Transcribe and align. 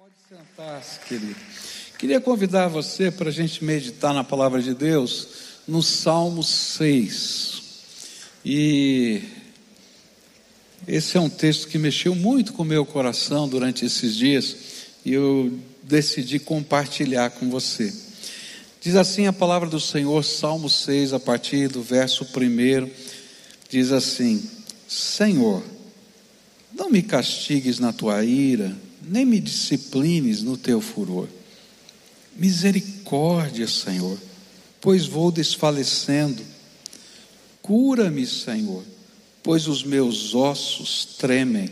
Pode 0.00 0.14
sentar-se, 0.30 0.98
querido. 1.00 1.36
Queria 1.98 2.22
convidar 2.22 2.68
você 2.68 3.10
para 3.10 3.28
a 3.28 3.32
gente 3.32 3.62
meditar 3.62 4.14
na 4.14 4.24
palavra 4.24 4.62
de 4.62 4.72
Deus 4.72 5.28
no 5.68 5.82
Salmo 5.82 6.42
6. 6.42 7.62
E 8.42 9.22
esse 10.88 11.18
é 11.18 11.20
um 11.20 11.28
texto 11.28 11.68
que 11.68 11.76
mexeu 11.76 12.14
muito 12.14 12.54
com 12.54 12.62
o 12.62 12.64
meu 12.64 12.86
coração 12.86 13.46
durante 13.46 13.84
esses 13.84 14.16
dias 14.16 14.56
e 15.04 15.12
eu 15.12 15.52
decidi 15.82 16.38
compartilhar 16.38 17.28
com 17.32 17.50
você. 17.50 17.92
Diz 18.80 18.96
assim 18.96 19.26
a 19.26 19.34
palavra 19.34 19.68
do 19.68 19.78
Senhor, 19.78 20.24
Salmo 20.24 20.70
6, 20.70 21.12
a 21.12 21.20
partir 21.20 21.68
do 21.68 21.82
verso 21.82 22.24
1, 22.24 22.90
diz 23.68 23.92
assim: 23.92 24.48
Senhor, 24.88 25.62
não 26.72 26.88
me 26.88 27.02
castigues 27.02 27.78
na 27.78 27.92
tua 27.92 28.24
ira, 28.24 28.74
nem 29.02 29.24
me 29.24 29.40
disciplines 29.40 30.42
no 30.42 30.56
teu 30.56 30.80
furor. 30.80 31.28
Misericórdia, 32.36 33.66
Senhor, 33.66 34.18
pois 34.80 35.06
vou 35.06 35.30
desfalecendo. 35.30 36.42
Cura-me, 37.60 38.26
Senhor, 38.26 38.84
pois 39.42 39.68
os 39.68 39.82
meus 39.82 40.34
ossos 40.34 41.04
tremem. 41.18 41.70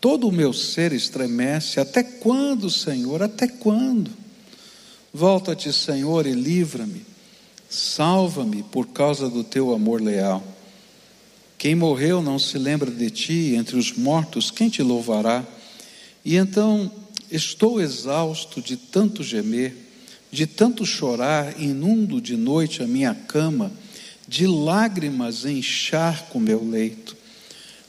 Todo 0.00 0.28
o 0.28 0.32
meu 0.32 0.52
ser 0.52 0.92
estremece. 0.92 1.78
Até 1.78 2.02
quando, 2.02 2.70
Senhor? 2.70 3.22
Até 3.22 3.46
quando? 3.46 4.10
Volta-te, 5.12 5.72
Senhor, 5.72 6.26
e 6.26 6.32
livra-me. 6.32 7.04
Salva-me 7.68 8.62
por 8.62 8.88
causa 8.88 9.28
do 9.28 9.44
teu 9.44 9.72
amor 9.72 10.00
leal. 10.00 10.42
Quem 11.58 11.74
morreu 11.74 12.22
não 12.22 12.38
se 12.38 12.56
lembra 12.56 12.90
de 12.90 13.10
ti, 13.10 13.54
entre 13.54 13.76
os 13.76 13.92
mortos, 13.92 14.50
quem 14.50 14.70
te 14.70 14.82
louvará? 14.82 15.44
E 16.24 16.36
então 16.36 16.90
estou 17.30 17.80
exausto 17.80 18.60
de 18.60 18.76
tanto 18.76 19.22
gemer, 19.22 19.74
de 20.30 20.46
tanto 20.46 20.84
chorar, 20.84 21.60
inundo 21.60 22.20
de 22.20 22.36
noite 22.36 22.82
a 22.82 22.86
minha 22.86 23.14
cama, 23.14 23.72
de 24.28 24.46
lágrimas 24.46 25.44
encharco 25.44 26.38
meu 26.38 26.64
leito. 26.64 27.16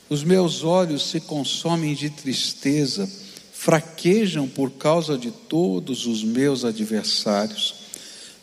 Os 0.09 0.23
meus 0.23 0.63
olhos 0.63 1.09
se 1.09 1.19
consomem 1.19 1.93
de 1.93 2.09
tristeza, 2.09 3.09
fraquejam 3.53 4.47
por 4.47 4.71
causa 4.71 5.17
de 5.17 5.31
todos 5.31 6.07
os 6.07 6.23
meus 6.23 6.65
adversários. 6.65 7.75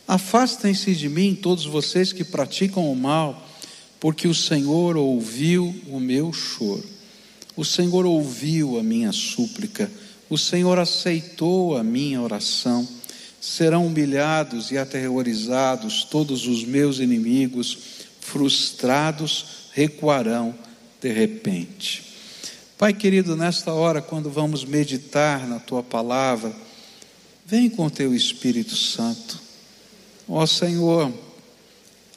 Afastem-se 0.07 0.95
de 0.95 1.09
mim 1.09 1.35
todos 1.35 1.67
vocês 1.67 2.13
que 2.13 2.25
praticam 2.25 2.91
o 2.91 2.97
mal, 2.97 3.47
porque 4.01 4.29
o 4.29 4.35
Senhor 4.35 4.97
ouviu 4.97 5.75
o 5.89 5.99
meu 5.99 6.33
choro. 6.33 6.98
O 7.59 7.65
Senhor 7.65 8.07
ouviu 8.07 8.79
a 8.79 8.85
minha 8.85 9.11
súplica, 9.11 9.91
o 10.31 10.39
Senhor 10.39 10.79
aceitou 10.79 11.77
a 11.77 11.83
minha 11.83 12.23
oração. 12.23 12.87
Serão 13.41 13.85
humilhados 13.85 14.71
e 14.71 14.79
aterrorizados 14.79 16.05
todos 16.05 16.47
os 16.47 16.65
meus 16.65 17.01
inimigos, 17.01 17.77
frustrados, 18.21 19.71
recuarão 19.73 20.55
de 21.01 21.13
repente. 21.13 22.05
Pai 22.79 22.93
querido, 22.93 23.35
nesta 23.35 23.73
hora, 23.73 24.01
quando 24.01 24.31
vamos 24.31 24.65
meditar 24.65 25.45
na 25.49 25.59
tua 25.59 25.83
palavra, 25.83 26.55
vem 27.45 27.69
com 27.69 27.91
teu 27.91 28.15
Espírito 28.15 28.77
Santo. 28.77 29.37
Ó 30.29 30.47
Senhor, 30.47 31.13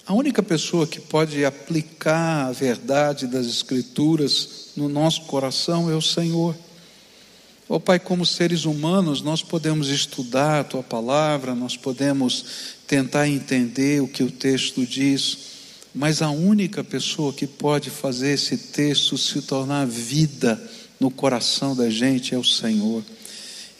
a 0.05 0.14
única 0.14 0.44
pessoa 0.44 0.86
que 0.86 1.00
pode 1.00 1.44
aplicar 1.44 2.45
a 2.45 2.52
verdade 2.52 3.26
das 3.26 3.48
Escrituras 3.48 4.61
no 4.75 4.88
nosso 4.88 5.22
coração 5.23 5.89
é 5.89 5.95
o 5.95 6.02
Senhor. 6.02 6.55
Ó 7.67 7.75
oh, 7.75 7.80
Pai, 7.80 8.00
como 8.00 8.25
seres 8.25 8.66
humanos, 8.66 9.22
nós 9.22 9.41
podemos 9.41 9.88
estudar 9.88 10.59
a 10.59 10.64
tua 10.64 10.83
palavra, 10.83 11.55
nós 11.55 11.77
podemos 11.77 12.45
tentar 12.86 13.30
entender 13.30 14.02
o 14.02 14.08
que 14.08 14.23
o 14.23 14.31
texto 14.31 14.86
diz, 14.86 15.37
mas 15.95 16.21
a 16.21 16.30
única 16.30 16.83
pessoa 16.83 17.31
que 17.31 17.48
pode 17.48 17.89
fazer 17.89 18.33
esse 18.33 18.58
texto 18.58 19.17
se 19.17 19.42
tornar 19.42 19.87
vida 19.87 20.61
no 20.99 21.10
coração 21.10 21.76
da 21.76 21.89
gente 21.89 22.36
é 22.36 22.37
o 22.37 22.43
Senhor. 22.43 23.04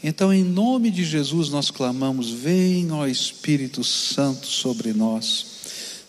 Então, 0.02 0.32
em 0.32 0.42
nome 0.42 0.90
de 0.90 1.04
Jesus, 1.04 1.50
nós 1.50 1.70
clamamos: 1.70 2.30
Vem, 2.30 2.90
ó 2.90 3.06
Espírito 3.06 3.84
Santo, 3.84 4.46
sobre 4.46 4.92
nós, 4.92 5.46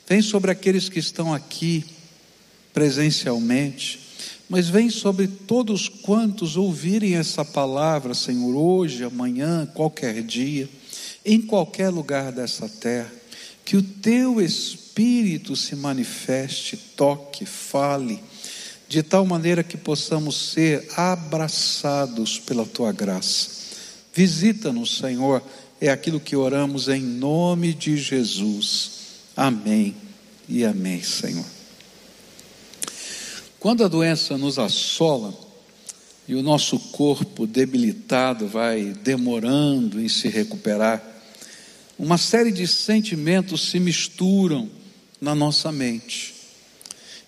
vem 0.08 0.22
sobre 0.22 0.52
aqueles 0.52 0.90
que 0.90 1.00
estão 1.00 1.34
aqui 1.34 1.84
presencialmente 2.74 4.03
mas 4.54 4.70
vem 4.70 4.88
sobre 4.88 5.28
todos 5.28 5.90
quantos 5.90 6.58
ouvirem 6.58 7.16
essa 7.16 7.44
palavra, 7.44 8.14
Senhor, 8.14 8.56
hoje, 8.56 9.04
amanhã, 9.04 9.66
qualquer 9.66 10.22
dia, 10.22 10.70
em 11.26 11.42
qualquer 11.42 11.90
lugar 11.90 12.32
dessa 12.32 12.70
terra, 12.70 13.12
que 13.66 13.76
o 13.76 13.82
teu 13.82 14.40
Espírito 14.40 15.56
se 15.56 15.76
manifeste, 15.76 16.78
toque, 16.78 17.48
fale, 17.48 18.22
de 18.88 19.02
tal 19.02 19.26
maneira 19.26 19.64
que 19.64 19.76
possamos 19.76 20.52
ser 20.52 20.88
abraçados 20.96 22.38
pela 22.38 22.64
tua 22.64 22.92
graça. 22.92 23.50
Visita-nos, 24.14 25.00
Senhor, 25.00 25.42
é 25.82 25.90
aquilo 25.90 26.20
que 26.20 26.36
oramos 26.36 26.90
em 26.90 27.02
nome 27.02 27.74
de 27.74 27.98
Jesus. 27.98 28.92
Amém 29.36 29.96
e 30.48 30.64
amém, 30.64 31.02
Senhor. 31.02 31.53
Quando 33.64 33.86
a 33.86 33.88
doença 33.88 34.38
nos 34.38 34.60
assola 34.60 35.34
e 36.28 36.36
o 36.36 36.44
nosso 36.44 36.78
corpo 36.78 37.48
debilitado 37.48 38.46
vai 38.46 38.94
demorando 39.02 40.02
em 40.02 40.10
se 40.10 40.28
recuperar, 40.28 41.02
uma 41.98 42.18
série 42.18 42.52
de 42.52 42.68
sentimentos 42.68 43.70
se 43.70 43.80
misturam 43.80 44.70
na 45.22 45.34
nossa 45.34 45.72
mente. 45.72 46.34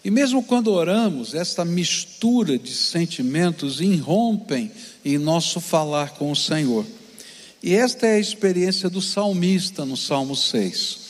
E 0.03 0.12
mesmo 0.12 0.44
quando 0.44 0.74
oramos, 0.74 1.34
esta 1.34 1.63
mistura 1.63 2.59
de 2.59 2.74
sentimentos 2.74 3.79
irrompem 3.79 4.69
em 5.06 5.18
nosso 5.18 5.62
falar 5.62 6.16
com 6.16 6.29
o 6.29 6.35
Senhor. 6.35 6.85
E 7.63 7.74
esta 7.74 8.07
é 8.07 8.16
a 8.16 8.19
experiência 8.19 8.90
do 8.90 9.01
salmista 9.01 9.85
no 9.85 9.95
Salmo 9.95 10.35
6 10.35 11.04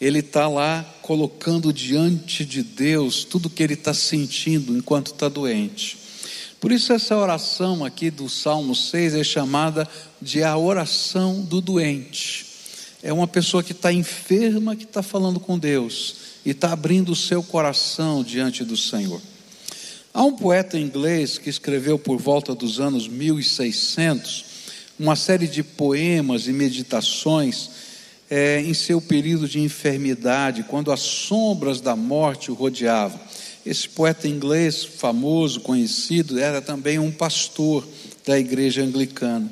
ele 0.00 0.18
está 0.18 0.48
lá 0.48 0.84
colocando 1.02 1.72
diante 1.72 2.44
de 2.44 2.62
Deus 2.62 3.24
tudo 3.24 3.50
que 3.50 3.62
ele 3.62 3.74
está 3.74 3.94
sentindo 3.94 4.76
enquanto 4.76 5.08
está 5.08 5.28
doente. 5.28 5.98
Por 6.60 6.72
isso, 6.72 6.92
essa 6.92 7.16
oração 7.16 7.84
aqui 7.84 8.10
do 8.10 8.28
Salmo 8.28 8.74
6 8.74 9.14
é 9.14 9.24
chamada 9.24 9.88
de 10.20 10.42
a 10.42 10.56
oração 10.56 11.42
do 11.42 11.60
doente. 11.60 12.46
É 13.02 13.12
uma 13.12 13.28
pessoa 13.28 13.62
que 13.62 13.72
está 13.72 13.92
enferma, 13.92 14.74
que 14.74 14.84
está 14.84 15.02
falando 15.02 15.38
com 15.38 15.58
Deus 15.58 16.16
e 16.44 16.50
está 16.50 16.72
abrindo 16.72 17.12
o 17.12 17.16
seu 17.16 17.42
coração 17.42 18.22
diante 18.24 18.64
do 18.64 18.76
Senhor. 18.76 19.20
Há 20.12 20.24
um 20.24 20.32
poeta 20.32 20.78
inglês 20.78 21.36
que 21.36 21.50
escreveu 21.50 21.98
por 21.98 22.18
volta 22.18 22.54
dos 22.54 22.80
anos 22.80 23.06
1600 23.06 24.46
uma 24.98 25.14
série 25.14 25.46
de 25.46 25.62
poemas 25.62 26.48
e 26.48 26.52
meditações 26.52 27.70
é, 28.30 28.60
em 28.60 28.74
seu 28.74 29.00
período 29.00 29.48
de 29.48 29.60
enfermidade, 29.60 30.64
quando 30.64 30.90
as 30.90 31.00
sombras 31.00 31.80
da 31.80 31.94
morte 31.94 32.50
o 32.50 32.54
rodeavam. 32.54 33.20
Esse 33.64 33.88
poeta 33.88 34.28
inglês 34.28 34.84
famoso, 34.84 35.60
conhecido, 35.60 36.38
era 36.38 36.60
também 36.60 36.98
um 36.98 37.10
pastor 37.10 37.86
da 38.24 38.38
igreja 38.38 38.82
anglicana. 38.82 39.50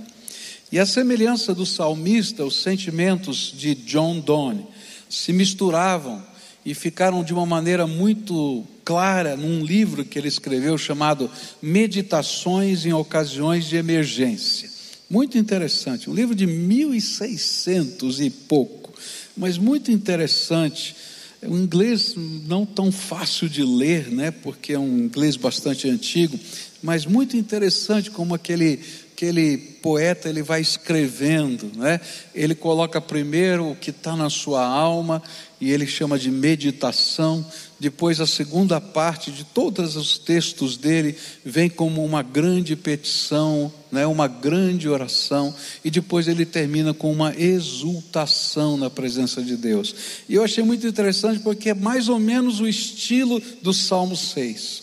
E 0.71 0.79
a 0.79 0.87
semelhança 0.87 1.55
do 1.55 1.65
salmista, 1.65 2.45
os 2.45 2.63
sentimentos 2.63 3.53
de 3.57 3.75
John 3.75 4.19
Donne 4.19 4.67
se 5.09 5.33
misturavam 5.33 6.23
e 6.65 6.75
ficaram 6.75 7.23
de 7.23 7.33
uma 7.33 7.47
maneira 7.47 7.87
muito 7.87 8.65
clara 8.85 9.37
num 9.37 9.65
livro 9.65 10.05
que 10.05 10.19
ele 10.19 10.29
escreveu 10.29 10.77
chamado 10.79 11.31
Meditações 11.61 12.87
em 12.87 12.93
Ocasiões 12.93 13.67
de 13.67 13.77
Emergência. 13.77 14.74
Muito 15.09 15.37
interessante, 15.37 16.09
um 16.09 16.15
livro 16.15 16.35
de 16.35 16.47
1600 16.47 18.21
e 18.21 18.31
pouco, 18.31 18.93
mas 19.37 19.59
muito 19.59 19.91
interessante. 19.93 20.97
É 21.43 21.49
um 21.49 21.59
inglês 21.59 22.15
não 22.17 22.65
tão 22.65 22.91
fácil 22.91 23.49
de 23.49 23.63
ler, 23.63 24.11
né, 24.11 24.31
porque 24.31 24.73
é 24.73 24.79
um 24.79 24.99
inglês 24.99 25.37
bastante 25.37 25.89
antigo, 25.89 26.41
mas 26.83 27.05
muito 27.05 27.37
interessante 27.37 28.11
como 28.11 28.35
aquele 28.35 28.81
aquele 29.15 29.57
poeta 29.57 30.29
ele 30.29 30.43
vai 30.43 30.61
escrevendo, 30.61 31.71
né? 31.77 32.01
Ele 32.35 32.55
coloca 32.55 33.01
primeiro 33.01 33.71
o 33.71 33.77
que 33.77 33.91
está 33.91 34.17
na 34.17 34.29
sua 34.29 34.67
alma 34.67 35.23
e 35.65 35.73
ele 35.73 35.87
chama 35.87 36.19
de 36.19 36.31
meditação. 36.31 37.43
Depois 37.81 38.21
a 38.21 38.27
segunda 38.27 38.83
parte 38.83 39.33
de 39.33 39.45
todos 39.45 39.97
os 39.97 40.19
textos 40.19 40.77
dele 40.77 41.17
vem 41.43 41.71
como 41.71 42.05
uma 42.05 42.23
grande 42.23 42.77
petição, 42.77 43.73
né? 43.91 44.07
Uma 44.07 44.29
grande 44.29 44.91
oração 44.91 45.55
e 45.83 45.91
depois 45.91 46.29
ele 46.29 46.45
termina 46.45 46.93
com 46.93 47.11
uma 47.11 47.35
exultação 47.35 48.77
na 48.77 48.91
presença 48.91 49.43
de 49.43 49.57
Deus. 49.57 49.95
E 50.29 50.35
eu 50.35 50.45
achei 50.45 50.63
muito 50.63 50.87
interessante 50.87 51.41
porque 51.41 51.71
é 51.71 51.75
mais 51.75 52.11
ou 52.11 52.19
menos 52.19 52.61
o 52.61 52.69
estilo 52.69 53.41
do 53.63 53.73
Salmo 53.73 54.15
6. 54.15 54.83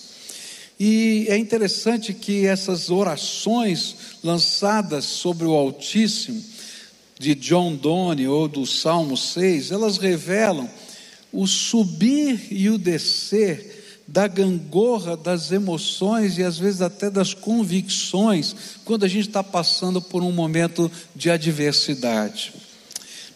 E 0.79 1.27
é 1.29 1.37
interessante 1.37 2.11
que 2.11 2.47
essas 2.47 2.89
orações 2.89 3.95
lançadas 4.23 5.05
sobre 5.05 5.45
o 5.45 5.53
Altíssimo, 5.53 6.43
de 7.21 7.35
John 7.35 7.75
Donne 7.75 8.27
ou 8.27 8.47
do 8.47 8.65
Salmo 8.65 9.15
6, 9.15 9.69
elas 9.69 9.99
revelam 9.99 10.67
o 11.31 11.45
subir 11.45 12.47
e 12.49 12.67
o 12.67 12.79
descer 12.79 14.01
da 14.07 14.27
gangorra 14.27 15.15
das 15.15 15.51
emoções 15.51 16.39
e 16.39 16.43
às 16.43 16.57
vezes 16.57 16.81
até 16.81 17.11
das 17.11 17.35
convicções, 17.35 18.55
quando 18.83 19.05
a 19.05 19.07
gente 19.07 19.27
está 19.27 19.43
passando 19.43 20.01
por 20.01 20.23
um 20.23 20.31
momento 20.31 20.91
de 21.15 21.29
adversidade. 21.29 22.53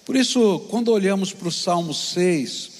Por 0.04 0.16
isso, 0.16 0.66
quando 0.70 0.92
olhamos 0.92 1.32
para 1.32 1.48
o 1.48 1.52
Salmo 1.52 1.94
6, 1.94 2.72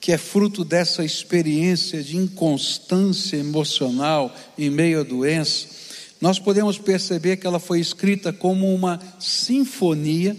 que 0.00 0.10
é 0.10 0.18
fruto 0.18 0.64
dessa 0.64 1.04
experiência 1.04 2.02
de 2.02 2.16
inconstância 2.16 3.36
emocional 3.36 4.34
em 4.58 4.68
meio 4.68 5.00
à 5.00 5.02
doença, 5.04 5.68
nós 6.22 6.38
podemos 6.38 6.78
perceber 6.78 7.36
que 7.36 7.48
ela 7.48 7.58
foi 7.58 7.80
escrita 7.80 8.32
como 8.32 8.72
uma 8.72 9.00
sinfonia 9.18 10.36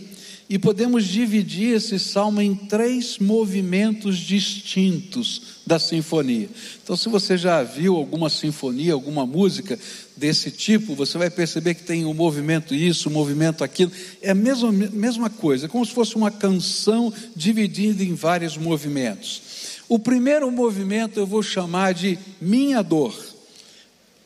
e 0.50 0.58
podemos 0.58 1.04
dividir 1.04 1.76
esse 1.76 2.00
salmo 2.00 2.40
em 2.40 2.56
três 2.56 3.20
movimentos 3.20 4.18
distintos 4.18 5.42
da 5.68 5.78
sinfonia. 5.78 6.50
Então, 6.82 6.96
se 6.96 7.10
você 7.10 7.38
já 7.38 7.62
viu 7.64 7.98
alguma 7.98 8.30
sinfonia, 8.30 8.94
alguma 8.94 9.26
música 9.26 9.78
desse 10.16 10.52
tipo, 10.52 10.96
você 10.96 11.18
vai 11.18 11.30
perceber 11.30 11.74
que 11.74 11.84
tem 11.84 12.06
um 12.06 12.14
movimento 12.14 12.74
isso, 12.74 13.10
um 13.10 13.14
movimento 13.14 13.62
aquilo. 13.62 13.92
É 14.22 14.32
a 14.32 14.36
mesma, 14.36 14.72
mesma 14.72 15.30
coisa, 15.30 15.68
como 15.68 15.86
se 15.86 15.92
fosse 15.92 16.16
uma 16.16 16.32
canção 16.32 17.12
dividida 17.36 18.02
em 18.06 18.14
vários 18.14 18.56
movimentos. 18.56 19.42
O 19.90 20.00
primeiro 20.00 20.50
movimento 20.50 21.20
eu 21.20 21.28
vou 21.28 21.44
chamar 21.44 21.94
de 21.94 22.18
Minha 22.40 22.82
Dor. 22.82 23.33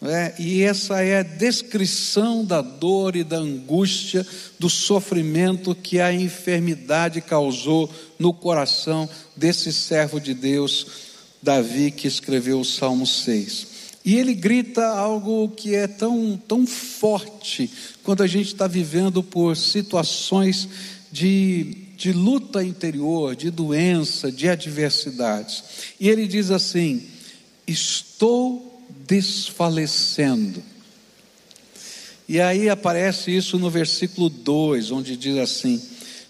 É, 0.01 0.35
e 0.37 0.61
essa 0.61 1.01
é 1.01 1.19
a 1.19 1.23
descrição 1.23 2.45
da 2.45 2.61
dor 2.61 3.15
e 3.15 3.23
da 3.23 3.37
angústia, 3.37 4.25
do 4.59 4.69
sofrimento 4.69 5.73
que 5.73 5.99
a 5.99 6.13
enfermidade 6.13 7.19
causou 7.19 7.89
no 8.19 8.31
coração 8.31 9.09
desse 9.35 9.73
servo 9.73 10.19
de 10.19 10.35
Deus, 10.35 10.85
Davi, 11.41 11.89
que 11.89 12.07
escreveu 12.07 12.59
o 12.59 12.65
Salmo 12.65 13.07
6. 13.07 13.67
E 14.05 14.15
ele 14.15 14.35
grita 14.35 14.85
algo 14.85 15.49
que 15.49 15.73
é 15.73 15.87
tão, 15.87 16.39
tão 16.47 16.65
forte 16.67 17.69
quando 18.03 18.21
a 18.21 18.27
gente 18.27 18.47
está 18.47 18.67
vivendo 18.67 19.23
por 19.23 19.57
situações 19.57 20.69
de, 21.11 21.75
de 21.97 22.13
luta 22.13 22.63
interior, 22.63 23.35
de 23.35 23.49
doença, 23.49 24.31
de 24.31 24.47
adversidades. 24.47 25.63
E 25.99 26.07
ele 26.07 26.27
diz 26.27 26.51
assim: 26.51 27.03
Estou 27.65 28.76
desfalecendo. 29.05 30.63
E 32.27 32.41
aí 32.41 32.69
aparece 32.69 33.35
isso 33.35 33.57
no 33.57 33.69
versículo 33.69 34.29
2, 34.29 34.91
onde 34.91 35.15
diz 35.15 35.37
assim: 35.37 35.81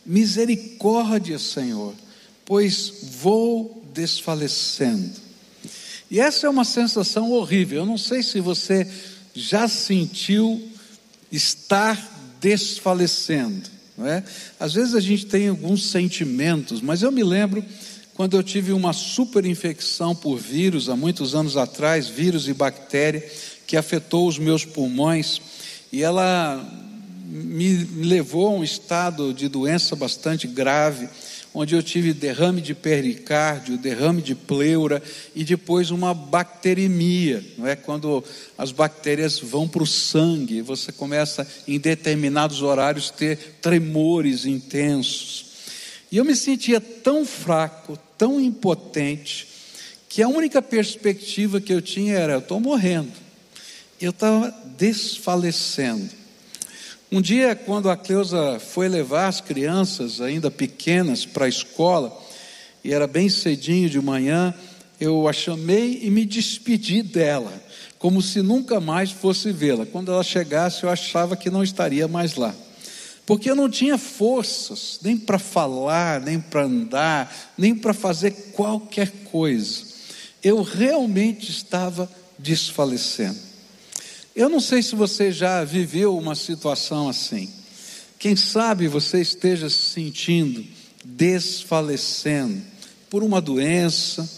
Misericórdia, 0.05 1.39
Senhor, 1.39 1.93
pois 2.45 2.93
vou 3.19 3.83
desfalecendo. 3.93 5.27
E 6.09 6.19
essa 6.19 6.47
é 6.47 6.49
uma 6.49 6.63
sensação 6.63 7.31
horrível. 7.31 7.79
Eu 7.79 7.85
não 7.85 7.97
sei 7.97 8.23
se 8.23 8.39
você 8.39 8.87
já 9.33 9.67
sentiu 9.67 10.61
estar 11.31 12.37
desfalecendo, 12.39 13.69
não 13.97 14.07
é? 14.07 14.23
Às 14.59 14.75
vezes 14.75 14.95
a 14.95 14.99
gente 14.99 15.25
tem 15.25 15.47
alguns 15.47 15.89
sentimentos, 15.89 16.79
mas 16.79 17.01
eu 17.01 17.11
me 17.11 17.23
lembro 17.23 17.63
quando 18.17 18.35
eu 18.35 18.41
tive 18.41 18.73
uma 18.73 18.93
super 18.93 19.45
infecção 19.45 20.15
por 20.15 20.37
vírus, 20.37 20.89
há 20.89 20.95
muitos 20.95 21.35
anos 21.35 21.55
atrás, 21.55 22.09
vírus 22.09 22.47
e 22.49 22.53
bactéria, 22.53 23.23
que 23.67 23.77
afetou 23.77 24.27
os 24.27 24.39
meus 24.39 24.65
pulmões, 24.65 25.39
e 25.91 26.01
ela 26.01 26.59
me 27.27 27.75
levou 27.75 28.47
a 28.47 28.51
um 28.51 28.63
estado 28.63 29.31
de 29.35 29.47
doença 29.47 29.95
bastante 29.95 30.47
grave, 30.47 31.07
onde 31.53 31.75
eu 31.75 31.83
tive 31.83 32.11
derrame 32.11 32.59
de 32.59 32.73
pericárdio, 32.73 33.77
derrame 33.77 34.23
de 34.23 34.33
pleura 34.33 35.01
e 35.35 35.43
depois 35.43 35.91
uma 35.91 36.11
bacteremia, 36.11 37.45
não 37.55 37.67
é? 37.67 37.75
Quando 37.75 38.23
as 38.57 38.71
bactérias 38.71 39.37
vão 39.37 39.67
para 39.67 39.83
o 39.83 39.87
sangue, 39.87 40.61
você 40.61 40.91
começa 40.91 41.47
em 41.67 41.79
determinados 41.79 42.63
horários 42.63 43.11
ter 43.11 43.57
tremores 43.61 44.47
intensos. 44.47 45.45
E 46.11 46.17
eu 46.17 46.25
me 46.25 46.35
sentia 46.35 46.79
tão 46.79 47.25
fraco, 47.25 47.99
tão 48.17 48.39
impotente, 48.39 49.47
que 50.09 50.21
a 50.21 50.27
única 50.27 50.61
perspectiva 50.61 51.61
que 51.61 51.73
eu 51.73 51.81
tinha 51.81 52.15
era: 52.15 52.33
eu 52.33 52.39
estou 52.39 52.59
morrendo, 52.59 53.11
eu 53.99 54.11
estava 54.11 54.53
desfalecendo. 54.77 56.09
Um 57.11 57.21
dia, 57.21 57.55
quando 57.55 57.89
a 57.89 57.95
Cleusa 57.95 58.59
foi 58.59 58.89
levar 58.89 59.27
as 59.27 59.39
crianças, 59.39 60.19
ainda 60.19 60.51
pequenas, 60.51 61.25
para 61.25 61.45
a 61.45 61.49
escola, 61.49 62.17
e 62.83 62.91
era 62.91 63.07
bem 63.07 63.29
cedinho 63.29 63.89
de 63.89 64.01
manhã, 64.01 64.53
eu 64.99 65.27
a 65.27 65.31
chamei 65.31 66.01
e 66.03 66.09
me 66.09 66.25
despedi 66.25 67.01
dela, 67.01 67.53
como 67.97 68.21
se 68.21 68.41
nunca 68.41 68.81
mais 68.81 69.11
fosse 69.11 69.53
vê-la. 69.53 69.85
Quando 69.85 70.11
ela 70.11 70.23
chegasse, 70.23 70.83
eu 70.83 70.89
achava 70.89 71.37
que 71.37 71.49
não 71.49 71.63
estaria 71.63 72.07
mais 72.07 72.35
lá 72.35 72.53
porque 73.27 73.51
eu 73.51 73.55
não 73.55 73.69
tinha 73.69 73.97
forças 73.97 74.99
nem 75.03 75.17
para 75.17 75.37
falar, 75.37 76.21
nem 76.21 76.39
para 76.39 76.63
andar, 76.63 77.53
nem 77.57 77.75
para 77.75 77.93
fazer 77.93 78.31
qualquer 78.53 79.11
coisa. 79.25 79.83
Eu 80.41 80.63
realmente 80.63 81.51
estava 81.51 82.09
desfalecendo. 82.39 83.37
Eu 84.33 84.47
não 84.47 84.61
sei 84.61 84.81
se 84.81 84.95
você 84.95 85.31
já 85.31 85.63
viveu 85.65 86.17
uma 86.17 86.35
situação 86.35 87.09
assim. 87.09 87.51
Quem 88.17 88.35
sabe 88.35 88.87
você 88.87 89.19
esteja 89.19 89.69
se 89.69 89.91
sentindo 89.91 90.65
desfalecendo 91.03 92.61
por 93.09 93.23
uma 93.23 93.41
doença, 93.41 94.29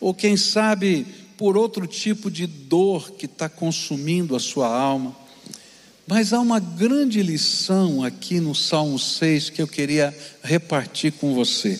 ou 0.00 0.14
quem 0.14 0.36
sabe 0.36 1.06
por 1.36 1.56
outro 1.56 1.86
tipo 1.86 2.30
de 2.30 2.46
dor 2.46 3.12
que 3.12 3.26
está 3.26 3.48
consumindo 3.48 4.34
a 4.34 4.40
sua 4.40 4.66
alma. 4.66 5.14
Mas 6.06 6.32
há 6.32 6.38
uma 6.38 6.60
grande 6.60 7.20
lição 7.20 8.04
aqui 8.04 8.38
no 8.38 8.54
Salmo 8.54 8.96
6 8.96 9.50
que 9.50 9.60
eu 9.60 9.66
queria 9.66 10.16
repartir 10.40 11.12
com 11.12 11.34
você. 11.34 11.78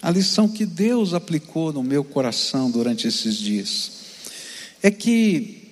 A 0.00 0.10
lição 0.10 0.48
que 0.48 0.66
Deus 0.66 1.14
aplicou 1.14 1.72
no 1.72 1.82
meu 1.82 2.02
coração 2.02 2.68
durante 2.68 3.06
esses 3.06 3.36
dias. 3.36 3.92
É 4.82 4.90
que 4.90 5.68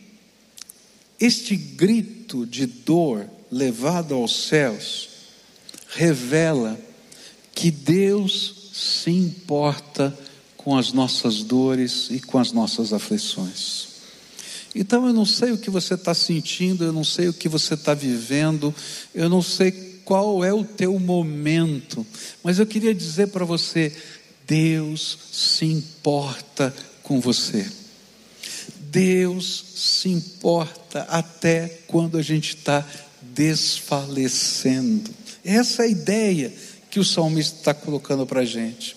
este 1.18 1.56
grito 1.56 2.46
de 2.46 2.64
dor 2.64 3.28
levado 3.50 4.14
aos 4.14 4.46
céus 4.46 5.08
revela 5.88 6.78
que 7.52 7.72
Deus 7.72 8.70
se 8.72 9.10
importa 9.10 10.16
com 10.56 10.76
as 10.76 10.92
nossas 10.92 11.42
dores 11.42 12.08
e 12.08 12.20
com 12.20 12.38
as 12.38 12.52
nossas 12.52 12.92
aflições. 12.92 13.89
Então 14.74 15.06
eu 15.06 15.12
não 15.12 15.26
sei 15.26 15.52
o 15.52 15.58
que 15.58 15.70
você 15.70 15.94
está 15.94 16.14
sentindo, 16.14 16.84
eu 16.84 16.92
não 16.92 17.04
sei 17.04 17.28
o 17.28 17.32
que 17.32 17.48
você 17.48 17.74
está 17.74 17.92
vivendo, 17.92 18.74
eu 19.14 19.28
não 19.28 19.42
sei 19.42 20.00
qual 20.04 20.44
é 20.44 20.52
o 20.52 20.64
teu 20.64 20.98
momento, 20.98 22.06
mas 22.42 22.58
eu 22.58 22.66
queria 22.66 22.94
dizer 22.94 23.28
para 23.28 23.44
você: 23.44 23.92
Deus 24.46 25.18
se 25.32 25.64
importa 25.64 26.74
com 27.02 27.20
você. 27.20 27.70
Deus 28.90 29.64
se 29.76 30.08
importa 30.08 31.02
até 31.02 31.68
quando 31.86 32.18
a 32.18 32.22
gente 32.22 32.56
está 32.56 32.84
desfalecendo. 33.22 35.10
Essa 35.44 35.84
é 35.84 35.86
a 35.86 35.90
ideia 35.90 36.52
que 36.90 36.98
o 36.98 37.04
salmista 37.04 37.58
está 37.58 37.72
colocando 37.72 38.26
para 38.26 38.40
a 38.40 38.44
gente. 38.44 38.96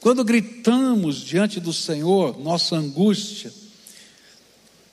Quando 0.00 0.24
gritamos 0.24 1.16
diante 1.16 1.58
do 1.58 1.72
Senhor, 1.72 2.38
nossa 2.38 2.76
angústia, 2.76 3.52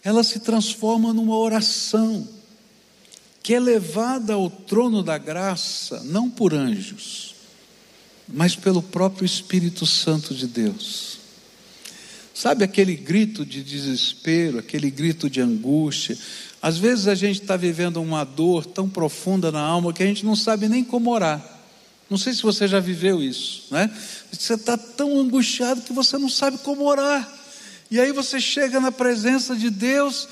ela 0.05 0.23
se 0.23 0.39
transforma 0.39 1.11
numa 1.11 1.35
oração 1.35 2.27
que 3.41 3.55
é 3.55 3.59
levada 3.59 4.35
ao 4.35 4.51
trono 4.51 5.01
da 5.01 5.17
graça, 5.17 6.03
não 6.03 6.29
por 6.29 6.53
anjos, 6.53 7.33
mas 8.27 8.55
pelo 8.55 8.83
próprio 8.83 9.25
Espírito 9.25 9.83
Santo 9.85 10.35
de 10.35 10.45
Deus. 10.45 11.17
Sabe 12.35 12.63
aquele 12.63 12.95
grito 12.95 13.43
de 13.43 13.63
desespero, 13.63 14.59
aquele 14.59 14.91
grito 14.91 15.27
de 15.27 15.41
angústia? 15.41 16.15
Às 16.61 16.77
vezes 16.77 17.07
a 17.07 17.15
gente 17.15 17.41
está 17.41 17.57
vivendo 17.57 17.97
uma 17.97 18.23
dor 18.23 18.63
tão 18.63 18.87
profunda 18.87 19.51
na 19.51 19.61
alma 19.61 19.91
que 19.91 20.03
a 20.03 20.07
gente 20.07 20.23
não 20.25 20.35
sabe 20.35 20.69
nem 20.69 20.83
como 20.83 21.09
orar. 21.09 21.43
Não 22.09 22.17
sei 22.17 22.33
se 22.33 22.43
você 22.43 22.67
já 22.67 22.79
viveu 22.79 23.23
isso, 23.23 23.63
né? 23.71 23.89
Você 24.31 24.53
está 24.53 24.77
tão 24.77 25.19
angustiado 25.19 25.81
que 25.81 25.93
você 25.93 26.17
não 26.19 26.29
sabe 26.29 26.59
como 26.59 26.83
orar. 26.83 27.44
E 27.95 27.99
aí 28.01 28.11
você 28.11 28.41
chega 28.41 28.77
na 28.81 28.91
presença 28.91 29.55
de 29.55 29.69
Deus 29.69 30.27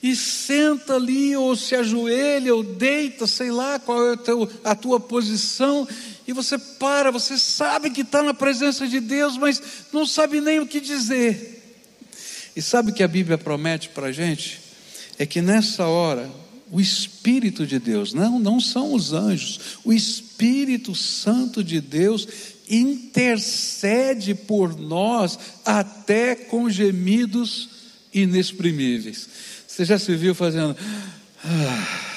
e 0.00 0.14
senta 0.14 0.94
ali, 0.94 1.34
ou 1.34 1.56
se 1.56 1.74
ajoelha, 1.74 2.54
ou 2.54 2.62
deita, 2.62 3.26
sei 3.26 3.50
lá 3.50 3.80
qual 3.80 4.12
é 4.12 4.16
a, 4.62 4.76
tua 4.76 5.00
posição, 5.00 5.88
e 6.24 6.32
você 6.32 6.56
para, 6.56 7.10
você 7.10 7.36
sabe 7.36 7.90
que 7.90 8.02
está 8.02 8.22
na 8.22 8.32
presença 8.32 8.86
de 8.86 9.00
Deus, 9.00 9.36
mas 9.36 9.60
não 9.92 10.06
sabe 10.06 10.40
nem 10.40 10.60
o 10.60 10.66
que 10.68 10.80
dizer. 10.80 11.80
E 12.54 12.62
sabe 12.62 12.92
o 12.92 12.94
que 12.94 13.02
a 13.02 13.08
Bíblia 13.08 13.36
promete 13.36 13.88
para 13.88 14.06
a 14.06 14.12
gente? 14.12 14.60
É 15.18 15.26
que 15.26 15.42
nessa 15.42 15.86
hora, 15.86 16.30
o 16.70 16.80
Espírito 16.80 17.66
de 17.66 17.80
Deus, 17.80 18.14
não, 18.14 18.38
não 18.38 18.60
são 18.60 18.94
os 18.94 19.12
anjos, 19.12 19.58
o 19.82 19.92
Espírito 19.92 20.94
Santo 20.94 21.64
de 21.64 21.80
Deus 21.80 22.28
intercede 22.70 24.34
por 24.34 24.78
nós 24.78 25.38
até 25.64 26.36
com 26.36 26.70
gemidos 26.70 27.68
inexprimíveis. 28.14 29.28
Você 29.66 29.84
já 29.84 29.98
se 29.98 30.14
viu 30.14 30.34
fazendo. 30.34 30.76
Ah, 31.44 32.14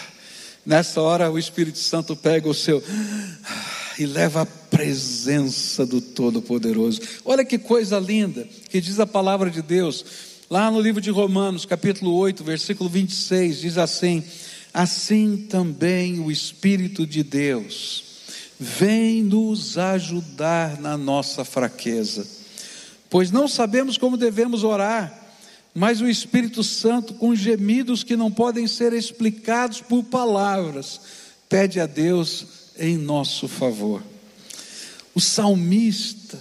nessa 0.64 1.02
hora 1.02 1.32
o 1.32 1.40
Espírito 1.40 1.80
Santo 1.80 2.16
pega 2.16 2.48
o 2.48 2.54
seu 2.54 2.84
ah, 2.88 3.96
e 3.98 4.06
leva 4.06 4.44
a 4.44 4.46
presença 4.46 5.86
do 5.86 6.00
Todo-Poderoso. 6.00 7.02
Olha 7.26 7.44
que 7.44 7.58
coisa 7.58 8.00
linda 8.00 8.48
que 8.70 8.80
diz 8.80 9.00
a 9.00 9.08
palavra 9.08 9.50
de 9.50 9.62
Deus. 9.62 10.06
Lá 10.50 10.70
no 10.70 10.80
livro 10.80 11.02
de 11.02 11.10
Romanos, 11.10 11.66
capítulo 11.66 12.14
8, 12.14 12.44
versículo 12.44 12.90
26, 12.90 13.62
diz 13.62 13.78
assim: 13.78 14.24
Assim 14.72 15.48
também 15.50 16.20
o 16.20 16.32
Espírito 16.32 17.08
de 17.08 17.24
Deus 17.24 18.13
vem 18.60 19.24
nos 19.24 19.78
ajudar 19.78 20.80
na 20.80 20.98
nossa 20.98 21.44
fraqueza, 21.44 22.26
pois 23.10 23.32
não 23.32 23.48
sabemos 23.48 23.98
como 23.98 24.18
devemos 24.18 24.64
orar, 24.64 25.22
mas 25.74 26.02
o 26.02 26.08
Espírito 26.08 26.64
Santo, 26.64 27.16
com 27.16 27.36
gemidos 27.36 28.04
que 28.04 28.16
não 28.16 28.32
podem 28.32 28.68
ser 28.68 28.94
explicados 28.94 29.82
por 29.82 30.04
palavras, 30.04 31.02
pede 31.50 31.80
a 31.80 31.86
Deus 31.86 32.46
em 32.78 32.98
nosso 32.98 33.48
favor. 33.48 34.04
O 35.16 35.20
salmista, 35.20 36.40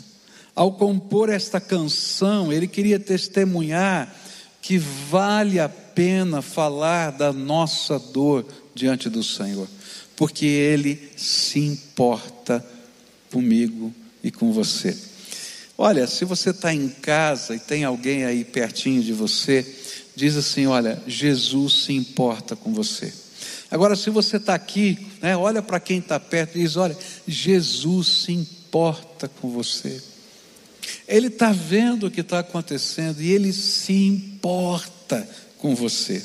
ao 0.54 0.72
compor 0.72 1.30
esta 1.30 1.60
canção, 1.60 2.52
ele 2.52 2.66
queria 2.66 3.00
testemunhar 3.00 4.14
que 4.60 4.78
vale 4.78 5.58
a 5.58 5.68
pena 5.68 6.40
falar 6.42 7.10
da 7.10 7.32
nossa 7.32 7.98
dor 7.98 8.46
diante 8.74 9.08
do 9.08 9.24
Senhor 9.24 9.66
porque 10.16 10.46
Ele 10.46 11.10
se 11.16 11.58
importa 11.58 12.64
comigo 13.30 13.92
e 14.22 14.30
com 14.30 14.52
você. 14.52 14.96
Olha, 15.76 16.06
se 16.06 16.24
você 16.24 16.50
está 16.50 16.72
em 16.72 16.88
casa 16.88 17.56
e 17.56 17.58
tem 17.58 17.84
alguém 17.84 18.24
aí 18.24 18.44
pertinho 18.44 19.02
de 19.02 19.12
você, 19.12 19.66
diz 20.14 20.36
assim: 20.36 20.66
Olha, 20.66 21.02
Jesus 21.06 21.84
se 21.84 21.92
importa 21.92 22.54
com 22.54 22.72
você. 22.72 23.12
Agora, 23.70 23.96
se 23.96 24.10
você 24.10 24.36
está 24.36 24.54
aqui, 24.54 24.98
né, 25.20 25.36
olha 25.36 25.62
para 25.62 25.80
quem 25.80 25.98
está 25.98 26.20
perto 26.20 26.56
e 26.56 26.62
diz: 26.62 26.76
Olha, 26.76 26.96
Jesus 27.26 28.24
se 28.24 28.32
importa 28.32 29.28
com 29.28 29.50
você. 29.50 30.00
Ele 31.08 31.28
está 31.28 31.52
vendo 31.52 32.06
o 32.06 32.10
que 32.10 32.20
está 32.20 32.40
acontecendo 32.40 33.20
e 33.20 33.32
ele 33.32 33.52
se 33.52 33.92
importa 33.92 35.26
com 35.58 35.74
você. 35.74 36.22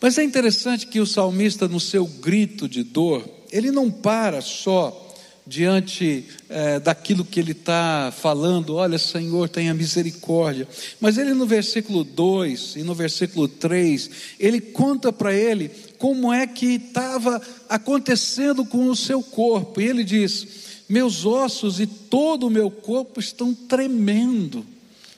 Mas 0.00 0.18
é 0.18 0.24
interessante 0.24 0.86
que 0.86 1.00
o 1.00 1.06
salmista, 1.06 1.66
no 1.66 1.80
seu 1.80 2.06
grito 2.06 2.68
de 2.68 2.82
dor, 2.82 3.28
ele 3.50 3.70
não 3.70 3.90
para 3.90 4.40
só 4.40 5.00
diante 5.46 6.24
é, 6.48 6.80
daquilo 6.80 7.24
que 7.24 7.38
ele 7.38 7.52
está 7.52 8.12
falando, 8.16 8.76
olha, 8.76 8.98
Senhor, 8.98 9.48
tenha 9.48 9.74
misericórdia. 9.74 10.66
Mas 11.00 11.18
ele 11.18 11.34
no 11.34 11.46
versículo 11.46 12.02
2 12.02 12.76
e 12.76 12.82
no 12.82 12.94
versículo 12.94 13.46
3, 13.46 14.10
ele 14.40 14.60
conta 14.60 15.12
para 15.12 15.34
ele 15.34 15.70
como 15.98 16.32
é 16.32 16.46
que 16.46 16.74
estava 16.74 17.40
acontecendo 17.68 18.64
com 18.64 18.88
o 18.88 18.96
seu 18.96 19.22
corpo. 19.22 19.80
E 19.80 19.86
ele 19.86 20.02
diz: 20.02 20.46
Meus 20.88 21.26
ossos 21.26 21.78
e 21.78 21.86
todo 21.86 22.46
o 22.46 22.50
meu 22.50 22.70
corpo 22.70 23.20
estão 23.20 23.54
tremendo, 23.54 24.64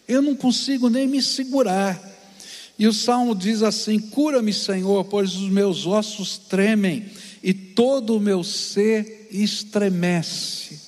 eu 0.09 0.21
não 0.21 0.35
consigo 0.35 0.89
nem 0.89 1.07
me 1.07 1.23
segurar. 1.23 2.16
E 2.79 2.87
o 2.87 2.93
salmo 2.93 3.35
diz 3.35 3.63
assim: 3.63 3.99
Cura-me, 3.99 4.53
Senhor, 4.53 5.05
pois 5.05 5.35
os 5.35 5.49
meus 5.49 5.87
ossos 5.87 6.39
tremem 6.39 7.07
e 7.43 7.55
todo 7.55 8.17
o 8.17 8.21
meu 8.21 8.43
ser 8.45 9.29
estremece. 9.31 10.81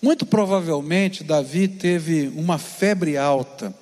Muito 0.00 0.26
provavelmente 0.26 1.24
Davi 1.24 1.68
teve 1.68 2.28
uma 2.34 2.58
febre 2.58 3.16
alta 3.16 3.74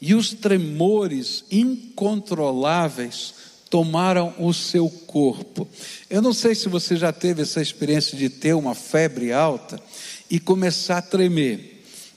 e 0.00 0.14
os 0.14 0.32
tremores 0.32 1.44
incontroláveis 1.50 3.34
tomaram 3.70 4.34
o 4.38 4.52
seu 4.52 4.88
corpo. 4.88 5.66
Eu 6.10 6.20
não 6.20 6.32
sei 6.32 6.54
se 6.54 6.68
você 6.68 6.96
já 6.96 7.12
teve 7.12 7.42
essa 7.42 7.62
experiência 7.62 8.18
de 8.18 8.28
ter 8.28 8.52
uma 8.52 8.74
febre 8.74 9.32
alta 9.32 9.80
e 10.28 10.38
começar 10.38 10.98
a 10.98 11.02
tremer. 11.02 11.71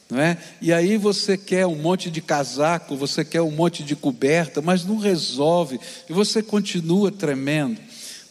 Não 0.10 0.20
é? 0.20 0.38
E 0.62 0.72
aí 0.72 0.98
você 0.98 1.36
quer 1.36 1.66
um 1.66 1.76
monte 1.76 2.12
de 2.12 2.22
casaco, 2.22 2.96
você 2.96 3.26
quer 3.26 3.42
um 3.42 3.50
monte 3.50 3.84
de 3.84 3.96
coberta, 3.96 4.62
mas 4.62 4.86
não 4.86 4.98
resolve, 4.98 5.80
e 6.08 6.14
você 6.14 6.44
continua 6.44 7.12
tremendo. 7.12 7.80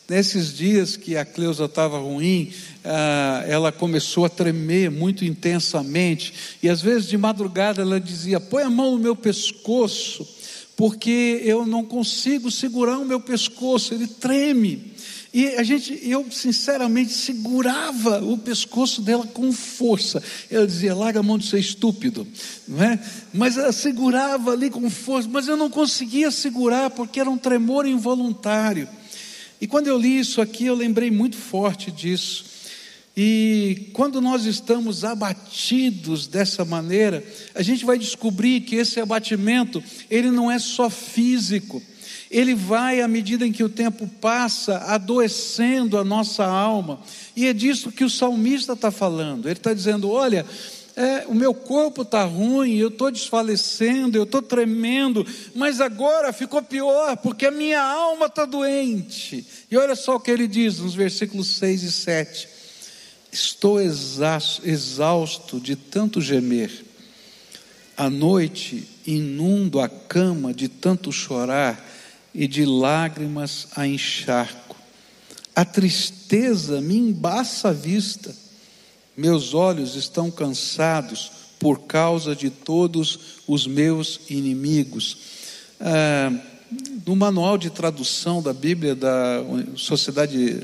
Nesses 0.08 0.54
dias 0.54 0.96
que 0.96 1.16
a 1.16 1.24
Cleusa 1.24 1.64
estava 1.64 1.98
ruim, 1.98 2.52
ah, 2.84 3.42
ela 3.48 3.72
começou 3.72 4.24
a 4.24 4.28
tremer 4.28 4.90
muito 4.90 5.24
intensamente, 5.24 6.32
e 6.62 6.68
às 6.68 6.80
vezes 6.80 7.08
de 7.08 7.18
madrugada 7.18 7.82
ela 7.82 7.98
dizia: 7.98 8.38
Põe 8.38 8.62
a 8.62 8.70
mão 8.70 8.92
no 8.92 8.98
meu 8.98 9.16
pescoço, 9.16 10.28
porque 10.76 11.40
eu 11.42 11.66
não 11.66 11.84
consigo 11.84 12.50
segurar 12.50 12.98
o 12.98 13.04
meu 13.04 13.18
pescoço, 13.18 13.94
ele 13.94 14.06
treme. 14.06 14.93
E 15.34 15.48
a 15.56 15.64
gente, 15.64 15.98
eu 16.08 16.24
sinceramente 16.30 17.12
segurava 17.12 18.24
o 18.24 18.38
pescoço 18.38 19.02
dela 19.02 19.26
com 19.26 19.52
força. 19.52 20.22
Ela 20.48 20.64
dizia: 20.64 20.94
larga 20.94 21.18
a 21.18 21.22
mão 21.24 21.36
de 21.36 21.48
ser 21.48 21.58
estúpido, 21.58 22.24
não 22.68 22.80
é? 22.80 23.00
Mas 23.32 23.58
ela 23.58 23.72
segurava 23.72 24.52
ali 24.52 24.70
com 24.70 24.88
força, 24.88 25.28
mas 25.28 25.48
eu 25.48 25.56
não 25.56 25.68
conseguia 25.68 26.30
segurar 26.30 26.90
porque 26.90 27.18
era 27.18 27.28
um 27.28 27.36
tremor 27.36 27.84
involuntário. 27.84 28.88
E 29.60 29.66
quando 29.66 29.88
eu 29.88 29.98
li 29.98 30.20
isso 30.20 30.40
aqui, 30.40 30.66
eu 30.66 30.74
lembrei 30.76 31.10
muito 31.10 31.36
forte 31.36 31.90
disso. 31.90 32.44
E 33.16 33.90
quando 33.92 34.20
nós 34.20 34.44
estamos 34.44 35.02
abatidos 35.02 36.28
dessa 36.28 36.64
maneira, 36.64 37.24
a 37.56 37.62
gente 37.62 37.84
vai 37.84 37.98
descobrir 37.98 38.60
que 38.60 38.76
esse 38.76 39.00
abatimento, 39.00 39.82
ele 40.08 40.30
não 40.30 40.48
é 40.48 40.60
só 40.60 40.88
físico 40.88 41.82
ele 42.34 42.52
vai, 42.52 43.00
à 43.00 43.06
medida 43.06 43.46
em 43.46 43.52
que 43.52 43.62
o 43.62 43.68
tempo 43.68 44.08
passa, 44.20 44.78
adoecendo 44.78 45.96
a 45.96 46.02
nossa 46.02 46.44
alma. 46.44 46.98
E 47.36 47.46
é 47.46 47.52
disso 47.52 47.92
que 47.92 48.02
o 48.02 48.10
salmista 48.10 48.72
está 48.72 48.90
falando. 48.90 49.46
Ele 49.46 49.52
está 49.52 49.72
dizendo: 49.72 50.10
olha, 50.10 50.44
é, 50.96 51.26
o 51.28 51.34
meu 51.34 51.54
corpo 51.54 52.02
está 52.02 52.24
ruim, 52.24 52.74
eu 52.74 52.88
estou 52.88 53.12
desfalecendo, 53.12 54.18
eu 54.18 54.24
estou 54.24 54.42
tremendo, 54.42 55.24
mas 55.54 55.80
agora 55.80 56.32
ficou 56.32 56.60
pior, 56.60 57.16
porque 57.18 57.46
a 57.46 57.52
minha 57.52 57.80
alma 57.80 58.26
está 58.26 58.44
doente. 58.44 59.46
E 59.70 59.76
olha 59.76 59.94
só 59.94 60.16
o 60.16 60.20
que 60.20 60.32
ele 60.32 60.48
diz 60.48 60.80
nos 60.80 60.92
versículos 60.92 61.46
6 61.56 61.84
e 61.84 61.92
7. 61.92 62.48
Estou 63.30 63.80
exausto 63.80 65.60
de 65.60 65.76
tanto 65.76 66.20
gemer. 66.20 66.84
À 67.96 68.10
noite 68.10 68.88
inundo 69.06 69.78
a 69.78 69.88
cama 69.88 70.52
de 70.52 70.66
tanto 70.66 71.12
chorar 71.12 71.93
e 72.34 72.48
de 72.48 72.64
lágrimas 72.64 73.68
a 73.76 73.86
encharco. 73.86 74.76
A 75.54 75.64
tristeza 75.64 76.80
me 76.80 76.96
embaça 76.96 77.68
a 77.68 77.72
vista. 77.72 78.34
Meus 79.16 79.54
olhos 79.54 79.94
estão 79.94 80.30
cansados 80.30 81.30
por 81.60 81.80
causa 81.82 82.34
de 82.34 82.50
todos 82.50 83.38
os 83.46 83.66
meus 83.66 84.20
inimigos. 84.28 85.16
Ah, 85.80 86.32
no 87.06 87.14
manual 87.14 87.58
de 87.58 87.70
tradução 87.70 88.42
da 88.42 88.52
Bíblia 88.52 88.94
da 88.94 89.42
Sociedade, 89.76 90.58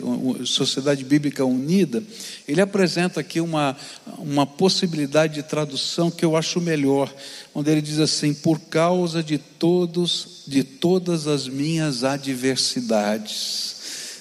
Sociedade 0.45 1.05
Bíblica 1.05 1.45
Unida, 1.45 2.02
ele 2.49 2.61
apresenta 2.61 3.21
aqui 3.21 3.40
uma, 3.40 3.76
uma 4.19 4.47
possibilidade 4.47 5.35
de 5.35 5.43
tradução 5.43 6.11
que 6.11 6.25
eu 6.25 6.37
acho 6.37 6.61
melhor, 6.61 7.12
onde 7.55 7.71
ele 7.71 7.83
diz 7.83 7.99
assim: 7.99 8.33
por 8.33 8.59
causa 8.59 9.23
de 9.23 9.38
todos, 9.38 10.45
de 10.47 10.64
todas 10.64 11.26
as 11.26 11.47
minhas 11.47 12.05
adversidades. 12.05 13.76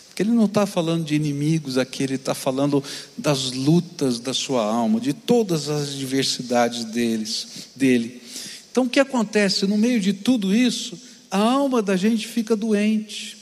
Porque 0.10 0.24
ele 0.24 0.31
não 0.31 0.46
está 0.46 0.65
falando 0.65 1.05
de 1.05 1.15
inimigos 1.15 1.77
aqui, 1.77 2.03
ele 2.03 2.15
está 2.15 2.34
falando 2.34 2.84
das 3.17 3.51
lutas 3.53 4.19
da 4.19 4.34
sua 4.34 4.65
alma, 4.65 5.00
de 5.00 5.13
todas 5.13 5.69
as 5.69 5.93
adversidades 5.93 6.84
deles, 6.84 7.69
dele. 7.75 8.22
Então 8.69 8.84
o 8.84 8.89
que 8.89 9.00
acontece 9.00 9.65
no 9.65 9.77
meio 9.77 10.00
de 10.01 10.12
tudo 10.12 10.53
isso? 10.53 11.09
A 11.31 11.38
alma 11.38 11.81
da 11.81 11.95
gente 11.95 12.27
fica 12.27 12.55
doente, 12.55 13.38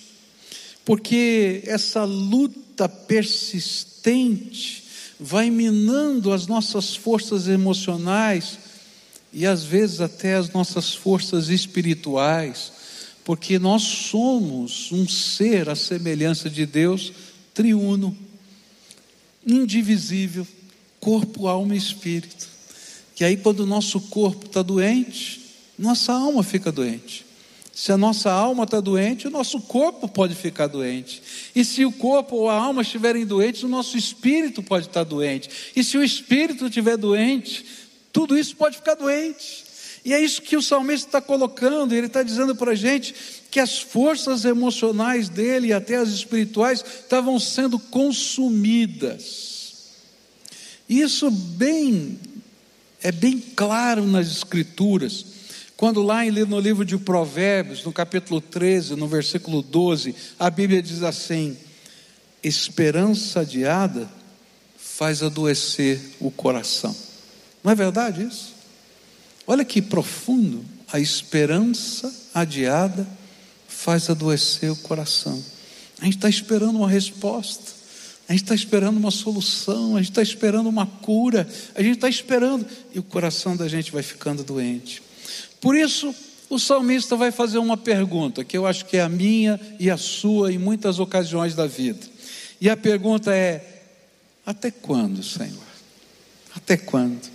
porque 0.84 1.62
essa 1.66 2.04
luta 2.04 2.88
persistente 2.90 4.84
vai 5.20 5.50
minando 5.50 6.32
as 6.32 6.48
nossas 6.48 6.96
forças 6.96 7.48
emocionais 7.48 8.60
e 9.34 9.46
às 9.46 9.64
vezes 9.64 10.02
até 10.02 10.36
as 10.36 10.52
nossas 10.52 10.94
forças 10.94 11.50
espirituais, 11.50 12.72
porque 13.24 13.60
nós 13.60 13.84
somos 13.84 14.92
um 14.92 15.08
ser 15.08 15.70
à 15.70 15.76
semelhança 15.76 16.50
de 16.50 16.66
Deus, 16.66 17.12
triuno, 17.54 18.16
indivisível, 19.46 20.48
corpo, 21.00 21.48
alma 21.48 21.76
e 21.76 21.78
espírito. 21.78 22.48
Que 23.16 23.24
aí, 23.24 23.36
quando 23.36 23.62
o 23.62 23.66
nosso 23.66 24.00
corpo 24.00 24.46
está 24.46 24.62
doente, 24.62 25.42
nossa 25.78 26.14
alma 26.14 26.44
fica 26.44 26.72
doente. 26.72 27.27
Se 27.78 27.92
a 27.92 27.98
nossa 27.98 28.32
alma 28.32 28.64
está 28.64 28.82
doente, 28.82 29.28
o 29.28 29.30
nosso 29.30 29.62
corpo 29.62 30.08
pode 30.08 30.34
ficar 30.34 30.66
doente. 30.66 31.22
E 31.56 31.64
se 31.64 31.86
o 31.86 31.92
corpo 31.92 32.36
ou 32.36 32.50
a 32.50 32.56
alma 32.56 32.82
estiverem 32.82 33.24
doentes, 33.24 33.62
o 33.62 33.68
nosso 33.68 33.96
espírito 33.96 34.64
pode 34.64 34.88
estar 34.88 35.04
doente. 35.04 35.48
E 35.76 35.84
se 35.84 35.96
o 35.96 36.04
espírito 36.04 36.66
estiver 36.66 36.98
doente, 36.98 37.64
tudo 38.12 38.36
isso 38.36 38.56
pode 38.56 38.78
ficar 38.78 38.96
doente. 38.96 39.64
E 40.04 40.12
é 40.12 40.20
isso 40.20 40.42
que 40.42 40.58
o 40.58 40.62
salmista 40.62 41.08
está 41.08 41.22
colocando, 41.22 41.94
ele 41.94 42.08
está 42.08 42.24
dizendo 42.24 42.56
para 42.56 42.72
a 42.72 42.76
gente 42.76 43.14
que 43.52 43.60
as 43.60 43.78
forças 43.78 44.44
emocionais 44.44 45.30
dele 45.30 45.68
e 45.68 45.74
até 45.74 45.98
as 45.98 46.10
espirituais 46.10 46.84
estavam 47.04 47.40
sendo 47.40 47.78
consumidas. 47.78 49.54
Isso 50.90 51.30
bem 51.30 52.18
é 53.04 53.12
bem 53.12 53.40
claro 53.56 54.04
nas 54.08 54.26
escrituras. 54.32 55.38
Quando 55.78 56.02
lá 56.02 56.26
no 56.26 56.60
livro 56.60 56.84
de 56.84 56.98
Provérbios, 56.98 57.84
no 57.84 57.94
capítulo 57.94 58.42
13, 58.42 58.96
no 58.96 59.08
versículo 59.08 59.62
12, 59.62 60.16
a 60.40 60.50
Bíblia 60.50 60.82
diz 60.82 61.04
assim: 61.04 61.56
esperança 62.44 63.42
adiada 63.42 64.10
faz 64.76 65.22
adoecer 65.22 66.02
o 66.20 66.32
coração. 66.32 66.96
Não 67.64 67.72
é 67.72 67.76
verdade 67.76 68.24
isso? 68.24 68.56
Olha 69.46 69.64
que 69.64 69.80
profundo. 69.80 70.66
A 70.92 71.00
esperança 71.00 72.12
adiada 72.34 73.08
faz 73.68 74.10
adoecer 74.10 74.72
o 74.72 74.76
coração. 74.76 75.44
A 76.02 76.06
gente 76.06 76.16
está 76.16 76.30
esperando 76.30 76.78
uma 76.78 76.90
resposta, 76.90 77.72
a 78.28 78.32
gente 78.32 78.44
está 78.44 78.56
esperando 78.56 78.98
uma 78.98 79.12
solução, 79.12 79.96
a 79.96 80.00
gente 80.00 80.10
está 80.10 80.24
esperando 80.24 80.70
uma 80.70 80.88
cura, 80.88 81.48
a 81.76 81.84
gente 81.84 81.96
está 81.98 82.10
esperando, 82.10 82.66
e 82.96 83.00
o 83.00 83.04
coração 83.04 83.56
da 83.56 83.68
gente 83.68 83.92
vai 83.92 84.02
ficando 84.02 84.44
doente. 84.44 85.07
Por 85.60 85.76
isso, 85.76 86.14
o 86.50 86.58
salmista 86.58 87.16
vai 87.16 87.32
fazer 87.32 87.58
uma 87.58 87.76
pergunta, 87.76 88.44
que 88.44 88.58
eu 88.58 88.66
acho 88.66 88.86
que 88.86 88.98
é 88.98 89.02
a 89.02 89.10
minha 89.10 89.60
e 89.80 89.90
a 89.90 89.98
sua 89.98 90.52
em 90.52 90.58
muitas 90.58 91.00
ocasiões 91.00 91.56
da 91.56 91.68
vida. 91.68 92.06
E 92.60 92.70
a 92.70 92.78
pergunta 92.78 93.36
é: 93.36 93.84
Até 94.46 94.72
quando, 94.72 95.22
Senhor? 95.22 95.68
Até 96.56 96.78
quando? 96.78 97.30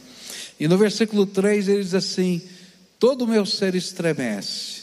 E 0.59 0.67
no 0.67 0.79
versículo 0.79 1.27
3 1.27 1.69
ele 1.69 1.83
diz 1.83 1.95
assim: 1.95 2.41
Todo 2.99 3.23
o 3.23 3.29
meu 3.29 3.45
ser 3.45 3.75
estremece. 3.75 4.83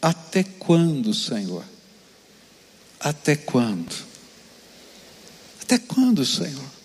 Até 0.00 0.44
quando, 0.44 1.12
Senhor? 1.12 1.64
Até 3.00 3.36
quando? 3.36 3.94
Até 5.62 5.78
quando, 5.78 6.24
Senhor? 6.24 6.77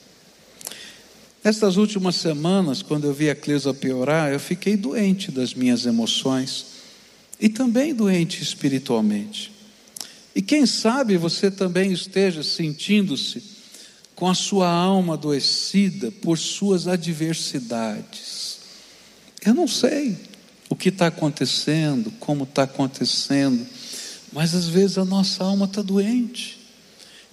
Nestas 1.43 1.75
últimas 1.75 2.15
semanas, 2.15 2.81
quando 2.81 3.05
eu 3.05 3.13
vi 3.13 3.29
a 3.29 3.35
Cleusa 3.35 3.73
piorar, 3.73 4.31
eu 4.31 4.39
fiquei 4.39 4.77
doente 4.77 5.29
das 5.29 5.53
minhas 5.53 5.85
emoções 5.85 6.67
e 7.37 7.49
também 7.49 7.93
doente 7.93 8.41
espiritualmente. 8.41 9.51
E 10.33 10.41
quem 10.41 10.65
sabe 10.65 11.17
você 11.17 11.51
também 11.51 11.91
esteja 11.91 12.41
sentindo-se 12.41 13.43
com 14.15 14.29
a 14.29 14.33
sua 14.33 14.69
alma 14.69 15.15
adoecida 15.15 16.11
por 16.11 16.37
suas 16.37 16.87
adversidades. 16.87 18.59
Eu 19.45 19.53
não 19.53 19.67
sei 19.67 20.17
o 20.69 20.77
que 20.77 20.87
está 20.87 21.07
acontecendo, 21.07 22.09
como 22.21 22.45
está 22.45 22.63
acontecendo, 22.63 23.67
mas 24.31 24.55
às 24.55 24.67
vezes 24.67 24.97
a 24.97 25.03
nossa 25.03 25.43
alma 25.43 25.65
está 25.65 25.81
doente 25.81 26.57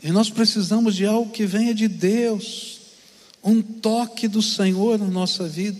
e 0.02 0.10
nós 0.10 0.30
precisamos 0.30 0.96
de 0.96 1.06
algo 1.06 1.30
que 1.30 1.46
venha 1.46 1.72
de 1.72 1.86
Deus 1.86 2.79
um 3.42 3.62
toque 3.62 4.28
do 4.28 4.42
Senhor 4.42 4.98
na 4.98 5.06
nossa 5.06 5.48
vida. 5.48 5.78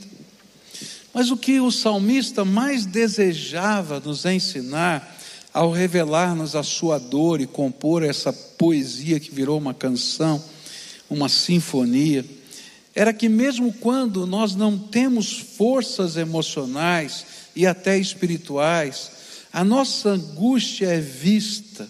Mas 1.13 1.31
o 1.31 1.37
que 1.37 1.61
o 1.61 1.71
salmista 1.71 2.45
mais 2.45 2.87
desejava 2.87 4.01
nos 4.01 4.25
ensinar, 4.25 5.19
ao 5.53 5.73
revelar-nos 5.73 6.55
a 6.55 6.63
sua 6.63 6.99
dor 6.99 7.41
e 7.41 7.47
compor 7.47 8.05
essa 8.05 8.33
poesia 8.33 9.19
que 9.19 9.35
virou 9.35 9.59
uma 9.59 9.75
canção, 9.75 10.43
uma 11.09 11.29
sinfonia, 11.29 12.25
era 12.95 13.13
que 13.13 13.29
mesmo 13.29 13.73
quando 13.73 14.27
nós 14.27 14.55
não 14.55 14.79
temos 14.79 15.33
forças 15.33 16.17
emocionais 16.17 17.27
e 17.55 17.67
até 17.67 17.99
espirituais, 17.99 19.11
a 19.53 19.65
nossa 19.65 20.11
angústia 20.11 20.87
é 20.87 21.01
vista 21.01 21.89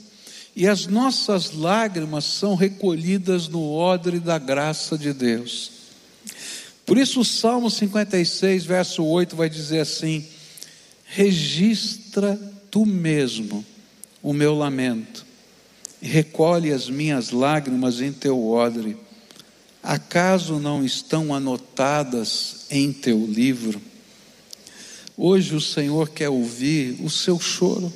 e 0.54 0.66
as 0.66 0.86
nossas 0.86 1.52
lágrimas 1.52 2.24
são 2.24 2.54
recolhidas 2.54 3.48
no 3.48 3.72
odre 3.72 4.18
da 4.18 4.38
graça 4.38 4.98
de 4.98 5.12
Deus. 5.12 5.70
Por 6.84 6.98
isso 6.98 7.20
o 7.20 7.24
Salmo 7.24 7.70
56, 7.70 8.64
verso 8.64 9.04
8 9.04 9.36
vai 9.36 9.48
dizer 9.48 9.80
assim: 9.80 10.26
Registra 11.04 12.38
tu 12.70 12.84
mesmo 12.84 13.64
o 14.22 14.32
meu 14.32 14.54
lamento, 14.54 15.24
recolhe 16.00 16.72
as 16.72 16.90
minhas 16.90 17.30
lágrimas 17.30 18.00
em 18.00 18.12
teu 18.12 18.44
odre. 18.48 18.96
Acaso 19.82 20.58
não 20.58 20.84
estão 20.84 21.32
anotadas 21.32 22.66
em 22.70 22.92
teu 22.92 23.24
livro? 23.24 23.80
Hoje 25.16 25.54
o 25.54 25.60
Senhor 25.60 26.10
quer 26.10 26.28
ouvir 26.28 26.98
o 27.02 27.08
seu 27.08 27.38
choro 27.38 27.92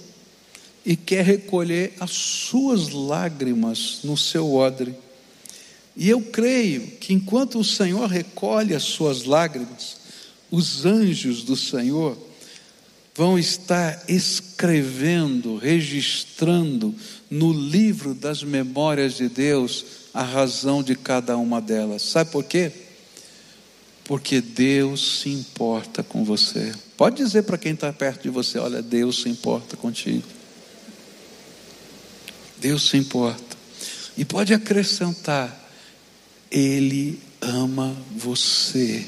e 0.85 0.97
quer 0.97 1.25
recolher 1.25 1.95
as 1.99 2.11
suas 2.11 2.91
lágrimas 2.91 4.01
no 4.05 4.17
seu 4.17 4.53
odre. 4.55 4.95
E 5.97 6.09
eu 6.09 6.21
creio 6.21 6.83
que 6.99 7.15
enquanto 7.15 7.59
o 7.59 7.65
Senhor 7.65 8.07
recolhe 8.09 8.75
as 8.75 8.83
suas 8.83 9.25
lágrimas, 9.25 9.97
os 10.51 10.85
anjos 10.85 11.43
do 11.43 11.57
Senhor 11.57 12.19
vão 13.15 13.39
estar 13.39 14.05
escrevendo, 14.09 15.57
registrando 15.57 16.95
no 17.31 17.53
livro 17.53 18.13
das 18.13 18.43
memórias 18.43 19.15
de 19.15 19.29
Deus 19.29 19.85
a 20.13 20.23
razão 20.23 20.83
de 20.83 20.97
cada 20.97 21.37
uma 21.37 21.61
delas. 21.61 22.03
Sabe 22.03 22.31
por 22.31 22.45
quê? 22.45 22.73
Porque 24.05 24.41
Deus 24.41 25.21
se 25.21 25.31
importa 25.31 26.03
com 26.03 26.25
você. 26.25 26.73
Pode 26.97 27.17
dizer 27.17 27.45
para 27.45 27.57
quem 27.57 27.73
está 27.73 27.93
perto 27.93 28.25
de 28.25 28.31
você: 28.31 28.59
olha, 28.59 28.83
Deus 28.83 29.23
se 29.23 29.29
importa 29.29 29.77
contigo. 29.77 30.34
Deus 32.65 32.89
se 32.89 32.97
importa. 32.97 33.59
E 34.17 34.25
pode 34.25 34.55
acrescentar: 34.55 35.55
Ele 36.51 37.21
ama 37.39 37.95
você, 38.17 39.05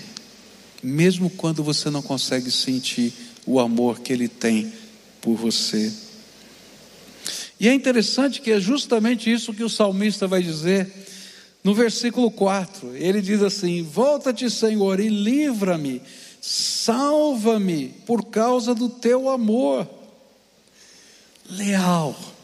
mesmo 0.82 1.30
quando 1.30 1.64
você 1.64 1.88
não 1.88 2.02
consegue 2.02 2.50
sentir 2.50 3.14
o 3.46 3.58
amor 3.58 4.00
que 4.00 4.12
Ele 4.12 4.28
tem 4.28 4.70
por 5.22 5.36
você. 5.36 5.90
E 7.58 7.66
é 7.66 7.72
interessante 7.72 8.42
que 8.42 8.52
é 8.52 8.60
justamente 8.60 9.32
isso 9.32 9.54
que 9.54 9.64
o 9.64 9.70
salmista 9.70 10.26
vai 10.26 10.42
dizer 10.42 10.92
no 11.64 11.74
versículo 11.74 12.30
4. 12.30 12.94
Ele 12.94 13.22
diz 13.22 13.40
assim: 13.40 13.82
Volta-te, 13.82 14.50
Senhor, 14.50 15.00
e 15.00 15.08
livra-me, 15.08 16.02
salva-me 16.42 17.88
por 18.04 18.26
causa 18.26 18.74
do 18.74 18.90
teu 18.90 19.30
amor 19.30 19.88
leal 21.48 22.35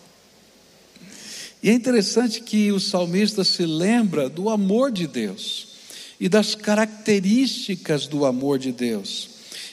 e 1.63 1.71
é 1.71 1.73
interessante 1.73 2.41
que 2.41 2.73
o 2.73 2.81
salmista 2.81 3.45
se 3.45 3.65
lembra 3.65 4.29
do 4.29 4.51
amor 4.51 4.91
de 4.91 5.07
Deus 5.07 5.69
e 6.19 6.29
das 6.29 6.57
características 6.57 8.09
do 8.09 8.27
amor 8.27 8.59
de 8.59 8.73
Deus. 8.73 9.31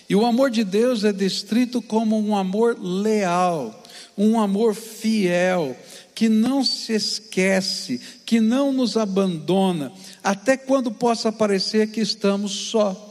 E 0.08 0.16
o 0.16 0.24
amor 0.24 0.52
de 0.52 0.64
Deus 0.64 1.04
é 1.04 1.12
descrito 1.12 1.82
como 1.82 2.20
um 2.20 2.36
amor 2.36 2.78
leal, 2.80 3.84
um 4.16 4.40
amor 4.40 4.76
fiel, 4.76 5.76
que 6.14 6.30
não 6.30 6.64
se 6.64 6.94
esquece, 6.94 8.00
que 8.24 8.40
não 8.40 8.72
nos 8.72 8.96
abandona, 8.96 9.92
até 10.24 10.58
quando 10.58 10.92
possa 10.92 11.32
parecer 11.32 11.92
que 11.92 12.02
estamos 12.02 12.52
só. 12.52 13.06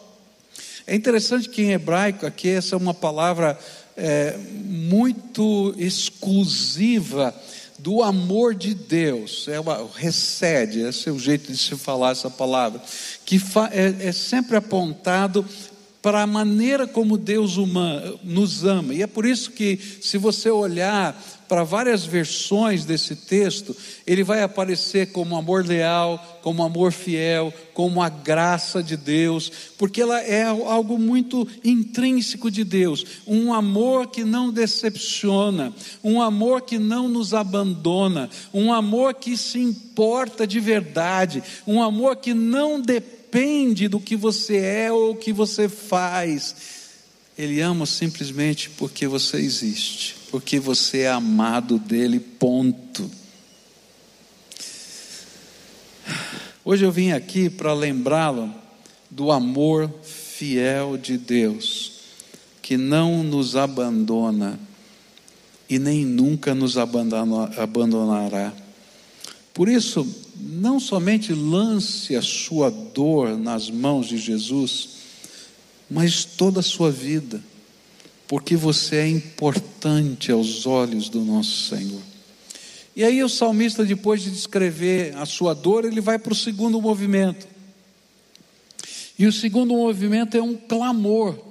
É 0.86 0.94
interessante 0.94 1.48
que 1.48 1.62
em 1.62 1.72
hebraico, 1.72 2.26
aqui 2.26 2.48
essa 2.48 2.76
é 2.76 2.78
uma 2.78 2.94
palavra 2.94 3.58
é, 3.96 4.36
muito 4.52 5.74
exclusiva 5.76 7.34
do 7.78 8.02
amor 8.02 8.54
de 8.54 8.74
Deus, 8.74 9.46
é 9.48 9.60
uma, 9.60 9.88
recede, 9.94 10.80
esse 10.80 11.08
é 11.08 11.12
o 11.12 11.18
jeito 11.18 11.52
de 11.52 11.58
se 11.58 11.76
falar 11.76 12.10
essa 12.10 12.28
palavra, 12.28 12.82
que 13.24 13.40
é, 13.70 14.08
é 14.08 14.12
sempre 14.12 14.56
apontado 14.56 15.44
para 16.02 16.22
a 16.22 16.26
maneira 16.26 16.86
como 16.86 17.16
Deus 17.16 17.56
nos 18.24 18.64
ama, 18.64 18.94
e 18.94 19.02
é 19.02 19.06
por 19.06 19.24
isso 19.24 19.52
que, 19.52 19.78
se 20.00 20.18
você 20.18 20.50
olhar 20.50 21.16
para 21.48 21.64
várias 21.64 22.04
versões 22.04 22.84
desse 22.84 23.16
texto, 23.16 23.74
ele 24.06 24.22
vai 24.22 24.42
aparecer 24.42 25.10
como 25.12 25.36
amor 25.36 25.66
leal, 25.66 26.40
como 26.42 26.62
amor 26.62 26.92
fiel, 26.92 27.52
como 27.72 28.02
a 28.02 28.08
graça 28.08 28.82
de 28.82 28.96
Deus, 28.96 29.50
porque 29.78 30.02
ela 30.02 30.20
é 30.20 30.42
algo 30.44 30.98
muito 30.98 31.48
intrínseco 31.64 32.50
de 32.50 32.64
Deus, 32.64 33.04
um 33.26 33.52
amor 33.52 34.08
que 34.08 34.24
não 34.24 34.52
decepciona, 34.52 35.72
um 36.04 36.20
amor 36.20 36.62
que 36.62 36.78
não 36.78 37.08
nos 37.08 37.32
abandona, 37.32 38.28
um 38.52 38.72
amor 38.72 39.14
que 39.14 39.36
se 39.36 39.58
importa 39.58 40.46
de 40.46 40.60
verdade, 40.60 41.42
um 41.66 41.82
amor 41.82 42.16
que 42.16 42.34
não 42.34 42.80
depende 42.80 43.88
do 43.88 43.98
que 43.98 44.16
você 44.16 44.56
é 44.56 44.92
ou 44.92 45.12
o 45.12 45.16
que 45.16 45.32
você 45.32 45.68
faz. 45.68 46.54
Ele 47.38 47.60
ama 47.60 47.86
simplesmente 47.86 48.68
porque 48.70 49.06
você 49.06 49.36
existe, 49.36 50.16
porque 50.30 50.60
você 50.60 51.00
é 51.00 51.10
amado 51.10 51.78
dele, 51.78 52.20
ponto. 52.20 53.10
Hoje 56.64 56.84
eu 56.84 56.92
vim 56.92 57.12
aqui 57.12 57.48
para 57.48 57.72
lembrá-lo 57.72 58.52
do 59.10 59.32
amor 59.32 59.90
fiel 60.02 60.98
de 60.98 61.16
Deus, 61.16 61.92
que 62.60 62.76
não 62.76 63.22
nos 63.22 63.56
abandona 63.56 64.60
e 65.68 65.78
nem 65.78 66.04
nunca 66.04 66.54
nos 66.54 66.76
abandonará. 66.76 68.52
Por 69.52 69.68
isso, 69.68 70.06
não 70.38 70.78
somente 70.78 71.32
lance 71.32 72.14
a 72.14 72.22
sua 72.22 72.70
dor 72.70 73.36
nas 73.36 73.70
mãos 73.70 74.06
de 74.06 74.18
Jesus, 74.18 74.90
mas 75.90 76.24
toda 76.24 76.60
a 76.60 76.62
sua 76.62 76.90
vida, 76.90 77.42
porque 78.28 78.54
você 78.54 78.96
é 78.96 79.08
importante 79.08 80.30
aos 80.30 80.66
olhos 80.66 81.08
do 81.08 81.20
nosso 81.20 81.74
Senhor. 81.74 82.02
E 82.94 83.02
aí 83.02 83.24
o 83.24 83.28
salmista, 83.28 83.84
depois 83.84 84.22
de 84.22 84.30
descrever 84.30 85.16
a 85.16 85.24
sua 85.24 85.54
dor, 85.54 85.84
ele 85.84 86.00
vai 86.00 86.18
para 86.18 86.32
o 86.32 86.36
segundo 86.36 86.80
movimento. 86.80 87.48
E 89.18 89.26
o 89.26 89.32
segundo 89.32 89.72
movimento 89.72 90.36
é 90.36 90.42
um 90.42 90.54
clamor. 90.54 91.47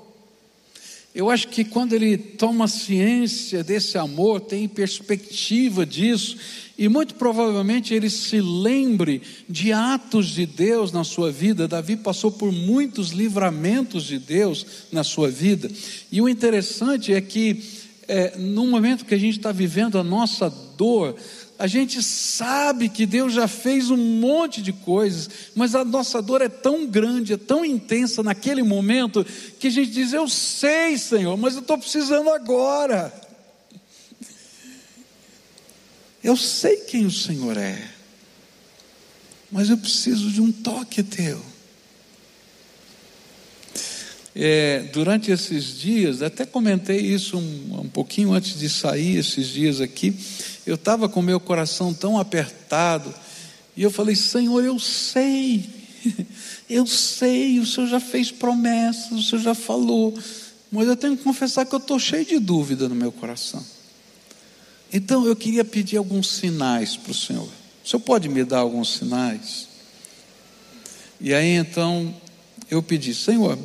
Eu 1.18 1.32
acho 1.32 1.48
que 1.48 1.64
quando 1.64 1.94
ele 1.94 2.16
toma 2.16 2.68
ciência 2.68 3.64
desse 3.64 3.98
amor, 3.98 4.40
tem 4.40 4.68
perspectiva 4.68 5.84
disso, 5.84 6.38
e 6.78 6.88
muito 6.88 7.16
provavelmente 7.16 7.92
ele 7.92 8.08
se 8.08 8.40
lembre 8.40 9.24
de 9.50 9.74
atos 9.74 10.28
de 10.28 10.46
Deus 10.46 10.92
na 10.92 11.04
sua 11.04 11.32
vida. 11.32 11.68
Davi 11.68 11.96
passou 11.96 12.32
por 12.32 12.52
muitos 12.52 13.10
livramentos 13.10 14.04
de 14.04 14.20
Deus 14.20 14.64
na 14.92 15.04
sua 15.04 15.28
vida. 15.28 15.72
E 16.12 16.22
o 16.22 16.30
interessante 16.30 17.12
é 17.12 17.20
que, 17.20 17.64
é, 18.08 18.38
no 18.38 18.68
momento 18.68 19.04
que 19.04 19.16
a 19.16 19.20
gente 19.20 19.40
está 19.40 19.52
vivendo 19.52 19.98
a 19.98 20.04
nossa 20.04 20.54
dor, 20.78 21.16
a 21.60 21.66
gente 21.66 22.04
sabe 22.04 22.88
que 22.88 23.06
Deus 23.06 23.34
já 23.34 23.48
fez 23.48 23.90
um 23.90 23.98
monte 23.98 24.62
de 24.62 24.72
coisas, 24.72 25.28
mas 25.56 25.74
a 25.74 25.84
nossa 25.84 26.22
dor 26.22 26.42
é 26.42 26.50
tão 26.50 26.86
grande, 26.86 27.34
é 27.34 27.38
tão 27.38 27.66
intensa 27.66 28.22
naquele 28.22 28.62
momento, 28.62 29.26
que 29.60 29.68
a 29.68 29.72
gente 29.72 29.90
diz: 29.90 30.14
Eu 30.14 30.28
sei, 30.28 30.98
Senhor, 30.98 31.36
mas 31.36 31.56
eu 31.56 31.62
estou 31.62 31.78
precisando 31.78 32.30
agora. 32.30 33.12
Eu 36.24 36.38
sei 36.38 36.78
quem 36.78 37.06
o 37.06 37.12
Senhor 37.12 37.58
é, 37.58 37.90
mas 39.52 39.70
eu 39.70 39.78
preciso 39.78 40.30
de 40.30 40.42
um 40.42 40.52
toque 40.52 41.02
teu. 41.02 41.42
É, 44.40 44.82
durante 44.94 45.32
esses 45.32 45.80
dias, 45.80 46.22
até 46.22 46.46
comentei 46.46 47.00
isso 47.00 47.40
um, 47.40 47.80
um 47.82 47.90
pouquinho 47.90 48.34
antes 48.34 48.60
de 48.60 48.70
sair, 48.70 49.18
esses 49.18 49.48
dias 49.48 49.82
aqui, 49.82 50.16
eu 50.68 50.76
estava 50.76 51.08
com 51.08 51.22
meu 51.22 51.40
coração 51.40 51.94
tão 51.94 52.20
apertado, 52.20 53.14
e 53.76 53.82
eu 53.82 53.90
falei: 53.90 54.16
Senhor, 54.16 54.64
eu 54.64 54.78
sei, 54.78 55.68
eu 56.70 56.86
sei, 56.86 57.58
o 57.60 57.66
Senhor 57.66 57.88
já 57.88 58.00
fez 58.02 58.32
promessas, 58.32 59.12
o 59.12 59.24
Senhor 59.24 59.42
já 59.42 59.56
falou, 59.56 60.14
mas 60.70 60.88
eu 60.88 60.98
tenho 60.98 61.16
que 61.16 61.24
confessar 61.24 61.66
que 61.66 61.74
eu 61.74 61.80
estou 61.80 61.98
cheio 61.98 62.26
de 62.26 62.38
dúvida 62.38 62.90
no 62.90 62.96
meu 62.96 63.14
coração. 63.14 63.66
Então 64.92 65.26
eu 65.26 65.36
queria 65.36 65.64
pedir 65.64 65.96
alguns 65.96 66.30
sinais 66.30 66.98
para 66.98 67.12
o 67.12 67.16
Senhor. 67.16 67.48
O 67.84 67.88
Senhor 67.88 68.02
pode 68.02 68.28
me 68.28 68.44
dar 68.44 68.60
alguns 68.60 68.98
sinais? 68.98 69.68
E 71.20 71.34
aí 71.34 71.52
então 71.52 72.14
eu 72.70 72.84
pedi, 72.84 73.14
Senhor, 73.16 73.58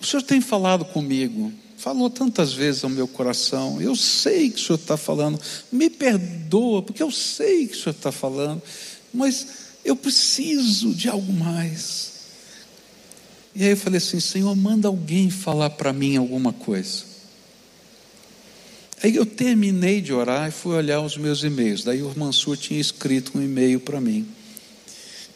o 0.00 0.06
Senhor 0.06 0.22
tem 0.22 0.40
falado 0.40 0.84
comigo, 0.84 1.52
falou 1.80 2.10
tantas 2.10 2.52
vezes 2.52 2.84
ao 2.84 2.90
meu 2.90 3.08
coração, 3.08 3.80
eu 3.80 3.96
sei 3.96 4.50
que 4.50 4.60
o 4.60 4.62
Senhor 4.62 4.78
está 4.78 4.98
falando, 4.98 5.40
me 5.72 5.88
perdoa, 5.88 6.82
porque 6.82 7.02
eu 7.02 7.10
sei 7.10 7.66
que 7.66 7.74
o 7.74 7.80
Senhor 7.80 7.94
está 7.96 8.12
falando, 8.12 8.62
mas 9.12 9.46
eu 9.82 9.96
preciso 9.96 10.94
de 10.94 11.08
algo 11.08 11.32
mais. 11.32 12.10
E 13.54 13.64
aí 13.64 13.70
eu 13.70 13.76
falei 13.76 13.96
assim: 13.96 14.20
Senhor, 14.20 14.54
manda 14.54 14.88
alguém 14.88 15.30
falar 15.30 15.70
para 15.70 15.92
mim 15.92 16.16
alguma 16.16 16.52
coisa. 16.52 17.04
Aí 19.02 19.16
eu 19.16 19.24
terminei 19.24 20.02
de 20.02 20.12
orar 20.12 20.48
e 20.48 20.52
fui 20.52 20.76
olhar 20.76 21.00
os 21.00 21.16
meus 21.16 21.42
e-mails. 21.42 21.82
Daí 21.82 22.02
o 22.02 22.12
Mansur 22.14 22.58
tinha 22.58 22.78
escrito 22.78 23.38
um 23.38 23.42
e-mail 23.42 23.80
para 23.80 23.98
mim. 24.00 24.28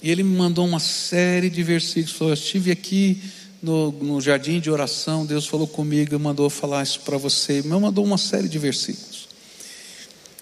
E 0.03 0.11
ele 0.11 0.23
me 0.23 0.37
mandou 0.37 0.67
uma 0.67 0.79
série 0.79 1.49
de 1.49 1.63
versículos. 1.63 2.13
Falou: 2.13 2.33
Eu 2.33 2.35
estive 2.35 2.71
aqui 2.71 3.19
no, 3.65 3.91
no 3.93 4.21
jardim 4.21 4.61
de 4.61 4.71
oração, 4.71 5.25
Deus 5.25 5.47
falou 5.47 5.67
comigo 5.67 6.15
e 6.15 6.19
mandou 6.19 6.51
falar 6.51 6.83
isso 6.83 7.01
para 7.01 7.17
você. 7.17 7.63
Me 7.63 7.79
mandou 7.81 8.05
uma 8.05 8.19
série 8.19 8.49
de 8.49 8.59
versículos. 8.59 9.27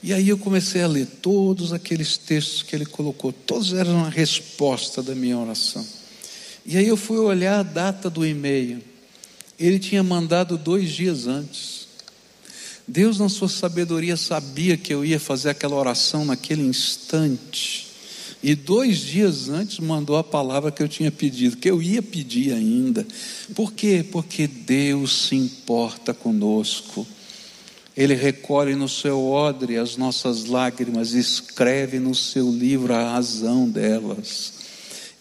E 0.02 0.12
aí 0.12 0.28
eu 0.28 0.36
comecei 0.36 0.82
a 0.82 0.88
ler 0.88 1.06
todos 1.06 1.72
aqueles 1.72 2.16
textos 2.16 2.64
que 2.64 2.74
ele 2.74 2.84
colocou, 2.84 3.32
todos 3.32 3.72
eram 3.72 3.98
uma 3.98 4.10
resposta 4.10 5.00
da 5.00 5.14
minha 5.14 5.38
oração. 5.38 5.86
E 6.66 6.76
aí 6.76 6.88
eu 6.88 6.96
fui 6.96 7.18
olhar 7.18 7.60
a 7.60 7.62
data 7.62 8.10
do 8.10 8.26
e-mail. 8.26 8.82
Ele 9.58 9.78
tinha 9.78 10.02
mandado 10.02 10.58
dois 10.58 10.90
dias 10.90 11.28
antes. 11.28 11.86
Deus, 12.86 13.20
na 13.20 13.28
sua 13.28 13.48
sabedoria, 13.48 14.16
sabia 14.16 14.76
que 14.76 14.92
eu 14.92 15.04
ia 15.04 15.20
fazer 15.20 15.50
aquela 15.50 15.76
oração 15.76 16.24
naquele 16.24 16.62
instante. 16.62 17.91
E 18.42 18.56
dois 18.56 18.98
dias 18.98 19.48
antes 19.48 19.78
mandou 19.78 20.16
a 20.16 20.24
palavra 20.24 20.72
que 20.72 20.82
eu 20.82 20.88
tinha 20.88 21.12
pedido, 21.12 21.56
que 21.56 21.70
eu 21.70 21.80
ia 21.80 22.02
pedir 22.02 22.52
ainda. 22.52 23.06
Por 23.54 23.72
quê? 23.72 24.04
Porque 24.10 24.48
Deus 24.48 25.28
se 25.28 25.36
importa 25.36 26.12
conosco. 26.12 27.06
Ele 27.96 28.14
recolhe 28.14 28.74
no 28.74 28.88
seu 28.88 29.22
odre 29.24 29.76
as 29.76 29.96
nossas 29.96 30.46
lágrimas, 30.46 31.12
escreve 31.12 32.00
no 32.00 32.14
seu 32.14 32.50
livro 32.50 32.92
a 32.92 33.12
razão 33.12 33.68
delas. 33.68 34.54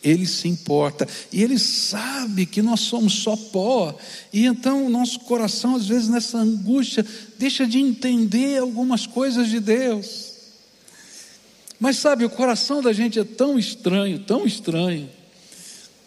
Ele 0.04 0.26
se 0.26 0.48
importa 0.48 1.08
e 1.32 1.44
ele 1.44 1.60
sabe 1.60 2.48
que 2.48 2.62
nós 2.62 2.80
somos 2.80 3.14
só 3.14 3.36
pó, 3.36 3.96
e 4.34 4.46
então 4.46 4.88
o 4.88 4.90
nosso 4.90 5.20
coração, 5.20 5.76
às 5.76 5.88
vezes, 5.88 6.10
nessa 6.10 6.40
angústia, 6.40 7.06
deixa 7.38 7.68
de 7.68 7.78
entender 7.78 8.58
algumas 8.58 9.06
coisas 9.06 9.48
de 9.48 9.60
Deus. 9.60 10.31
Mas 11.82 11.98
sabe, 11.98 12.24
o 12.24 12.30
coração 12.30 12.80
da 12.80 12.94
gente 12.94 13.18
é 13.18 13.24
tão 13.24 13.58
estranho, 13.58 14.20
tão 14.20 14.46
estranho, 14.46 15.10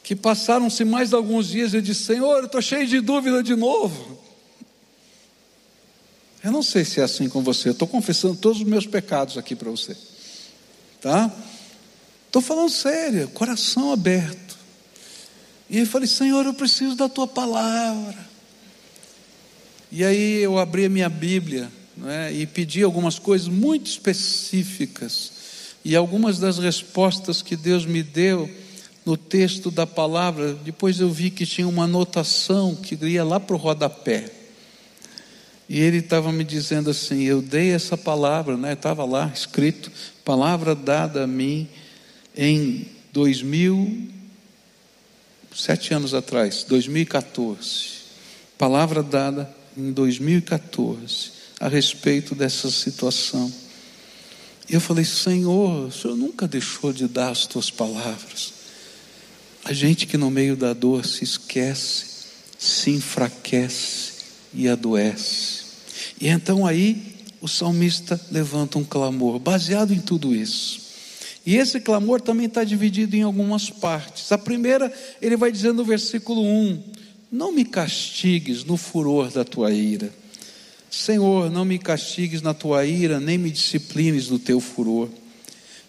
que 0.04 0.14
passaram-se 0.14 0.84
mais 0.84 1.12
alguns 1.12 1.48
dias 1.48 1.74
e 1.74 1.78
eu 1.78 1.82
disse: 1.82 2.04
Senhor, 2.04 2.38
eu 2.38 2.46
estou 2.46 2.62
cheio 2.62 2.86
de 2.86 3.00
dúvida 3.00 3.42
de 3.42 3.56
novo. 3.56 4.16
Eu 6.44 6.52
não 6.52 6.62
sei 6.62 6.84
se 6.84 7.00
é 7.00 7.02
assim 7.02 7.28
com 7.28 7.42
você, 7.42 7.70
eu 7.70 7.72
estou 7.72 7.88
confessando 7.88 8.36
todos 8.36 8.60
os 8.60 8.64
meus 8.64 8.86
pecados 8.86 9.36
aqui 9.36 9.56
para 9.56 9.68
você, 9.68 9.96
tá? 11.00 11.28
Estou 12.28 12.40
falando 12.40 12.70
sério, 12.70 13.26
coração 13.30 13.92
aberto. 13.92 14.56
E 15.68 15.80
eu 15.80 15.86
falei: 15.88 16.06
Senhor, 16.06 16.46
eu 16.46 16.54
preciso 16.54 16.94
da 16.94 17.08
tua 17.08 17.26
palavra. 17.26 18.24
E 19.90 20.04
aí 20.04 20.40
eu 20.40 20.56
abri 20.56 20.84
a 20.84 20.88
minha 20.88 21.08
Bíblia 21.08 21.68
é, 22.06 22.32
e 22.32 22.46
pedi 22.46 22.84
algumas 22.84 23.18
coisas 23.18 23.48
muito 23.48 23.88
específicas 23.88 25.33
e 25.84 25.94
algumas 25.94 26.38
das 26.38 26.58
respostas 26.58 27.42
que 27.42 27.56
Deus 27.56 27.84
me 27.84 28.02
deu 28.02 28.50
no 29.04 29.16
texto 29.16 29.70
da 29.70 29.86
palavra, 29.86 30.54
depois 30.54 30.98
eu 30.98 31.10
vi 31.10 31.30
que 31.30 31.44
tinha 31.44 31.68
uma 31.68 31.84
anotação 31.84 32.74
que 32.74 32.94
ia 33.06 33.22
lá 33.22 33.38
para 33.38 33.54
o 33.54 33.58
rodapé. 33.58 34.30
E 35.68 35.78
ele 35.78 35.98
estava 35.98 36.32
me 36.32 36.42
dizendo 36.42 36.90
assim: 36.90 37.22
Eu 37.24 37.42
dei 37.42 37.70
essa 37.70 37.96
palavra, 37.96 38.56
né? 38.56 38.72
Estava 38.72 39.04
lá 39.04 39.30
escrito, 39.34 39.90
palavra 40.24 40.74
dada 40.74 41.24
a 41.24 41.26
mim 41.26 41.68
em 42.36 42.86
2000, 43.12 44.08
sete 45.54 45.92
anos 45.92 46.14
atrás, 46.14 46.64
2014. 46.64 47.94
Palavra 48.56 49.02
dada 49.02 49.54
em 49.76 49.92
2014 49.92 51.32
a 51.60 51.68
respeito 51.68 52.34
dessa 52.34 52.70
situação. 52.70 53.52
E 54.68 54.74
eu 54.74 54.80
falei: 54.80 55.04
Senhor, 55.04 55.88
o 55.88 55.92
Senhor 55.92 56.16
nunca 56.16 56.48
deixou 56.48 56.92
de 56.92 57.06
dar 57.06 57.30
as 57.30 57.46
tuas 57.46 57.70
palavras. 57.70 58.52
A 59.64 59.72
gente 59.72 60.06
que 60.06 60.16
no 60.16 60.30
meio 60.30 60.56
da 60.56 60.72
dor 60.72 61.04
se 61.04 61.24
esquece, 61.24 62.06
se 62.58 62.90
enfraquece 62.90 64.12
e 64.52 64.68
adoece. 64.68 65.64
E 66.20 66.28
então 66.28 66.66
aí 66.66 67.14
o 67.40 67.48
salmista 67.48 68.20
levanta 68.30 68.78
um 68.78 68.84
clamor, 68.84 69.38
baseado 69.38 69.92
em 69.92 70.00
tudo 70.00 70.34
isso. 70.34 70.82
E 71.46 71.56
esse 71.56 71.78
clamor 71.80 72.20
também 72.20 72.46
está 72.46 72.64
dividido 72.64 73.16
em 73.16 73.22
algumas 73.22 73.68
partes. 73.68 74.32
A 74.32 74.38
primeira, 74.38 74.92
ele 75.20 75.36
vai 75.36 75.52
dizendo 75.52 75.76
no 75.76 75.84
versículo 75.84 76.42
1: 76.42 76.82
Não 77.30 77.52
me 77.52 77.64
castigues 77.64 78.64
no 78.64 78.76
furor 78.76 79.30
da 79.30 79.44
tua 79.44 79.70
ira 79.70 80.23
Senhor, 80.94 81.50
não 81.50 81.64
me 81.64 81.76
castigues 81.76 82.40
na 82.40 82.54
tua 82.54 82.86
ira, 82.86 83.18
nem 83.18 83.36
me 83.36 83.50
disciplines 83.50 84.28
no 84.28 84.38
teu 84.38 84.60
furor. 84.60 85.08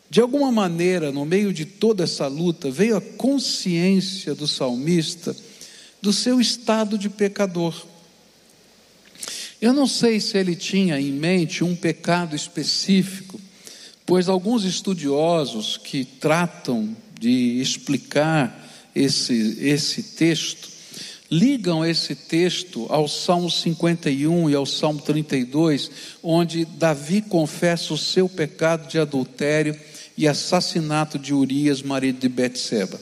De 0.10 0.20
alguma 0.20 0.52
maneira, 0.52 1.12
no 1.12 1.24
meio 1.26 1.54
de 1.54 1.64
toda 1.64 2.04
essa 2.04 2.26
luta, 2.26 2.72
veio 2.72 2.98
a 2.98 3.02
consciência 3.02 4.34
do 4.34 4.48
salmista 4.48 5.36
do 6.02 6.12
seu 6.12 6.42
estado 6.42 6.98
de 6.98 7.08
pecador. 7.08 7.86
Eu 9.62 9.74
não 9.74 9.86
sei 9.86 10.20
se 10.20 10.38
ele 10.38 10.56
tinha 10.56 11.00
em 11.00 11.12
mente 11.12 11.64
um 11.64 11.76
pecado 11.76 12.36
específico, 12.36 13.40
pois 14.06 14.28
alguns 14.28 14.64
estudiosos 14.64 15.78
que 15.78 16.04
tratam 16.04 16.96
de 17.20 17.62
explicar 17.62 18.68
esse, 18.96 19.58
esse 19.62 20.02
texto 20.02 20.75
ligam 21.30 21.86
esse 21.86 22.16
texto 22.16 22.86
ao 22.90 23.08
Salmo 23.08 23.50
51 23.50 24.50
e 24.50 24.56
ao 24.56 24.66
Salmo 24.66 25.02
32, 25.02 25.90
onde 26.22 26.66
Davi 26.66 27.22
confessa 27.22 27.94
o 27.94 27.98
seu 27.98 28.30
pecado 28.30 28.88
de 28.88 29.00
adultério 29.00 29.78
e 30.18 30.28
assassinato 30.28 31.18
de 31.18 31.34
Urias, 31.34 31.82
marido 31.82 32.20
de 32.20 32.30
Betseba. 32.30 33.00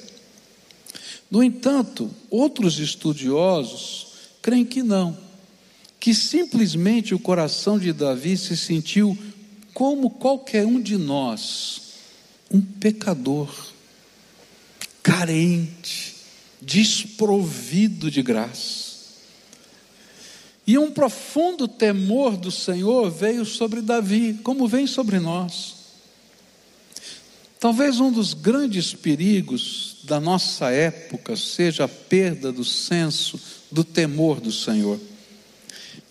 No 1.29 1.43
entanto, 1.43 2.09
outros 2.29 2.79
estudiosos 2.79 4.07
creem 4.41 4.65
que 4.65 4.83
não, 4.83 5.17
que 5.99 6.13
simplesmente 6.13 7.13
o 7.15 7.19
coração 7.19 7.79
de 7.79 7.91
Davi 7.91 8.37
se 8.37 8.55
sentiu 8.55 9.17
como 9.73 10.09
qualquer 10.09 10.65
um 10.65 10.79
de 10.79 10.97
nós, 10.97 11.81
um 12.51 12.61
pecador, 12.61 13.49
carente, 15.01 16.12
desprovido 16.65 18.09
de 18.09 18.21
graça. 18.21 18.93
E 20.65 20.77
um 20.77 20.91
profundo 20.91 21.67
temor 21.67 22.37
do 22.37 22.49
Senhor 22.49 23.11
veio 23.11 23.45
sobre 23.45 23.81
Davi, 23.81 24.39
como 24.43 24.67
vem 24.67 24.87
sobre 24.87 25.19
nós. 25.19 25.75
Talvez 27.59 27.99
um 27.99 28.11
dos 28.11 28.33
grandes 28.33 28.93
perigos 28.93 29.97
da 30.03 30.19
nossa 30.19 30.69
época 30.69 31.35
seja 31.35 31.85
a 31.85 31.87
perda 31.87 32.51
do 32.51 32.63
senso 32.63 33.39
do 33.71 33.83
temor 33.83 34.39
do 34.39 34.51
Senhor. 34.51 34.99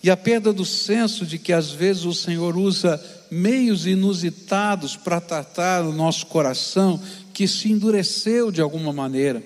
E 0.01 0.09
a 0.09 0.17
perda 0.17 0.51
do 0.51 0.65
senso 0.65 1.25
de 1.25 1.37
que 1.37 1.53
às 1.53 1.71
vezes 1.71 2.05
o 2.05 2.13
Senhor 2.13 2.57
usa 2.57 3.01
meios 3.31 3.85
inusitados 3.87 4.95
para 4.95 5.21
tratar 5.21 5.83
o 5.83 5.93
nosso 5.93 6.25
coração 6.25 7.01
que 7.33 7.47
se 7.47 7.71
endureceu 7.71 8.51
de 8.51 8.61
alguma 8.61 8.91
maneira. 8.91 9.43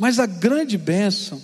Mas 0.00 0.18
a 0.18 0.24
grande 0.24 0.78
bênção 0.78 1.38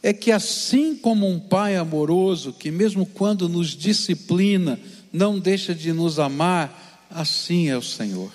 é 0.00 0.12
que, 0.12 0.30
assim 0.30 0.94
como 0.94 1.28
um 1.28 1.40
pai 1.40 1.74
amoroso, 1.74 2.52
que 2.52 2.70
mesmo 2.70 3.04
quando 3.04 3.48
nos 3.48 3.70
disciplina, 3.70 4.78
não 5.12 5.40
deixa 5.40 5.74
de 5.74 5.92
nos 5.92 6.20
amar, 6.20 7.08
assim 7.10 7.68
é 7.68 7.76
o 7.76 7.82
Senhor. 7.82 8.30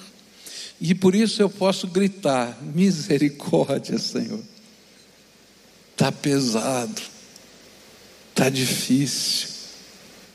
E 0.82 0.94
por 0.94 1.16
isso 1.16 1.42
eu 1.42 1.50
posso 1.50 1.88
gritar: 1.88 2.62
misericórdia, 2.62 3.98
Senhor. 3.98 4.44
Está 5.94 6.12
pesado, 6.12 7.02
está 8.32 8.50
difícil. 8.50 9.48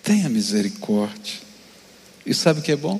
Tenha 0.03 0.31
misericórdia. 0.31 1.41
E 2.25 2.33
sabe 2.33 2.61
o 2.61 2.63
que 2.63 2.73
é 2.73 2.77
bom? 2.77 2.99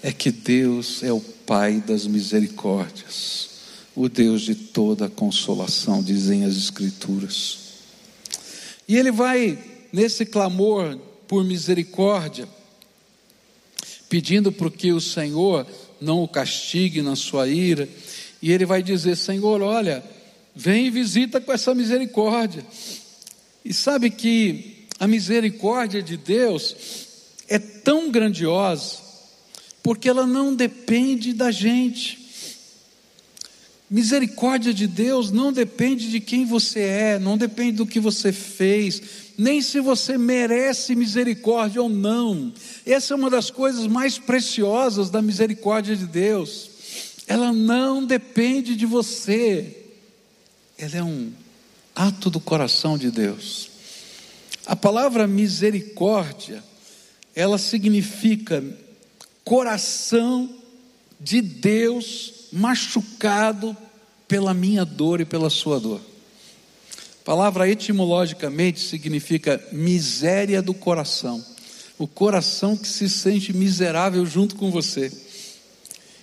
É 0.00 0.12
que 0.12 0.30
Deus 0.30 1.02
é 1.02 1.12
o 1.12 1.20
Pai 1.20 1.80
das 1.80 2.06
misericórdias 2.06 3.51
o 3.94 4.08
Deus 4.08 4.42
de 4.42 4.54
toda 4.54 5.08
consolação, 5.08 6.02
dizem 6.02 6.44
as 6.44 6.56
Escrituras. 6.56 7.58
E 8.88 8.96
ele 8.96 9.10
vai, 9.10 9.58
nesse 9.92 10.24
clamor 10.24 10.98
por 11.28 11.44
misericórdia, 11.44 12.48
pedindo 14.08 14.52
por 14.52 14.70
que 14.70 14.92
o 14.92 15.00
Senhor 15.00 15.66
não 16.00 16.22
o 16.22 16.28
castigue 16.28 17.00
na 17.00 17.16
sua 17.16 17.48
ira, 17.48 17.88
e 18.40 18.50
ele 18.50 18.66
vai 18.66 18.82
dizer: 18.82 19.16
Senhor, 19.16 19.62
olha, 19.62 20.02
vem 20.54 20.86
e 20.86 20.90
visita 20.90 21.40
com 21.40 21.52
essa 21.52 21.74
misericórdia. 21.74 22.64
E 23.64 23.72
sabe 23.72 24.10
que 24.10 24.86
a 24.98 25.06
misericórdia 25.06 26.02
de 26.02 26.16
Deus 26.16 26.76
é 27.48 27.58
tão 27.58 28.10
grandiosa, 28.10 28.98
porque 29.82 30.08
ela 30.08 30.26
não 30.26 30.54
depende 30.54 31.32
da 31.32 31.50
gente. 31.50 32.21
Misericórdia 33.92 34.72
de 34.72 34.86
Deus 34.86 35.30
não 35.30 35.52
depende 35.52 36.10
de 36.10 36.18
quem 36.18 36.46
você 36.46 36.80
é, 36.80 37.18
não 37.18 37.36
depende 37.36 37.72
do 37.72 37.86
que 37.86 38.00
você 38.00 38.32
fez, 38.32 39.02
nem 39.36 39.60
se 39.60 39.80
você 39.80 40.16
merece 40.16 40.94
misericórdia 40.94 41.82
ou 41.82 41.90
não. 41.90 42.54
Essa 42.86 43.12
é 43.12 43.16
uma 43.18 43.28
das 43.28 43.50
coisas 43.50 43.86
mais 43.86 44.16
preciosas 44.16 45.10
da 45.10 45.20
misericórdia 45.20 45.94
de 45.94 46.06
Deus. 46.06 46.70
Ela 47.26 47.52
não 47.52 48.02
depende 48.02 48.76
de 48.76 48.86
você, 48.86 49.84
ela 50.78 50.96
é 50.96 51.02
um 51.02 51.30
ato 51.94 52.30
do 52.30 52.40
coração 52.40 52.96
de 52.96 53.10
Deus. 53.10 53.68
A 54.64 54.74
palavra 54.74 55.26
misericórdia, 55.26 56.64
ela 57.34 57.58
significa 57.58 58.64
coração 59.44 60.48
de 61.20 61.42
Deus 61.42 62.48
machucado 62.52 63.76
pela 64.32 64.54
minha 64.54 64.82
dor 64.82 65.20
e 65.20 65.26
pela 65.26 65.50
sua 65.50 65.78
dor. 65.78 66.00
A 67.20 67.22
palavra 67.22 67.68
etimologicamente 67.68 68.80
significa 68.80 69.62
miséria 69.70 70.62
do 70.62 70.72
coração. 70.72 71.44
O 71.98 72.06
coração 72.06 72.74
que 72.74 72.88
se 72.88 73.10
sente 73.10 73.52
miserável 73.52 74.24
junto 74.24 74.56
com 74.56 74.70
você. 74.70 75.12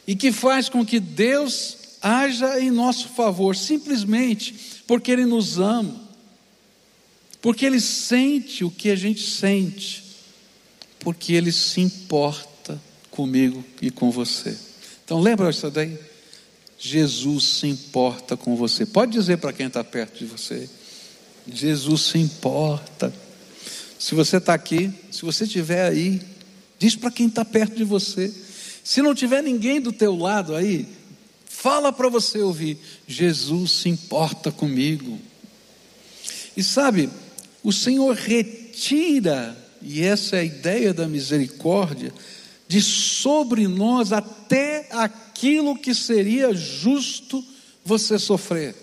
E 0.08 0.16
que 0.16 0.32
faz 0.32 0.70
com 0.70 0.84
que 0.84 1.00
Deus 1.00 1.78
haja 2.02 2.60
em 2.60 2.72
nosso 2.72 3.10
favor, 3.10 3.56
simplesmente 3.56 4.56
porque 4.88 5.12
Ele 5.12 5.26
nos 5.26 5.60
ama, 5.60 6.02
porque 7.40 7.64
Ele 7.64 7.80
sente 7.80 8.64
o 8.64 8.72
que 8.72 8.90
a 8.90 8.96
gente 8.96 9.22
sente, 9.22 10.04
porque 11.00 11.34
Ele 11.34 11.52
se 11.52 11.80
importa 11.80 12.82
comigo 13.12 13.64
e 13.80 13.92
com 13.92 14.10
você. 14.10 14.58
Então 15.06 15.20
lembra 15.20 15.52
isso 15.52 15.70
daí? 15.70 16.09
Jesus 16.80 17.44
se 17.44 17.68
importa 17.68 18.38
com 18.38 18.56
você. 18.56 18.86
Pode 18.86 19.12
dizer 19.12 19.38
para 19.38 19.52
quem 19.52 19.68
está 19.68 19.84
perto 19.84 20.20
de 20.20 20.26
você: 20.26 20.70
Jesus 21.46 22.02
se 22.04 22.18
importa. 22.18 23.14
Se 24.00 24.16
você 24.16 24.38
está 24.38 24.54
aqui, 24.54 24.90
se 25.12 25.24
você 25.24 25.44
estiver 25.44 25.90
aí, 25.90 26.22
diz 26.80 26.96
para 26.96 27.12
quem 27.12 27.28
está 27.28 27.44
perto 27.44 27.76
de 27.76 27.84
você. 27.84 28.34
Se 28.82 29.02
não 29.02 29.14
tiver 29.14 29.44
ninguém 29.44 29.82
do 29.82 29.92
teu 29.92 30.16
lado 30.16 30.56
aí, 30.56 30.88
fala 31.46 31.92
para 31.92 32.08
você 32.08 32.40
ouvir: 32.40 32.80
Jesus 33.06 33.72
se 33.72 33.90
importa 33.90 34.50
comigo. 34.50 35.20
E 36.56 36.64
sabe, 36.64 37.10
o 37.62 37.74
Senhor 37.74 38.16
retira, 38.16 39.58
e 39.82 40.02
essa 40.02 40.38
é 40.38 40.40
a 40.40 40.44
ideia 40.44 40.94
da 40.94 41.08
misericórdia, 41.08 42.14
de 42.70 42.84
sobre 42.84 43.68
nós 43.68 44.14
até 44.14 44.88
aquilo 44.92 45.76
que 45.76 45.96
seria 45.96 46.54
justo 46.54 47.44
você 47.84 48.20
sofrer. 48.20 48.76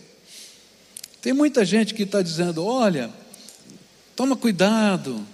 Tem 1.23 1.33
muita 1.33 1.65
gente 1.65 1.95
que 1.95 2.03
está 2.03 2.21
dizendo: 2.21 2.65
olha, 2.65 3.09
toma 4.17 4.37
cuidado, 4.37 5.25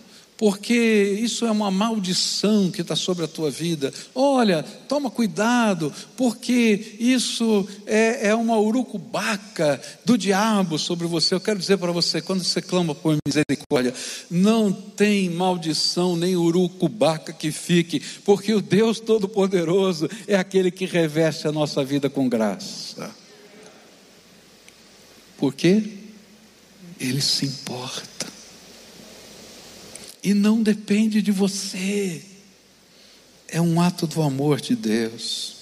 porque 0.42 1.20
isso 1.22 1.46
é 1.46 1.50
uma 1.52 1.70
maldição 1.70 2.68
que 2.68 2.80
está 2.80 2.96
sobre 2.96 3.24
a 3.24 3.28
tua 3.28 3.48
vida. 3.48 3.94
Olha, 4.12 4.64
toma 4.88 5.08
cuidado, 5.08 5.94
porque 6.16 6.96
isso 6.98 7.64
é, 7.86 8.26
é 8.26 8.34
uma 8.34 8.58
urucubaca 8.58 9.80
do 10.04 10.18
diabo 10.18 10.80
sobre 10.80 11.06
você. 11.06 11.32
Eu 11.32 11.40
quero 11.40 11.60
dizer 11.60 11.76
para 11.76 11.92
você, 11.92 12.20
quando 12.20 12.42
você 12.42 12.60
clama 12.60 12.92
por 12.92 13.16
misericórdia, 13.24 13.94
não 14.28 14.72
tem 14.72 15.30
maldição 15.30 16.16
nem 16.16 16.34
urucubaca 16.34 17.32
que 17.32 17.52
fique, 17.52 18.02
porque 18.24 18.52
o 18.52 18.60
Deus 18.60 18.98
Todo-Poderoso 18.98 20.08
é 20.26 20.34
aquele 20.34 20.72
que 20.72 20.86
reveste 20.86 21.46
a 21.46 21.52
nossa 21.52 21.84
vida 21.84 22.10
com 22.10 22.28
graça. 22.28 23.14
Por 25.38 25.54
quê? 25.54 25.84
Ele 26.98 27.20
se 27.20 27.46
importa 27.46 28.11
e 30.22 30.32
não 30.32 30.62
depende 30.62 31.20
de 31.20 31.32
você. 31.32 32.22
É 33.48 33.60
um 33.60 33.80
ato 33.80 34.06
do 34.06 34.22
amor 34.22 34.60
de 34.60 34.76
Deus. 34.76 35.56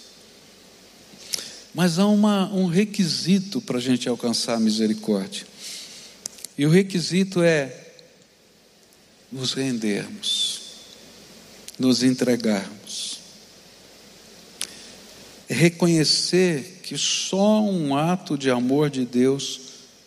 Mas 1.75 1.99
há 1.99 2.07
uma, 2.07 2.53
um 2.53 2.66
requisito 2.66 3.61
para 3.61 3.79
a 3.79 3.81
gente 3.81 4.09
alcançar 4.09 4.55
a 4.55 4.61
misericórdia. 4.61 5.46
E 6.59 6.66
o 6.66 6.70
requisito 6.70 7.42
é 7.42 7.75
nos 9.31 9.55
rendermos, 9.55 10.61
nos 11.79 12.03
entregarmos. 12.03 13.20
É 15.49 15.55
reconhecer 15.55 16.81
que 16.83 16.99
só 16.99 17.62
um 17.62 17.96
ato 17.96 18.37
de 18.37 18.51
amor 18.51 18.90
de 18.90 19.05
Deus 19.05 19.61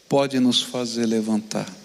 pode 0.07 0.39
nos 0.39 0.61
fazer 0.61 1.05
levantar. 1.05 1.82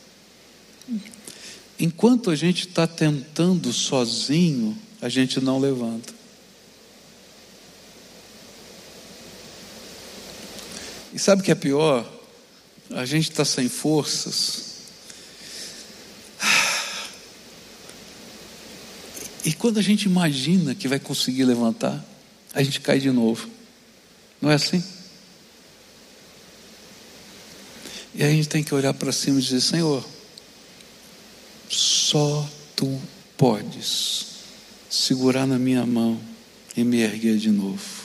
Enquanto 1.79 2.31
a 2.31 2.35
gente 2.35 2.69
está 2.69 2.87
tentando 2.87 3.73
sozinho, 3.73 4.77
a 5.01 5.09
gente 5.09 5.41
não 5.41 5.61
levanta. 5.61 6.12
E 11.12 11.19
sabe 11.19 11.41
o 11.41 11.45
que 11.45 11.53
é 11.53 11.55
pior? 11.55 12.11
A 12.91 13.05
gente 13.05 13.31
está 13.31 13.45
sem 13.45 13.69
forças. 13.69 14.69
E 19.45 19.53
quando 19.53 19.79
a 19.79 19.83
gente 19.83 20.05
imagina 20.05 20.75
que 20.75 20.88
vai 20.88 20.99
conseguir 20.99 21.45
levantar, 21.45 22.05
a 22.53 22.62
gente 22.62 22.81
cai 22.81 22.99
de 22.99 23.11
novo. 23.11 23.49
Não 24.41 24.51
é 24.51 24.55
assim? 24.55 24.83
E 28.14 28.23
a 28.23 28.29
gente 28.29 28.49
tem 28.49 28.64
que 28.64 28.75
olhar 28.75 28.93
para 28.95 29.12
cima 29.12 29.38
e 29.38 29.43
dizer: 29.43 29.61
Senhor, 29.61 30.05
só 31.69 32.49
tu 32.75 33.01
podes 33.37 34.27
segurar 34.89 35.47
na 35.47 35.59
minha 35.59 35.85
mão 35.85 36.21
e 36.77 36.85
me 36.85 37.01
erguer 37.01 37.37
de 37.37 37.51
novo. 37.51 37.99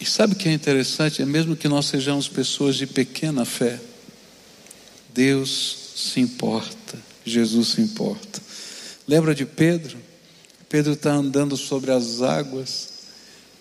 E 0.00 0.04
sabe 0.04 0.32
o 0.32 0.36
que 0.36 0.48
é 0.48 0.52
interessante? 0.52 1.22
É 1.22 1.24
mesmo 1.24 1.54
que 1.54 1.68
nós 1.68 1.86
sejamos 1.86 2.28
pessoas 2.28 2.76
de 2.76 2.86
pequena 2.86 3.44
fé, 3.44 3.78
Deus 5.14 5.92
se 5.94 6.20
importa, 6.20 6.98
Jesus 7.24 7.68
se 7.68 7.80
importa. 7.80 8.40
Lembra 9.06 9.34
de 9.34 9.44
Pedro? 9.44 9.98
Pedro 10.68 10.94
está 10.94 11.12
andando 11.12 11.56
sobre 11.56 11.92
as 11.92 12.22
águas 12.22 12.88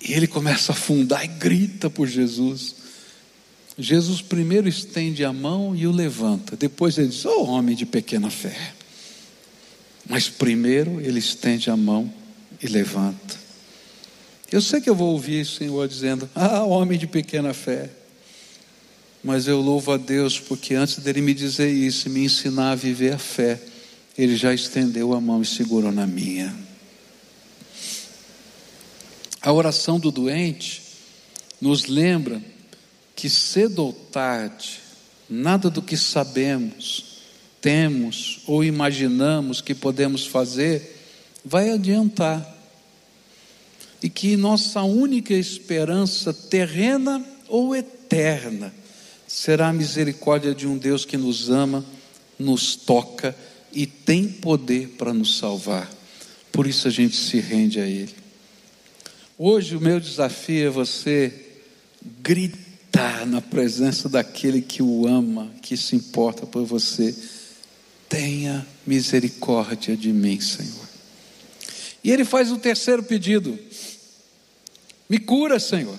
e 0.02 0.14
ele 0.14 0.28
começa 0.28 0.72
a 0.72 0.76
afundar 0.76 1.24
e 1.24 1.28
grita 1.28 1.90
por 1.90 2.08
Jesus. 2.08 2.76
Jesus 3.78 4.22
primeiro 4.22 4.68
estende 4.68 5.24
a 5.24 5.32
mão 5.32 5.76
e 5.76 5.88
o 5.88 5.92
levanta. 5.92 6.56
Depois 6.56 6.98
ele 6.98 7.08
diz: 7.08 7.26
Oh, 7.26 7.44
homem 7.46 7.76
de 7.76 7.86
pequena 7.86 8.30
fé. 8.30 8.74
Mas 10.08 10.28
primeiro 10.28 11.00
ele 11.00 11.20
estende 11.20 11.70
a 11.70 11.78
mão 11.78 12.12
e 12.62 12.68
levanta. 12.68 13.40
Eu 14.52 14.62
sei 14.62 14.82
que 14.82 14.90
eu 14.90 14.96
vou 14.96 15.14
ouvir 15.14 15.44
o 15.44 15.46
Senhor 15.46 15.88
dizendo: 15.88 16.30
Ah, 16.36 16.64
homem 16.64 17.00
de 17.00 17.08
pequena 17.08 17.54
fé. 17.54 17.90
Mas 19.24 19.48
eu 19.48 19.62
louvo 19.62 19.92
a 19.92 19.98
Deus 19.98 20.40
porque 20.40 20.74
antes 20.74 20.98
dele 20.98 21.22
me 21.22 21.34
dizer 21.34 21.70
isso 21.72 22.08
e 22.08 22.12
me 22.12 22.26
ensinar 22.26 22.72
a 22.72 22.76
viver 22.76 23.14
a 23.14 23.20
fé, 23.20 23.62
ele 24.18 24.36
já 24.36 24.54
estendeu 24.54 25.14
a 25.14 25.22
mão 25.22 25.42
e 25.42 25.46
segurou 25.46 25.92
na 25.92 26.08
minha. 26.08 26.54
A 29.42 29.52
oração 29.54 30.00
do 30.00 30.12
doente 30.12 30.82
nos 31.60 31.86
lembra 31.86 32.42
que 33.22 33.30
cedo 33.30 33.86
ou 33.86 33.94
tarde, 33.94 34.80
nada 35.30 35.70
do 35.70 35.80
que 35.80 35.96
sabemos, 35.96 37.20
temos 37.62 38.42
ou 38.48 38.64
imaginamos 38.64 39.62
que 39.62 39.76
podemos 39.76 40.26
fazer 40.26 40.98
vai 41.46 41.70
adiantar. 41.70 42.44
E 44.02 44.10
que 44.10 44.36
nossa 44.36 44.82
única 44.82 45.36
esperança 45.36 46.34
terrena 46.34 47.24
ou 47.48 47.76
eterna 47.76 48.74
será 49.28 49.70
a 49.70 49.74
misericórdia 49.74 50.56
de 50.56 50.66
um 50.66 50.76
Deus 50.76 51.06
que 51.06 51.16
nos 51.16 51.52
ama, 51.52 51.86
nos 52.40 52.76
toca 52.76 53.36
e 53.72 53.86
tem 53.86 54.28
poder 54.28 54.96
para 54.98 55.14
nos 55.14 55.38
salvar. 55.38 55.88
Por 56.52 56.66
isso 56.66 56.88
a 56.88 56.92
gente 56.92 57.16
se 57.16 57.40
rende 57.40 57.80
a 57.80 57.86
Ele. 57.86 58.16
Hoje 59.38 59.76
o 59.76 59.80
meu 59.80 60.00
desafio 60.00 60.66
é 60.66 60.70
você 60.72 61.50
gritar 62.20 62.71
na 63.26 63.42
presença 63.42 64.10
daquele 64.10 64.62
que 64.62 64.84
o 64.84 65.08
ama, 65.08 65.52
que 65.62 65.78
se 65.78 65.96
importa 65.96 66.46
por 66.46 66.66
você. 66.66 67.16
Tenha 68.10 68.66
misericórdia 68.86 69.96
de 69.96 70.12
mim, 70.12 70.40
Senhor. 70.40 70.90
E 72.04 72.12
ele 72.12 72.26
faz 72.26 72.52
o 72.52 72.58
terceiro 72.58 73.04
pedido: 73.04 73.58
Me 75.10 75.18
cura, 75.18 75.60
Senhor. 75.60 75.98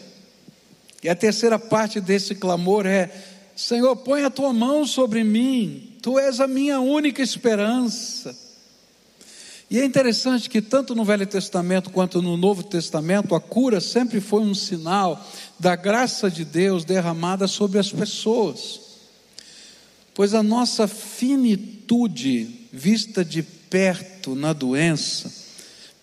E 1.02 1.08
a 1.08 1.14
terceira 1.14 1.58
parte 1.58 2.00
desse 2.00 2.34
clamor 2.34 2.86
é: 2.86 3.10
Senhor, 3.56 3.96
põe 3.96 4.22
a 4.24 4.30
tua 4.30 4.52
mão 4.52 4.86
sobre 4.86 5.24
mim, 5.24 5.96
tu 6.02 6.18
és 6.18 6.40
a 6.40 6.46
minha 6.46 6.80
única 6.80 7.22
esperança. 7.22 8.36
E 9.70 9.80
é 9.80 9.84
interessante 9.86 10.50
que, 10.50 10.60
tanto 10.60 10.94
no 10.94 11.02
Velho 11.02 11.26
Testamento 11.26 11.88
quanto 11.88 12.20
no 12.20 12.36
Novo 12.36 12.62
Testamento, 12.62 13.34
a 13.34 13.40
cura 13.40 13.80
sempre 13.80 14.20
foi 14.20 14.42
um 14.42 14.54
sinal 14.54 15.26
da 15.62 15.76
graça 15.76 16.28
de 16.28 16.44
Deus 16.44 16.84
derramada 16.84 17.46
sobre 17.46 17.78
as 17.78 17.92
pessoas. 17.92 18.80
Pois 20.12 20.34
a 20.34 20.42
nossa 20.42 20.88
finitude, 20.88 22.66
vista 22.72 23.24
de 23.24 23.44
perto 23.44 24.34
na 24.34 24.52
doença, 24.52 25.32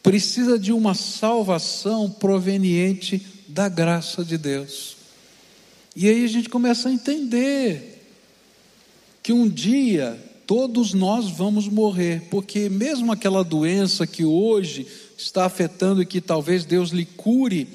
precisa 0.01 0.57
de 0.57 0.71
uma 0.71 0.93
salvação 0.93 2.09
proveniente 2.09 3.21
da 3.49 3.67
graça 3.67 4.23
de 4.23 4.37
Deus. 4.37 4.95
E 5.93 6.07
aí 6.07 6.23
a 6.23 6.29
gente 6.29 6.47
começa 6.47 6.87
a 6.87 6.93
entender 6.93 8.01
que 9.21 9.33
um 9.33 9.45
dia 9.45 10.17
todos 10.47 10.93
nós 10.93 11.29
vamos 11.29 11.67
morrer, 11.67 12.29
porque 12.31 12.69
mesmo 12.69 13.11
aquela 13.11 13.43
doença 13.43 14.07
que 14.07 14.23
hoje 14.23 14.87
está 15.17 15.43
afetando 15.43 16.01
e 16.01 16.05
que 16.05 16.21
talvez 16.21 16.63
Deus 16.63 16.91
lhe 16.91 17.03
cure, 17.03 17.67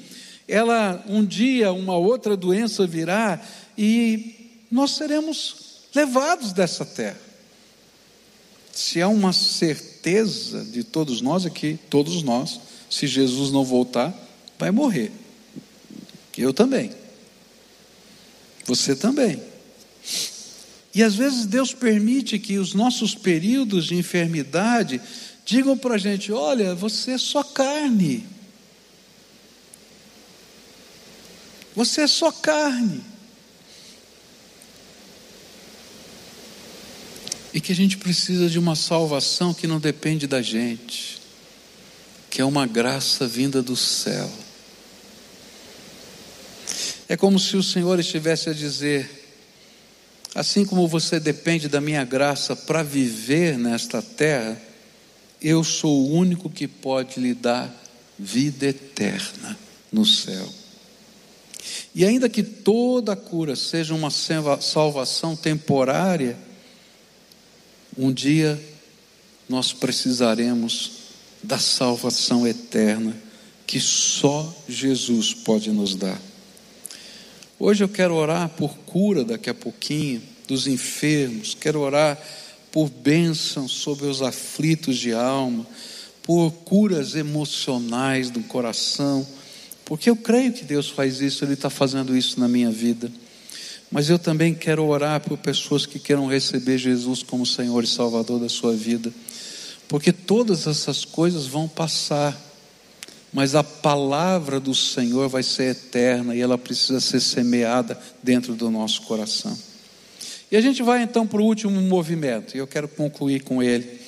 ela 0.47 1.03
um 1.07 1.25
dia 1.25 1.71
uma 1.71 1.97
outra 1.97 2.37
doença 2.37 2.85
virá 2.85 3.41
e 3.77 4.51
nós 4.71 4.91
seremos 4.91 5.55
levados 5.93 6.53
dessa 6.53 6.85
terra. 6.85 7.19
Se 8.71 9.01
há 9.01 9.07
uma 9.07 9.31
certeza 9.31 10.63
de 10.65 10.83
todos 10.83 11.21
nós 11.21 11.45
aqui, 11.45 11.79
todos 11.89 12.21
nós, 12.21 12.59
se 12.89 13.07
Jesus 13.07 13.51
não 13.51 13.63
voltar, 13.63 14.13
vai 14.59 14.69
morrer. 14.71 15.11
Eu 16.37 16.53
também. 16.53 16.91
Você 18.65 18.95
também. 18.95 19.41
E 20.93 21.01
às 21.03 21.15
vezes 21.15 21.45
Deus 21.45 21.73
permite 21.73 22.37
que 22.39 22.57
os 22.57 22.73
nossos 22.73 23.15
períodos 23.15 23.85
de 23.85 23.95
enfermidade 23.95 25.01
digam 25.45 25.77
para 25.77 25.95
a 25.95 25.97
gente: 25.97 26.31
olha, 26.31 26.75
você 26.75 27.11
é 27.11 27.17
só 27.17 27.43
carne. 27.43 28.25
Você 31.75 32.01
é 32.01 32.07
só 32.07 32.31
carne. 32.31 33.03
E 37.53 37.59
que 37.59 37.71
a 37.71 37.75
gente 37.75 37.97
precisa 37.97 38.49
de 38.49 38.57
uma 38.57 38.75
salvação 38.75 39.53
que 39.53 39.67
não 39.67 39.79
depende 39.79 40.27
da 40.27 40.41
gente, 40.41 41.21
que 42.29 42.41
é 42.41 42.45
uma 42.45 42.65
graça 42.65 43.27
vinda 43.27 43.61
do 43.61 43.75
céu. 43.75 44.31
É 47.07 47.15
como 47.15 47.39
se 47.39 47.55
o 47.55 47.63
Senhor 47.63 47.99
estivesse 47.99 48.49
a 48.49 48.53
dizer: 48.53 49.09
Assim 50.33 50.65
como 50.65 50.87
você 50.87 51.17
depende 51.17 51.69
da 51.69 51.79
minha 51.79 52.03
graça 52.03 52.55
para 52.55 52.83
viver 52.83 53.57
nesta 53.57 54.01
terra, 54.01 54.61
eu 55.41 55.63
sou 55.63 56.09
o 56.09 56.13
único 56.13 56.49
que 56.49 56.67
pode 56.67 57.21
lhe 57.21 57.33
dar 57.33 57.73
vida 58.19 58.65
eterna 58.65 59.57
no 59.91 60.05
céu. 60.05 60.64
E 61.95 62.03
ainda 62.03 62.27
que 62.27 62.43
toda 62.43 63.15
cura 63.15 63.55
seja 63.55 63.95
uma 63.95 64.09
salvação 64.11 65.33
temporária, 65.33 66.37
um 67.97 68.11
dia 68.11 68.61
nós 69.47 69.71
precisaremos 69.71 70.91
da 71.41 71.57
salvação 71.57 72.45
eterna 72.45 73.15
que 73.65 73.79
só 73.79 74.53
Jesus 74.67 75.33
pode 75.33 75.71
nos 75.71 75.95
dar. 75.95 76.19
Hoje 77.57 77.85
eu 77.85 77.87
quero 77.87 78.13
orar 78.13 78.49
por 78.49 78.75
cura 78.79 79.23
daqui 79.23 79.49
a 79.49 79.53
pouquinho 79.53 80.21
dos 80.49 80.67
enfermos, 80.67 81.55
quero 81.55 81.79
orar 81.79 82.21
por 82.73 82.89
bênção 82.89 83.69
sobre 83.69 84.07
os 84.07 84.21
aflitos 84.21 84.97
de 84.97 85.13
alma, 85.13 85.65
por 86.21 86.51
curas 86.51 87.15
emocionais 87.15 88.29
do 88.29 88.41
coração, 88.41 89.25
porque 89.85 90.09
eu 90.09 90.15
creio 90.15 90.51
que 90.51 90.65
Deus 90.65 90.89
faz 90.89 91.21
isso, 91.21 91.45
Ele 91.45 91.53
está 91.53 91.69
fazendo 91.69 92.17
isso 92.17 92.39
na 92.39 92.47
minha 92.47 92.71
vida. 92.71 93.11
Mas 93.91 94.09
eu 94.09 94.19
também 94.19 94.53
quero 94.53 94.83
orar 94.83 95.21
por 95.21 95.37
pessoas 95.37 95.85
que 95.85 95.99
queiram 95.99 96.27
receber 96.27 96.77
Jesus 96.77 97.23
como 97.23 97.45
Senhor 97.45 97.83
e 97.83 97.87
Salvador 97.87 98.39
da 98.39 98.49
sua 98.49 98.73
vida, 98.73 99.13
porque 99.87 100.11
todas 100.11 100.67
essas 100.67 101.05
coisas 101.05 101.45
vão 101.45 101.67
passar 101.67 102.45
mas 103.35 103.53
a 103.53 103.61
palavra 103.61 104.61
do 104.61 104.73
Senhor 104.73 105.27
vai 105.27 105.43
ser 105.43 105.71
eterna 105.71 106.33
e 106.33 106.39
ela 106.39 106.57
precisa 106.57 107.01
ser 107.01 107.19
semeada 107.19 107.99
dentro 108.23 108.55
do 108.55 108.71
nosso 108.71 109.01
coração. 109.01 109.57
E 110.49 110.55
a 110.55 110.61
gente 110.61 110.81
vai 110.81 111.03
então 111.03 111.27
para 111.27 111.41
o 111.41 111.45
último 111.45 111.81
movimento, 111.81 112.55
e 112.55 112.59
eu 112.59 112.65
quero 112.65 112.87
concluir 112.87 113.43
com 113.43 113.61
ele. 113.61 113.99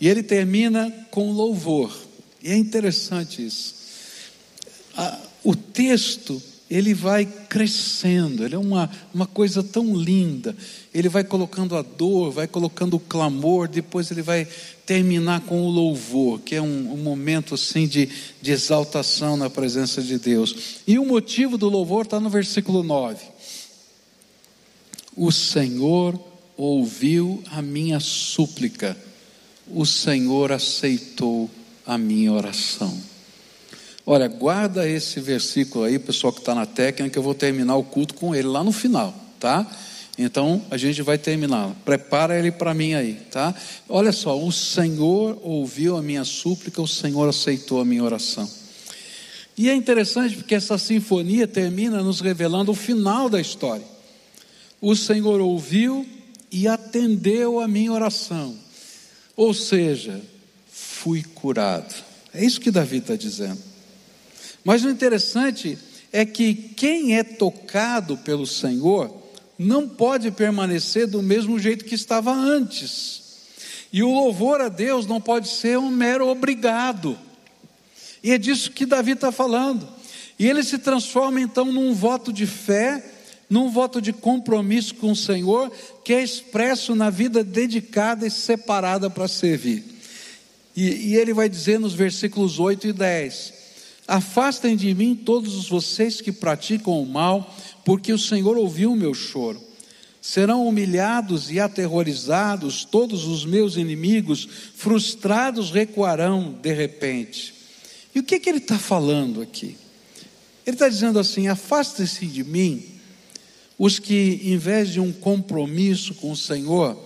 E 0.00 0.08
ele 0.08 0.24
termina 0.24 0.90
com 1.12 1.30
louvor, 1.30 1.96
e 2.42 2.50
é 2.50 2.56
interessante 2.56 3.46
isso. 3.46 3.81
O 5.44 5.54
texto 5.54 6.42
ele 6.72 6.94
vai 6.94 7.26
crescendo, 7.26 8.46
ele 8.46 8.54
é 8.54 8.58
uma, 8.58 8.88
uma 9.12 9.26
coisa 9.26 9.62
tão 9.62 9.94
linda. 9.94 10.56
Ele 10.94 11.06
vai 11.06 11.22
colocando 11.22 11.76
a 11.76 11.82
dor, 11.82 12.30
vai 12.30 12.46
colocando 12.46 12.94
o 12.94 13.00
clamor, 13.00 13.68
depois 13.68 14.10
ele 14.10 14.22
vai 14.22 14.48
terminar 14.86 15.42
com 15.42 15.66
o 15.66 15.68
louvor, 15.68 16.40
que 16.40 16.54
é 16.54 16.62
um, 16.62 16.94
um 16.94 16.96
momento 16.96 17.54
assim 17.54 17.86
de, 17.86 18.08
de 18.40 18.52
exaltação 18.52 19.36
na 19.36 19.50
presença 19.50 20.00
de 20.00 20.18
Deus. 20.18 20.80
E 20.86 20.98
o 20.98 21.04
motivo 21.04 21.58
do 21.58 21.68
louvor 21.68 22.06
está 22.06 22.18
no 22.18 22.30
versículo 22.30 22.82
9. 22.82 23.22
O 25.14 25.30
Senhor 25.30 26.18
ouviu 26.56 27.44
a 27.50 27.60
minha 27.60 28.00
súplica, 28.00 28.96
o 29.68 29.84
Senhor 29.84 30.50
aceitou 30.52 31.50
a 31.84 31.98
minha 31.98 32.32
oração. 32.32 33.11
Olha, 34.04 34.26
guarda 34.26 34.88
esse 34.88 35.20
versículo 35.20 35.84
aí, 35.84 35.96
pessoal 35.96 36.32
que 36.32 36.40
está 36.40 36.54
na 36.54 36.66
técnica, 36.66 37.16
eu 37.16 37.22
vou 37.22 37.34
terminar 37.34 37.76
o 37.76 37.84
culto 37.84 38.14
com 38.14 38.34
ele 38.34 38.48
lá 38.48 38.64
no 38.64 38.72
final, 38.72 39.14
tá? 39.38 39.64
Então 40.18 40.60
a 40.70 40.76
gente 40.76 41.00
vai 41.02 41.16
terminar. 41.16 41.70
Prepara 41.84 42.36
ele 42.36 42.50
para 42.50 42.74
mim 42.74 42.94
aí, 42.94 43.14
tá? 43.30 43.54
Olha 43.88 44.10
só, 44.10 44.36
o 44.36 44.50
Senhor 44.50 45.38
ouviu 45.42 45.96
a 45.96 46.02
minha 46.02 46.24
súplica, 46.24 46.82
o 46.82 46.88
Senhor 46.88 47.28
aceitou 47.28 47.80
a 47.80 47.84
minha 47.84 48.02
oração. 48.02 48.50
E 49.56 49.70
é 49.70 49.74
interessante 49.74 50.34
porque 50.34 50.56
essa 50.56 50.76
sinfonia 50.78 51.46
termina 51.46 52.02
nos 52.02 52.20
revelando 52.20 52.72
o 52.72 52.74
final 52.74 53.28
da 53.28 53.40
história. 53.40 53.86
O 54.80 54.96
Senhor 54.96 55.40
ouviu 55.40 56.04
e 56.50 56.66
atendeu 56.66 57.60
a 57.60 57.68
minha 57.68 57.92
oração. 57.92 58.56
Ou 59.36 59.54
seja, 59.54 60.20
fui 60.68 61.22
curado. 61.22 61.94
É 62.34 62.44
isso 62.44 62.60
que 62.60 62.70
Davi 62.70 62.96
está 62.96 63.14
dizendo. 63.14 63.71
Mas 64.64 64.84
o 64.84 64.90
interessante 64.90 65.78
é 66.12 66.24
que 66.24 66.54
quem 66.54 67.16
é 67.16 67.24
tocado 67.24 68.16
pelo 68.18 68.46
Senhor 68.46 69.22
não 69.58 69.88
pode 69.88 70.30
permanecer 70.30 71.06
do 71.06 71.22
mesmo 71.22 71.58
jeito 71.58 71.84
que 71.84 71.94
estava 71.94 72.32
antes. 72.32 73.22
E 73.92 74.02
o 74.02 74.12
louvor 74.12 74.60
a 74.60 74.68
Deus 74.68 75.06
não 75.06 75.20
pode 75.20 75.48
ser 75.48 75.78
um 75.78 75.90
mero 75.90 76.28
obrigado. 76.28 77.18
E 78.22 78.30
é 78.32 78.38
disso 78.38 78.70
que 78.70 78.86
Davi 78.86 79.12
está 79.12 79.32
falando. 79.32 79.88
E 80.38 80.48
ele 80.48 80.62
se 80.62 80.78
transforma 80.78 81.40
então 81.40 81.66
num 81.66 81.92
voto 81.92 82.32
de 82.32 82.46
fé, 82.46 83.04
num 83.50 83.70
voto 83.70 84.00
de 84.00 84.12
compromisso 84.12 84.94
com 84.94 85.12
o 85.12 85.16
Senhor, 85.16 85.70
que 86.04 86.12
é 86.12 86.22
expresso 86.22 86.94
na 86.94 87.10
vida 87.10 87.44
dedicada 87.44 88.26
e 88.26 88.30
separada 88.30 89.10
para 89.10 89.28
servir. 89.28 89.84
E, 90.74 91.10
e 91.10 91.16
ele 91.16 91.34
vai 91.34 91.48
dizer 91.48 91.78
nos 91.78 91.92
versículos 91.92 92.58
8 92.58 92.88
e 92.88 92.92
10: 92.92 93.61
Afastem 94.06 94.76
de 94.76 94.92
mim 94.94 95.14
todos 95.14 95.68
vocês 95.68 96.20
que 96.20 96.32
praticam 96.32 97.00
o 97.00 97.06
mal, 97.06 97.54
porque 97.84 98.12
o 98.12 98.18
Senhor 98.18 98.56
ouviu 98.56 98.92
o 98.92 98.96
meu 98.96 99.14
choro. 99.14 99.60
Serão 100.20 100.66
humilhados 100.66 101.50
e 101.50 101.58
aterrorizados 101.58 102.84
todos 102.84 103.24
os 103.24 103.44
meus 103.44 103.76
inimigos, 103.76 104.48
frustrados 104.74 105.70
recuarão 105.70 106.58
de 106.60 106.72
repente. 106.72 107.54
E 108.14 108.20
o 108.20 108.22
que, 108.22 108.38
que 108.38 108.48
ele 108.48 108.58
está 108.58 108.78
falando 108.78 109.40
aqui? 109.40 109.76
Ele 110.66 110.76
está 110.76 110.88
dizendo 110.88 111.18
assim: 111.18 111.48
afastem-se 111.48 112.26
de 112.26 112.44
mim 112.44 112.84
os 113.78 113.98
que, 113.98 114.40
em 114.44 114.56
vez 114.56 114.90
de 114.90 115.00
um 115.00 115.12
compromisso 115.12 116.14
com 116.14 116.30
o 116.30 116.36
Senhor, 116.36 116.96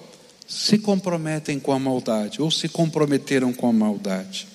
se 0.47 0.79
comprometem 0.79 1.59
com 1.59 1.73
a 1.73 1.79
maldade, 1.79 2.43
ou 2.43 2.51
se 2.51 2.69
comprometeram 2.69 3.53
com 3.53 3.69
a 3.69 3.73
maldade. 3.73 4.47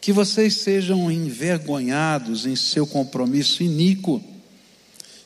Que 0.00 0.12
vocês 0.12 0.54
sejam 0.54 1.10
envergonhados 1.10 2.46
em 2.46 2.56
seu 2.56 2.86
compromisso 2.86 3.62
iníquo, 3.62 4.22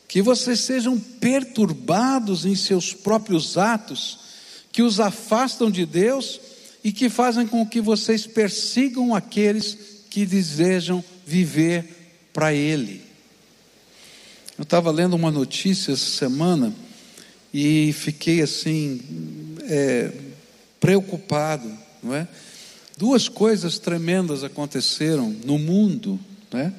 que 0.08 0.20
vocês 0.22 0.60
sejam 0.60 0.98
perturbados 0.98 2.44
em 2.44 2.54
seus 2.54 2.92
próprios 2.92 3.56
atos, 3.56 4.18
que 4.72 4.82
os 4.82 5.00
afastam 5.00 5.70
de 5.70 5.86
Deus 5.86 6.40
e 6.82 6.92
que 6.92 7.08
fazem 7.08 7.46
com 7.46 7.66
que 7.66 7.80
vocês 7.80 8.26
persigam 8.26 9.14
aqueles 9.14 9.76
que 10.10 10.26
desejam 10.26 11.02
viver 11.26 11.84
para 12.32 12.52
Ele. 12.52 13.02
Eu 14.56 14.62
estava 14.62 14.90
lendo 14.90 15.14
uma 15.14 15.30
notícia 15.30 15.92
essa 15.92 16.04
semana 16.04 16.72
e 17.52 17.92
fiquei 17.92 18.42
assim, 18.42 19.00
é, 19.62 20.12
preocupado, 20.78 21.72
não 22.02 22.14
é? 22.14 22.28
Duas 22.96 23.28
coisas 23.28 23.78
tremendas 23.78 24.44
aconteceram 24.44 25.30
no 25.44 25.58
mundo, 25.58 26.18
né? 26.52 26.72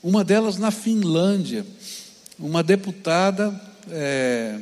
Uma 0.00 0.22
delas 0.22 0.56
na 0.56 0.70
Finlândia, 0.70 1.66
uma 2.38 2.62
deputada 2.62 3.60
é, 3.90 4.60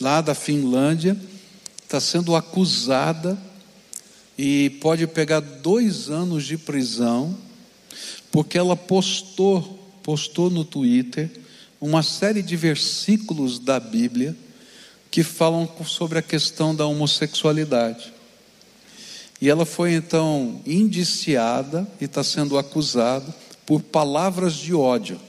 lá 0.00 0.20
da 0.20 0.34
Finlândia 0.34 1.16
está 1.84 2.00
sendo 2.00 2.34
acusada 2.34 3.38
e 4.36 4.70
pode 4.80 5.06
pegar 5.06 5.38
dois 5.38 6.10
anos 6.10 6.44
de 6.44 6.58
prisão, 6.58 7.38
porque 8.32 8.58
ela 8.58 8.74
postou, 8.74 9.78
postou 10.02 10.50
no 10.50 10.64
Twitter 10.64 11.30
uma 11.80 12.02
série 12.02 12.42
de 12.42 12.56
versículos 12.56 13.60
da 13.60 13.78
Bíblia 13.78 14.36
que 15.10 15.22
falam 15.22 15.68
sobre 15.84 16.18
a 16.18 16.22
questão 16.22 16.74
da 16.74 16.86
homossexualidade. 16.86 18.12
E 19.42 19.50
ela 19.50 19.66
foi 19.66 19.94
então 19.94 20.62
indiciada 20.64 21.84
e 22.00 22.04
está 22.04 22.22
sendo 22.22 22.56
acusada 22.56 23.34
por 23.66 23.82
palavras 23.82 24.54
de 24.54 24.72
ódio. 24.72 25.20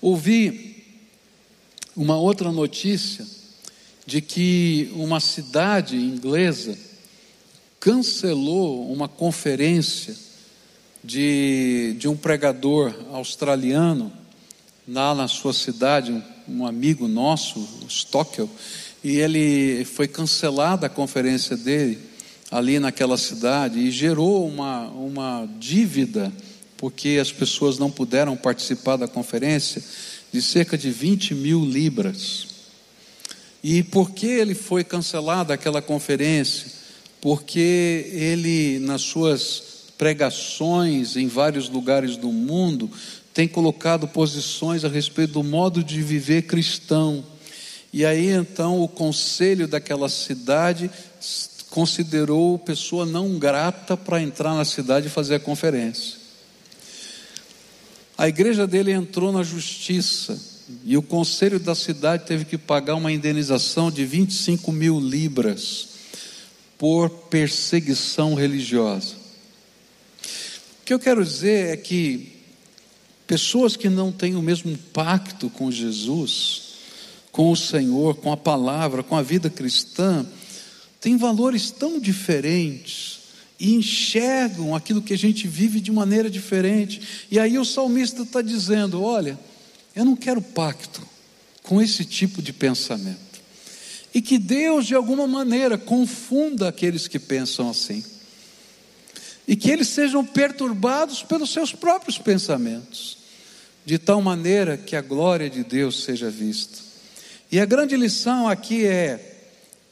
Ouvi 0.00 0.84
uma 1.94 2.16
outra 2.16 2.50
notícia 2.50 3.24
de 4.04 4.20
que 4.20 4.90
uma 4.96 5.20
cidade 5.20 5.94
inglesa 5.94 6.76
cancelou 7.78 8.90
uma 8.92 9.06
conferência 9.06 10.16
de, 11.04 11.94
de 12.00 12.08
um 12.08 12.16
pregador 12.16 12.92
australiano 13.12 14.12
lá 14.88 15.14
na 15.14 15.28
sua 15.28 15.52
cidade, 15.52 16.10
um, 16.10 16.35
um 16.48 16.66
amigo 16.66 17.08
nosso, 17.08 17.66
Stockel, 17.88 18.48
e 19.02 19.16
ele 19.16 19.84
foi 19.84 20.08
cancelada 20.08 20.86
a 20.86 20.90
conferência 20.90 21.56
dele 21.56 21.98
ali 22.50 22.78
naquela 22.78 23.16
cidade 23.16 23.78
e 23.78 23.90
gerou 23.90 24.46
uma, 24.46 24.88
uma 24.88 25.48
dívida, 25.58 26.32
porque 26.76 27.18
as 27.20 27.32
pessoas 27.32 27.78
não 27.78 27.90
puderam 27.90 28.36
participar 28.36 28.96
da 28.96 29.08
conferência, 29.08 29.82
de 30.32 30.40
cerca 30.42 30.76
de 30.76 30.90
20 30.90 31.34
mil 31.34 31.64
libras. 31.64 32.46
E 33.62 33.82
por 33.82 34.10
que 34.10 34.26
ele 34.26 34.54
foi 34.54 34.84
cancelado 34.84 35.52
aquela 35.52 35.82
conferência? 35.82 36.70
Porque 37.20 38.10
ele, 38.12 38.78
nas 38.80 39.02
suas 39.02 39.62
pregações 39.98 41.16
em 41.16 41.26
vários 41.26 41.68
lugares 41.68 42.16
do 42.16 42.30
mundo, 42.30 42.90
tem 43.36 43.46
colocado 43.46 44.08
posições 44.08 44.82
a 44.82 44.88
respeito 44.88 45.34
do 45.34 45.44
modo 45.44 45.84
de 45.84 46.00
viver 46.00 46.44
cristão. 46.44 47.22
E 47.92 48.02
aí 48.02 48.30
então 48.30 48.80
o 48.80 48.88
conselho 48.88 49.68
daquela 49.68 50.08
cidade 50.08 50.90
considerou 51.68 52.58
pessoa 52.58 53.04
não 53.04 53.38
grata 53.38 53.94
para 53.94 54.22
entrar 54.22 54.54
na 54.54 54.64
cidade 54.64 55.08
e 55.08 55.10
fazer 55.10 55.34
a 55.34 55.38
conferência. 55.38 56.14
A 58.16 58.26
igreja 58.26 58.66
dele 58.66 58.90
entrou 58.90 59.30
na 59.30 59.42
justiça 59.42 60.40
e 60.82 60.96
o 60.96 61.02
conselho 61.02 61.60
da 61.60 61.74
cidade 61.74 62.24
teve 62.24 62.46
que 62.46 62.56
pagar 62.56 62.94
uma 62.94 63.12
indenização 63.12 63.90
de 63.90 64.02
25 64.06 64.72
mil 64.72 64.98
libras 64.98 65.88
por 66.78 67.10
perseguição 67.10 68.32
religiosa. 68.32 69.12
O 70.80 70.86
que 70.86 70.94
eu 70.94 70.98
quero 70.98 71.22
dizer 71.22 71.74
é 71.74 71.76
que 71.76 72.35
pessoas 73.26 73.76
que 73.76 73.88
não 73.88 74.12
têm 74.12 74.36
o 74.36 74.42
mesmo 74.42 74.76
pacto 74.92 75.50
com 75.50 75.70
Jesus, 75.70 76.62
com 77.32 77.50
o 77.50 77.56
Senhor, 77.56 78.16
com 78.16 78.32
a 78.32 78.36
palavra, 78.36 79.02
com 79.02 79.16
a 79.16 79.22
vida 79.22 79.50
cristã, 79.50 80.26
têm 81.00 81.16
valores 81.16 81.70
tão 81.70 81.98
diferentes 81.98 83.20
e 83.58 83.74
enxergam 83.74 84.74
aquilo 84.74 85.02
que 85.02 85.14
a 85.14 85.18
gente 85.18 85.48
vive 85.48 85.80
de 85.80 85.90
maneira 85.90 86.30
diferente. 86.30 87.26
E 87.30 87.38
aí 87.38 87.58
o 87.58 87.64
salmista 87.64 88.22
está 88.22 88.42
dizendo: 88.42 89.02
olha 89.02 89.38
eu 89.96 90.04
não 90.04 90.14
quero 90.14 90.42
pacto 90.42 91.02
com 91.62 91.80
esse 91.80 92.04
tipo 92.04 92.42
de 92.42 92.52
pensamento. 92.52 93.40
E 94.12 94.20
que 94.20 94.38
Deus, 94.38 94.86
de 94.86 94.94
alguma 94.94 95.26
maneira, 95.26 95.78
confunda 95.78 96.68
aqueles 96.68 97.08
que 97.08 97.18
pensam 97.18 97.70
assim. 97.70 98.04
E 99.48 99.56
que 99.56 99.70
eles 99.70 99.88
sejam 99.88 100.22
perturbados 100.22 101.22
pelos 101.22 101.50
seus 101.50 101.72
próprios 101.72 102.18
pensamentos, 102.18 103.15
de 103.86 103.98
tal 103.98 104.20
maneira 104.20 104.76
que 104.76 104.96
a 104.96 105.00
glória 105.00 105.48
de 105.48 105.62
Deus 105.62 106.02
seja 106.02 106.28
vista. 106.28 106.78
E 107.52 107.60
a 107.60 107.64
grande 107.64 107.96
lição 107.96 108.48
aqui 108.48 108.84
é: 108.84 109.36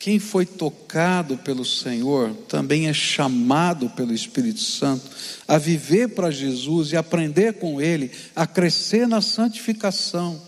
quem 0.00 0.18
foi 0.18 0.44
tocado 0.44 1.38
pelo 1.38 1.64
Senhor 1.64 2.34
também 2.48 2.88
é 2.88 2.92
chamado 2.92 3.88
pelo 3.90 4.12
Espírito 4.12 4.60
Santo 4.60 5.08
a 5.46 5.58
viver 5.58 6.08
para 6.08 6.32
Jesus 6.32 6.90
e 6.90 6.96
aprender 6.96 7.54
com 7.54 7.80
Ele, 7.80 8.10
a 8.34 8.48
crescer 8.48 9.06
na 9.06 9.20
santificação, 9.20 10.42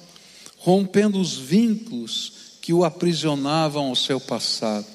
rompendo 0.59 1.21
os 1.21 1.37
vínculos 1.39 2.33
que 2.61 2.73
o 2.73 2.85
aprisionavam 2.85 3.87
ao 3.87 3.95
seu 3.95 4.19
passado. 4.19 4.87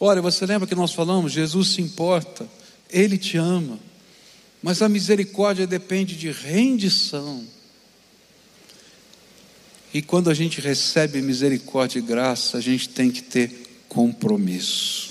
Olha, 0.00 0.20
você 0.20 0.44
lembra 0.44 0.66
que 0.66 0.74
nós 0.74 0.92
falamos? 0.92 1.30
Jesus 1.30 1.68
se 1.68 1.80
importa, 1.80 2.44
Ele 2.90 3.16
te 3.16 3.36
ama, 3.36 3.78
mas 4.60 4.82
a 4.82 4.88
misericórdia 4.88 5.64
depende 5.64 6.16
de 6.16 6.32
rendição. 6.32 7.46
E 9.92 10.02
quando 10.02 10.28
a 10.28 10.34
gente 10.34 10.60
recebe 10.60 11.22
misericórdia 11.22 11.98
e 11.98 12.02
graça, 12.02 12.58
a 12.58 12.60
gente 12.60 12.88
tem 12.88 13.10
que 13.10 13.22
ter 13.22 13.84
compromisso. 13.88 15.08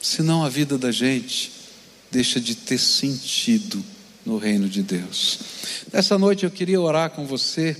Senão 0.00 0.44
a 0.44 0.48
vida 0.48 0.76
da 0.76 0.90
gente 0.90 1.52
deixa 2.10 2.40
de 2.40 2.54
ter 2.54 2.78
sentido 2.78 3.82
no 4.26 4.36
reino 4.36 4.68
de 4.68 4.82
Deus. 4.82 5.38
Nessa 5.92 6.18
noite 6.18 6.44
eu 6.44 6.50
queria 6.50 6.80
orar 6.80 7.10
com 7.10 7.24
você, 7.24 7.76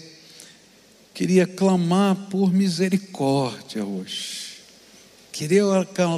queria 1.13 1.47
clamar 1.47 2.15
por 2.31 2.53
misericórdia 2.53 3.85
hoje. 3.85 4.53
Queria 5.33 5.63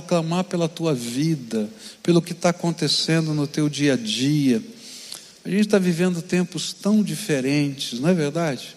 clamar 0.06 0.44
pela 0.44 0.68
tua 0.68 0.92
vida, 0.92 1.70
pelo 2.02 2.20
que 2.20 2.32
está 2.32 2.50
acontecendo 2.50 3.32
no 3.32 3.46
teu 3.46 3.68
dia 3.68 3.94
a 3.94 3.96
dia. 3.96 4.62
A 5.44 5.48
gente 5.48 5.60
está 5.60 5.78
vivendo 5.78 6.20
tempos 6.20 6.72
tão 6.72 7.02
diferentes, 7.02 8.00
não 8.00 8.08
é 8.08 8.14
verdade? 8.14 8.76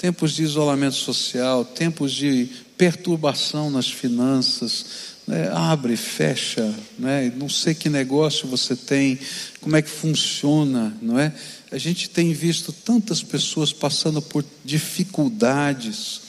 Tempos 0.00 0.32
de 0.32 0.42
isolamento 0.42 0.96
social, 0.96 1.62
tempos 1.62 2.12
de 2.12 2.48
perturbação 2.78 3.68
nas 3.68 3.86
finanças, 3.86 4.86
né? 5.26 5.50
abre, 5.52 5.94
fecha, 5.94 6.74
né? 6.98 7.30
não 7.36 7.50
sei 7.50 7.74
que 7.74 7.90
negócio 7.90 8.48
você 8.48 8.74
tem, 8.74 9.18
como 9.60 9.76
é 9.76 9.82
que 9.82 9.90
funciona, 9.90 10.96
não 11.02 11.18
é? 11.18 11.34
A 11.70 11.76
gente 11.76 12.08
tem 12.08 12.32
visto 12.32 12.72
tantas 12.72 13.22
pessoas 13.22 13.74
passando 13.74 14.22
por 14.22 14.42
dificuldades, 14.64 16.22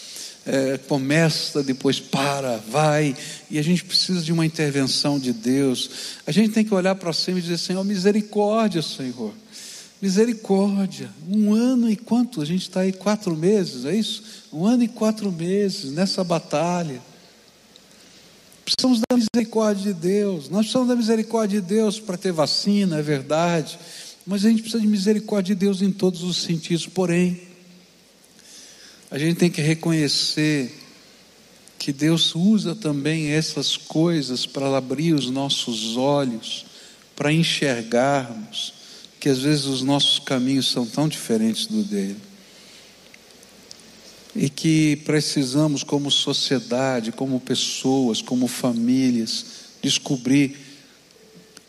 é, 0.45 0.77
começa, 0.77 1.63
depois 1.63 1.97
para, 1.97 2.57
vai, 2.69 3.15
e 3.49 3.57
a 3.57 3.61
gente 3.61 3.85
precisa 3.85 4.21
de 4.21 4.33
uma 4.33 4.45
intervenção 4.45 5.17
de 5.17 5.31
Deus. 5.31 5.89
A 6.27 6.31
gente 6.33 6.51
tem 6.51 6.65
que 6.65 6.73
olhar 6.73 6.95
para 6.95 7.13
cima 7.13 7.39
e 7.39 7.41
dizer: 7.41 7.57
Senhor, 7.57 7.85
misericórdia, 7.85 8.81
Senhor, 8.81 9.33
misericórdia. 10.01 11.09
Um 11.29 11.53
ano 11.53 11.89
e 11.89 11.95
quanto? 11.95 12.41
A 12.41 12.45
gente 12.45 12.63
está 12.63 12.81
aí 12.81 12.91
quatro 12.91 13.37
meses, 13.37 13.85
é 13.85 13.95
isso? 13.95 14.23
Um 14.51 14.65
ano 14.65 14.83
e 14.83 14.87
quatro 14.87 15.31
meses 15.31 15.91
nessa 15.91 16.23
batalha. 16.23 17.01
Precisamos 18.65 19.01
da 19.09 19.15
misericórdia 19.15 19.93
de 19.93 19.99
Deus. 19.99 20.49
Nós 20.49 20.61
precisamos 20.61 20.87
da 20.87 20.95
misericórdia 20.95 21.61
de 21.61 21.67
Deus 21.67 21.99
para 21.99 22.17
ter 22.17 22.31
vacina, 22.31 22.97
é 22.97 23.01
verdade. 23.01 23.77
Mas 24.25 24.43
a 24.43 24.49
gente 24.49 24.63
precisa 24.63 24.81
de 24.81 24.87
misericórdia 24.87 25.53
de 25.53 25.59
Deus 25.59 25.81
em 25.81 25.91
todos 25.91 26.23
os 26.23 26.37
sentidos. 26.37 26.87
Porém, 26.87 27.41
a 29.11 29.19
gente 29.19 29.37
tem 29.37 29.49
que 29.51 29.61
reconhecer 29.61 30.79
que 31.77 31.91
Deus 31.91 32.33
usa 32.35 32.75
também 32.75 33.31
essas 33.31 33.75
coisas 33.75 34.45
para 34.45 34.75
abrir 34.77 35.13
os 35.13 35.29
nossos 35.29 35.97
olhos, 35.97 36.65
para 37.15 37.33
enxergarmos 37.33 38.80
que 39.21 39.29
às 39.29 39.37
vezes 39.37 39.65
os 39.65 39.83
nossos 39.83 40.17
caminhos 40.17 40.71
são 40.71 40.83
tão 40.83 41.07
diferentes 41.07 41.67
do 41.67 41.83
dele. 41.83 42.17
E 44.35 44.49
que 44.49 44.95
precisamos, 45.05 45.83
como 45.83 46.09
sociedade, 46.09 47.11
como 47.11 47.39
pessoas, 47.39 48.19
como 48.19 48.47
famílias, 48.47 49.45
descobrir 49.79 50.57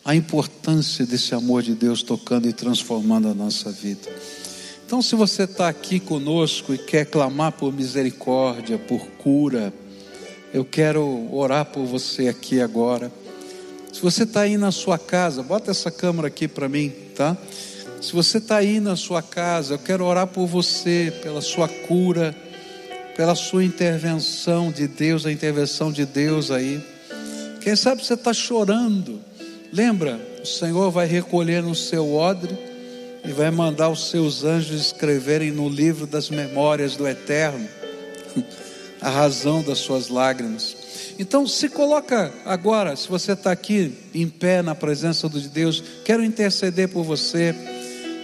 a 0.03 0.15
importância 0.15 1.05
desse 1.05 1.35
amor 1.35 1.61
de 1.61 1.75
Deus 1.75 2.01
tocando 2.01 2.49
e 2.49 2.53
transformando 2.53 3.27
a 3.27 3.35
nossa 3.35 3.71
vida. 3.71 4.09
Então, 4.83 4.99
se 4.99 5.15
você 5.15 5.43
está 5.43 5.69
aqui 5.69 5.99
conosco 5.99 6.73
e 6.73 6.77
quer 6.79 7.05
clamar 7.05 7.51
por 7.51 7.71
misericórdia, 7.71 8.79
por 8.79 9.05
cura, 9.19 9.71
eu 10.51 10.65
quero 10.65 11.31
orar 11.31 11.65
por 11.65 11.85
você 11.85 12.27
aqui 12.27 12.59
agora. 12.59 13.11
Se 13.91 14.01
você 14.01 14.23
está 14.23 14.41
aí 14.41 14.57
na 14.57 14.71
sua 14.71 14.97
casa, 14.97 15.43
bota 15.43 15.69
essa 15.69 15.91
câmera 15.91 16.29
aqui 16.29 16.47
para 16.47 16.67
mim, 16.67 17.02
tá? 17.13 17.37
Se 18.01 18.11
você 18.11 18.37
está 18.37 18.57
aí 18.57 18.79
na 18.79 18.95
sua 18.95 19.21
casa, 19.21 19.75
eu 19.75 19.79
quero 19.79 20.03
orar 20.03 20.27
por 20.27 20.45
você, 20.45 21.13
pela 21.23 21.41
sua 21.41 21.67
cura, 21.69 22.35
pela 23.15 23.35
sua 23.35 23.63
intervenção 23.63 24.71
de 24.71 24.87
Deus, 24.87 25.25
a 25.25 25.31
intervenção 25.31 25.91
de 25.91 26.05
Deus 26.05 26.51
aí. 26.51 26.81
Quem 27.61 27.75
sabe 27.75 28.05
você 28.05 28.15
está 28.15 28.33
chorando. 28.33 29.21
Lembra, 29.71 30.19
o 30.43 30.45
Senhor 30.45 30.91
vai 30.91 31.07
recolher 31.07 31.63
no 31.63 31.73
seu 31.73 32.13
odre 32.13 32.57
e 33.23 33.31
vai 33.31 33.49
mandar 33.49 33.89
os 33.89 34.09
seus 34.09 34.43
anjos 34.43 34.87
escreverem 34.87 35.51
no 35.51 35.69
livro 35.69 36.05
das 36.05 36.29
memórias 36.29 36.95
do 36.95 37.07
Eterno 37.07 37.67
a 38.99 39.09
razão 39.09 39.63
das 39.63 39.77
suas 39.77 40.09
lágrimas. 40.09 40.82
Então, 41.19 41.47
se 41.47 41.69
coloca 41.69 42.33
agora, 42.45 42.95
se 42.95 43.07
você 43.07 43.33
está 43.33 43.51
aqui 43.51 43.93
em 44.13 44.27
pé 44.27 44.61
na 44.61 44.73
presença 44.73 45.29
de 45.29 45.47
Deus, 45.47 45.83
quero 46.03 46.23
interceder 46.23 46.89
por 46.89 47.03
você. 47.03 47.55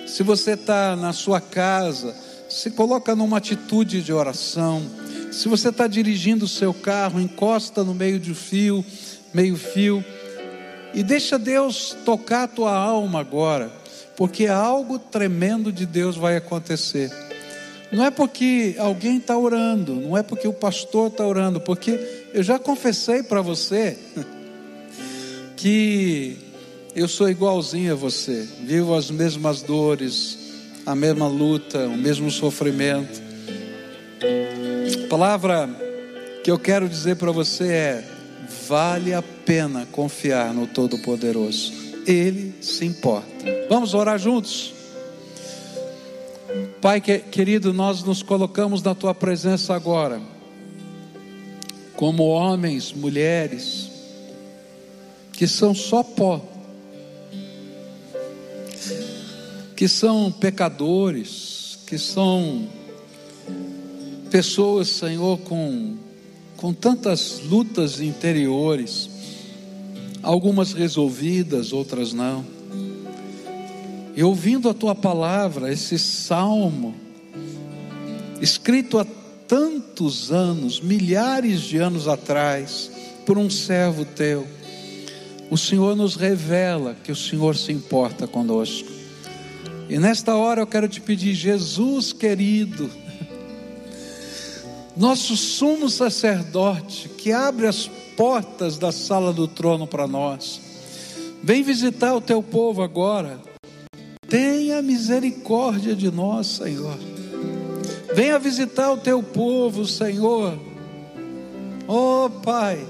Se 0.07 0.23
você 0.23 0.51
está 0.51 0.95
na 0.95 1.13
sua 1.13 1.39
casa, 1.39 2.15
se 2.49 2.71
coloca 2.71 3.15
numa 3.15 3.37
atitude 3.37 4.01
de 4.01 4.11
oração. 4.11 4.83
Se 5.31 5.47
você 5.47 5.69
está 5.69 5.87
dirigindo 5.87 6.45
o 6.45 6.47
seu 6.47 6.73
carro, 6.73 7.19
encosta 7.19 7.83
no 7.83 7.93
meio 7.93 8.19
de 8.19 8.33
fio, 8.33 8.83
meio 9.33 9.55
fio, 9.55 10.03
e 10.93 11.03
deixa 11.03 11.37
Deus 11.37 11.95
tocar 12.03 12.43
a 12.43 12.47
tua 12.47 12.73
alma 12.75 13.19
agora 13.19 13.79
porque 14.19 14.47
algo 14.47 14.99
tremendo 14.99 15.71
de 15.71 15.85
Deus 15.85 16.17
vai 16.17 16.35
acontecer. 16.35 17.09
Não 17.89 18.03
é 18.03 18.11
porque 18.11 18.75
alguém 18.77 19.15
está 19.15 19.37
orando, 19.37 19.95
não 19.95 20.17
é 20.17 20.21
porque 20.21 20.45
o 20.45 20.51
pastor 20.51 21.07
está 21.07 21.25
orando, 21.25 21.61
porque 21.61 22.18
eu 22.33 22.43
já 22.43 22.59
confessei 22.59 23.23
para 23.23 23.41
você 23.41 23.97
que 25.55 26.37
eu 26.95 27.07
sou 27.07 27.29
igualzinho 27.29 27.93
a 27.93 27.95
você, 27.95 28.47
vivo 28.63 28.95
as 28.95 29.11
mesmas 29.11 29.61
dores, 29.61 30.37
a 30.85 30.95
mesma 30.95 31.27
luta, 31.27 31.87
o 31.87 31.97
mesmo 31.97 32.31
sofrimento. 32.31 33.21
A 35.05 35.07
palavra 35.07 35.69
que 36.43 36.51
eu 36.51 36.57
quero 36.57 36.87
dizer 36.87 37.15
para 37.15 37.31
você 37.31 37.67
é: 37.67 38.03
vale 38.67 39.13
a 39.13 39.21
pena 39.21 39.87
confiar 39.91 40.53
no 40.53 40.67
Todo-Poderoso. 40.67 41.73
Ele 42.05 42.55
se 42.61 42.85
importa. 42.85 43.27
Vamos 43.69 43.93
orar 43.93 44.17
juntos? 44.17 44.73
Pai 46.81 46.99
querido, 47.01 47.73
nós 47.73 48.03
nos 48.03 48.23
colocamos 48.23 48.81
na 48.81 48.95
tua 48.95 49.13
presença 49.13 49.75
agora, 49.75 50.19
como 51.99 52.23
homens, 52.29 52.93
mulheres, 52.93 53.89
que 55.33 55.45
são 55.45 55.75
só 55.75 56.01
pó, 56.01 56.41
que 59.75 59.85
são 59.85 60.31
pecadores, 60.31 61.77
que 61.85 61.97
são 61.97 62.69
pessoas, 64.31 64.87
Senhor, 64.87 65.39
com, 65.39 65.97
com 66.55 66.73
tantas 66.73 67.41
lutas 67.41 67.99
interiores, 67.99 69.09
algumas 70.23 70.71
resolvidas, 70.71 71.73
outras 71.73 72.13
não. 72.13 72.45
E 74.15 74.23
ouvindo 74.23 74.69
a 74.69 74.73
tua 74.73 74.95
palavra, 74.95 75.69
esse 75.69 75.99
salmo, 75.99 76.95
escrito 78.39 78.97
há 78.97 79.18
tantos 79.49 80.31
anos, 80.31 80.79
milhares 80.79 81.61
de 81.61 81.77
anos 81.77 82.07
atrás, 82.07 82.91
por 83.25 83.35
um 83.35 83.49
servo 83.49 84.05
teu, 84.05 84.47
o 85.49 85.57
Senhor 85.57 85.95
nos 85.95 86.15
revela 86.15 86.95
que 87.03 87.11
o 87.11 87.15
Senhor 87.15 87.57
se 87.57 87.71
importa 87.71 88.27
conosco. 88.27 88.87
E 89.89 89.97
nesta 89.97 90.35
hora 90.35 90.61
eu 90.61 90.67
quero 90.67 90.87
te 90.87 91.01
pedir, 91.01 91.33
Jesus 91.33 92.13
querido, 92.13 92.91
nosso 94.95 95.35
sumo 95.35 95.89
sacerdote, 95.89 97.09
que 97.09 97.31
abre 97.31 97.65
as 97.65 97.89
portas 98.15 98.77
da 98.77 98.91
sala 98.91 99.33
do 99.33 99.47
trono 99.47 99.87
para 99.87 100.07
nós. 100.07 100.61
Vem 101.41 101.63
visitar 101.63 102.13
o 102.13 102.21
teu 102.21 102.43
povo 102.43 102.83
agora. 102.83 103.39
Tenha 104.27 104.79
misericórdia 104.83 105.95
de 105.95 106.11
nós, 106.11 106.45
Senhor. 106.45 107.18
Venha 108.19 108.37
visitar 108.37 108.91
o 108.91 108.97
teu 108.97 109.23
povo, 109.23 109.85
Senhor. 109.85 110.59
Oh, 111.87 112.29
Pai, 112.43 112.85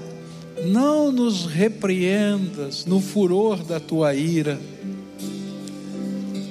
não 0.64 1.12
nos 1.12 1.46
repreendas 1.46 2.84
no 2.84 3.00
furor 3.00 3.62
da 3.62 3.78
tua 3.78 4.12
ira. 4.12 4.58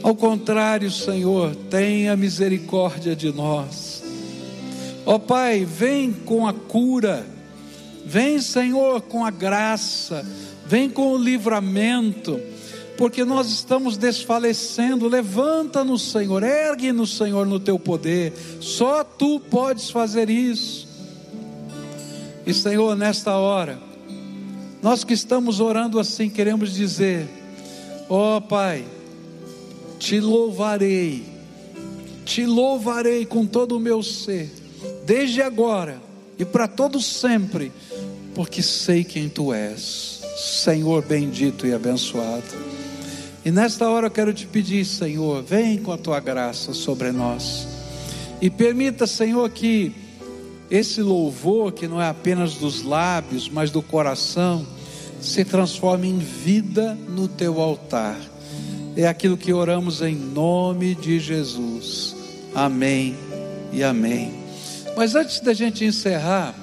Ao 0.02 0.16
contrário, 0.16 0.90
Senhor, 0.90 1.54
tenha 1.70 2.16
misericórdia 2.16 3.14
de 3.18 3.34
nós. 3.34 4.02
Ó 5.06 5.16
oh, 5.16 5.20
Pai, 5.20 5.66
vem 5.66 6.14
com 6.14 6.48
a 6.48 6.54
cura 6.54 7.28
Vem, 8.06 8.40
Senhor, 8.40 9.02
com 9.02 9.24
a 9.24 9.30
graça, 9.30 10.26
vem 10.66 10.90
com 10.90 11.12
o 11.12 11.18
livramento, 11.18 12.40
porque 13.00 13.24
nós 13.24 13.48
estamos 13.48 13.96
desfalecendo. 13.96 15.08
Levanta-nos, 15.08 16.12
Senhor, 16.12 16.44
ergue-nos, 16.44 17.16
Senhor, 17.16 17.48
no 17.48 17.58
teu 17.58 17.80
poder. 17.80 18.34
Só 18.60 19.06
tu 19.06 19.40
podes 19.40 19.90
fazer 19.90 20.30
isso. 20.30 20.86
E, 22.46 22.54
Senhor, 22.54 22.98
nesta 22.98 23.38
hora, 23.38 23.80
nós 24.82 25.06
que 25.06 25.14
estamos 25.14 25.62
orando 25.62 25.98
assim, 25.98 26.30
queremos 26.30 26.74
dizer: 26.74 27.26
Ó 28.10 28.36
oh, 28.36 28.42
Pai, 28.42 28.84
te 29.98 30.20
louvarei, 30.20 31.24
te 32.26 32.46
louvarei 32.46 33.26
com 33.26 33.46
todo 33.46 33.78
o 33.78 33.80
meu 33.80 34.04
ser 34.04 34.52
desde 35.06 35.42
agora 35.42 36.02
e 36.38 36.44
para 36.44 36.68
todo 36.68 37.02
sempre, 37.02 37.72
porque 38.36 38.62
sei 38.62 39.06
quem 39.06 39.30
tu 39.30 39.54
és, 39.54 40.20
Senhor 40.36 41.02
bendito 41.02 41.66
e 41.66 41.74
abençoado. 41.74 42.79
E 43.50 43.52
nesta 43.52 43.90
hora 43.90 44.06
eu 44.06 44.12
quero 44.12 44.32
te 44.32 44.46
pedir, 44.46 44.86
Senhor, 44.86 45.42
vem 45.42 45.80
com 45.80 45.92
a 45.92 45.98
tua 45.98 46.20
graça 46.20 46.72
sobre 46.72 47.12
nós. 47.12 47.68
E 48.40 48.48
permita, 48.48 49.08
Senhor, 49.08 49.50
que 49.50 49.92
esse 50.70 51.02
louvor, 51.02 51.72
que 51.72 51.88
não 51.88 52.00
é 52.00 52.08
apenas 52.08 52.54
dos 52.54 52.84
lábios, 52.84 53.50
mas 53.50 53.72
do 53.72 53.82
coração, 53.82 54.64
se 55.20 55.44
transforme 55.44 56.08
em 56.08 56.20
vida 56.20 56.96
no 57.10 57.28
teu 57.28 57.60
altar. 57.60 58.20
É 58.96 59.08
aquilo 59.08 59.36
que 59.36 59.52
oramos 59.52 60.04
em 60.04 60.14
nome 60.14 60.94
de 60.94 61.20
Jesus. 61.20 62.16
Amém 62.54 63.16
e 63.74 63.82
amém. 63.82 64.32
Mas 64.96 65.16
antes 65.16 65.40
da 65.40 65.56
gente 65.56 65.84
encerrar, 65.84 66.54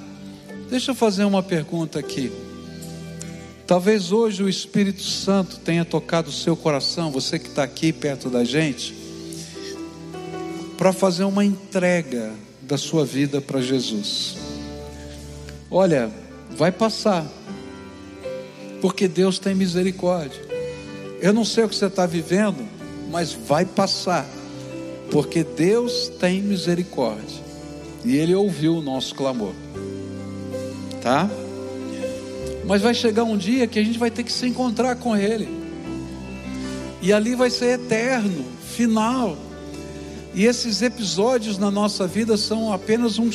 deixa 0.70 0.93
eu 0.93 0.95
fazer 0.95 1.24
uma 1.24 1.43
pergunta 1.43 1.99
aqui. 1.99 2.46
Talvez 3.67 4.12
hoje 4.12 4.45
o 4.45 4.49
Espírito 4.49 5.03
Santo 5.03 5.59
tenha 5.59 5.85
tocado 5.85 6.29
o 6.31 6.33
seu 6.33 6.57
coração, 6.57 7.11
você 7.11 7.37
que 7.37 7.49
está 7.49 7.64
aqui 7.64 7.93
perto 7.93 8.31
da 8.31 8.45
gente, 8.45 8.95
para 10.79 10.93
fazer 10.93 11.25
uma 11.25 11.45
entrega 11.45 12.33
da 12.62 12.79
sua 12.79 13.05
vida 13.05 13.41
para 13.41 13.61
Jesus. 13.61 14.37
Olha, 15.69 16.09
vai 16.51 16.71
passar, 16.71 17.27
porque 18.81 19.09
Deus 19.09 19.41
tem 19.41 19.53
misericórdia. 19.53 20.41
Eu 21.21 21.33
não 21.33 21.45
sei 21.45 21.64
o 21.64 21.69
que 21.69 21.75
você 21.75 21.87
está 21.87 22.07
vivendo, 22.07 22.64
mas 23.11 23.33
vai 23.33 23.64
passar, 23.64 24.29
porque 25.11 25.43
Deus 25.43 26.09
tem 26.21 26.41
misericórdia 26.41 27.43
e 28.05 28.17
Ele 28.17 28.33
ouviu 28.33 28.77
o 28.77 28.83
nosso 28.83 29.12
clamor, 29.12 29.55
tá? 31.03 31.29
Mas 32.67 32.83
vai 32.83 32.95
chegar 32.95 33.23
um 33.25 33.37
dia 33.37 33.67
que 33.67 33.79
a 33.79 33.85
gente 33.85 33.99
vai 33.99 34.11
ter 34.11 34.25
que 34.25 34.33
se 34.33 34.47
encontrar 34.47 34.97
com 34.97 35.17
Ele. 35.17 35.49
E 37.01 37.12
ali 37.12 37.35
vai 37.35 37.49
ser 37.49 37.81
eterno, 37.81 38.45
final. 38.75 39.39
E 40.35 40.45
esses 40.45 40.83
episódios 40.83 41.57
na 41.59 41.71
nossa 41.71 42.07
vida 42.07 42.37
são 42.37 42.73
apenas 42.73 43.19
um 43.19 43.31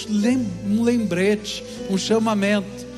lembrete, 0.83 1.63
um 1.89 1.97
chamamento. 1.97 2.91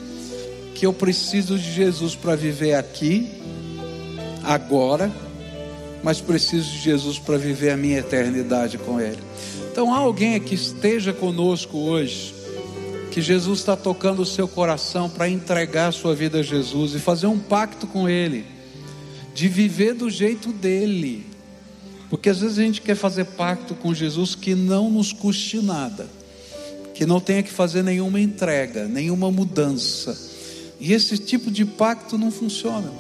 Que 0.73 0.85
eu 0.85 0.91
preciso 0.91 1.57
de 1.57 1.71
Jesus 1.71 2.15
para 2.15 2.35
viver 2.35 2.73
aqui, 2.73 3.29
agora, 4.43 5.11
mas 6.03 6.19
preciso 6.19 6.69
de 6.71 6.79
Jesus 6.79 7.19
para 7.19 7.37
viver 7.37 7.69
a 7.69 7.77
minha 7.77 7.99
eternidade 7.99 8.77
com 8.77 8.99
Ele. 8.99 9.19
Então, 9.71 9.93
há 9.93 9.97
alguém 9.97 10.39
que 10.39 10.55
esteja 10.55 11.13
conosco 11.13 11.77
hoje 11.77 12.33
que 13.13 13.21
Jesus 13.21 13.59
está 13.59 13.75
tocando 13.75 14.23
o 14.23 14.25
seu 14.25 14.47
coração 14.47 15.07
para 15.07 15.29
entregar 15.29 15.89
a 15.89 15.91
sua 15.91 16.15
vida 16.15 16.39
a 16.39 16.43
Jesus 16.43 16.95
e 16.95 16.99
fazer 16.99 17.27
um 17.27 17.37
pacto 17.37 17.85
com 17.85 18.09
Ele, 18.09 18.43
de 19.35 19.47
viver 19.47 19.93
do 19.93 20.09
jeito 20.09 20.51
dele. 20.51 21.23
Porque 22.09 22.27
às 22.27 22.39
vezes 22.39 22.57
a 22.57 22.63
gente 22.63 22.81
quer 22.81 22.95
fazer 22.95 23.25
pacto 23.25 23.75
com 23.75 23.93
Jesus 23.93 24.33
que 24.33 24.55
não 24.55 24.89
nos 24.89 25.13
custe 25.13 25.61
nada, 25.61 26.07
que 26.95 27.05
não 27.05 27.19
tenha 27.19 27.43
que 27.43 27.51
fazer 27.51 27.83
nenhuma 27.83 28.19
entrega, 28.19 28.87
nenhuma 28.87 29.29
mudança. 29.29 30.19
E 30.79 30.91
esse 30.91 31.15
tipo 31.19 31.51
de 31.51 31.65
pacto 31.65 32.17
não 32.17 32.31
funciona. 32.31 32.91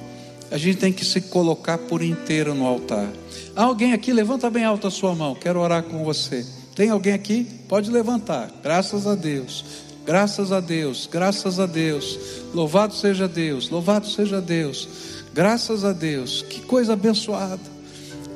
A 0.51 0.59
gente 0.59 0.77
tem 0.77 0.93
que 0.93 1.03
se 1.03 1.21
colocar 1.21 1.79
por 1.79 2.03
inteiro 2.03 2.53
no 2.53 2.67
altar. 2.67 3.11
Há 3.55 3.63
alguém 3.63 3.93
aqui? 3.93 4.13
Levanta 4.13 4.47
bem 4.51 4.63
alto 4.63 4.85
a 4.85 4.91
sua 4.91 5.15
mão, 5.15 5.33
quero 5.33 5.59
orar 5.59 5.81
com 5.81 6.03
você. 6.03 6.45
Tem 6.75 6.91
alguém 6.91 7.13
aqui? 7.13 7.47
Pode 7.67 7.89
levantar, 7.89 8.51
graças 8.61 9.07
a 9.07 9.15
Deus. 9.15 9.92
Graças 10.05 10.51
a 10.51 10.59
Deus, 10.59 11.07
graças 11.09 11.59
a 11.59 11.65
Deus. 11.65 12.19
Louvado 12.53 12.93
seja 12.93 13.27
Deus, 13.27 13.69
louvado 13.69 14.07
seja 14.07 14.41
Deus. 14.41 14.87
Graças 15.33 15.85
a 15.85 15.93
Deus, 15.93 16.41
que 16.41 16.59
coisa 16.61 16.93
abençoada. 16.93 17.61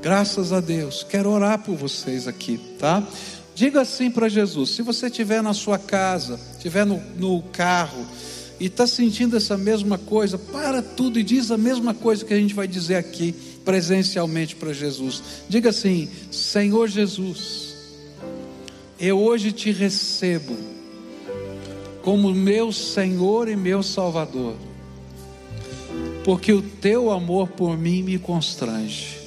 Graças 0.02 0.54
a 0.54 0.62
Deus. 0.62 1.04
Quero 1.04 1.30
orar 1.30 1.60
por 1.60 1.76
vocês 1.76 2.26
aqui, 2.28 2.58
tá? 2.80 3.06
Diga 3.54 3.82
assim 3.82 4.10
para 4.10 4.30
Jesus: 4.30 4.70
se 4.70 4.82
você 4.82 5.08
estiver 5.08 5.44
na 5.44 5.54
sua 5.54 5.78
casa, 5.78 6.40
estiver 6.54 6.86
no, 6.86 7.02
no 7.18 7.42
carro 7.52 8.06
e 8.60 8.68
está 8.68 8.88
sentindo 8.88 9.36
essa 9.36 9.58
mesma 9.58 9.98
coisa, 9.98 10.38
para 10.38 10.82
tudo 10.82 11.20
e 11.20 11.24
diz 11.24 11.52
a 11.52 11.58
mesma 11.58 11.94
coisa 11.94 12.24
que 12.24 12.34
a 12.34 12.38
gente 12.38 12.54
vai 12.54 12.68
dizer 12.68 12.96
aqui 12.96 13.36
presencialmente 13.66 14.56
para 14.56 14.72
Jesus. 14.72 15.22
Diga 15.50 15.72
assim: 15.72 16.08
Senhor 16.32 16.88
Jesus, 16.88 17.76
eu 18.98 19.20
hoje 19.20 19.52
te 19.52 19.70
recebo 19.72 20.77
como 22.08 22.34
meu 22.34 22.72
Senhor 22.72 23.50
e 23.50 23.56
meu 23.58 23.84
Salvador, 23.84 24.56
porque 26.24 26.54
o 26.54 26.62
teu 26.62 27.12
amor 27.12 27.50
por 27.50 27.78
mim 27.78 28.02
me 28.02 28.18
constrange. 28.18 29.20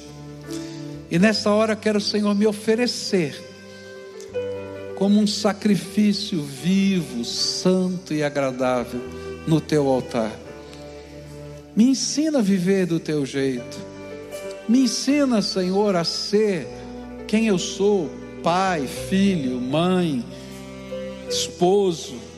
E 1.11 1.19
nessa 1.19 1.51
hora 1.51 1.75
quero, 1.75 2.01
Senhor, 2.01 2.33
me 2.33 2.47
oferecer 2.47 3.39
como 4.95 5.19
um 5.19 5.27
sacrifício 5.27 6.41
vivo, 6.41 7.23
santo 7.23 8.15
e 8.15 8.23
agradável 8.23 8.99
no 9.45 9.61
teu 9.61 9.87
altar. 9.87 10.31
Me 11.75 11.83
ensina 11.83 12.39
a 12.39 12.41
viver 12.41 12.87
do 12.87 12.99
teu 12.99 13.23
jeito. 13.27 13.77
Me 14.67 14.85
ensina, 14.85 15.43
Senhor, 15.43 15.95
a 15.95 16.03
ser 16.03 16.67
quem 17.27 17.45
eu 17.45 17.59
sou, 17.59 18.09
pai, 18.41 18.87
filho, 18.87 19.61
mãe, 19.61 20.25
esposo, 21.29 22.30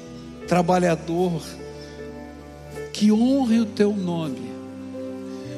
trabalhador, 0.48 1.42
que 2.92 3.12
honre 3.12 3.60
o 3.60 3.66
teu 3.66 3.94
nome 3.94 4.52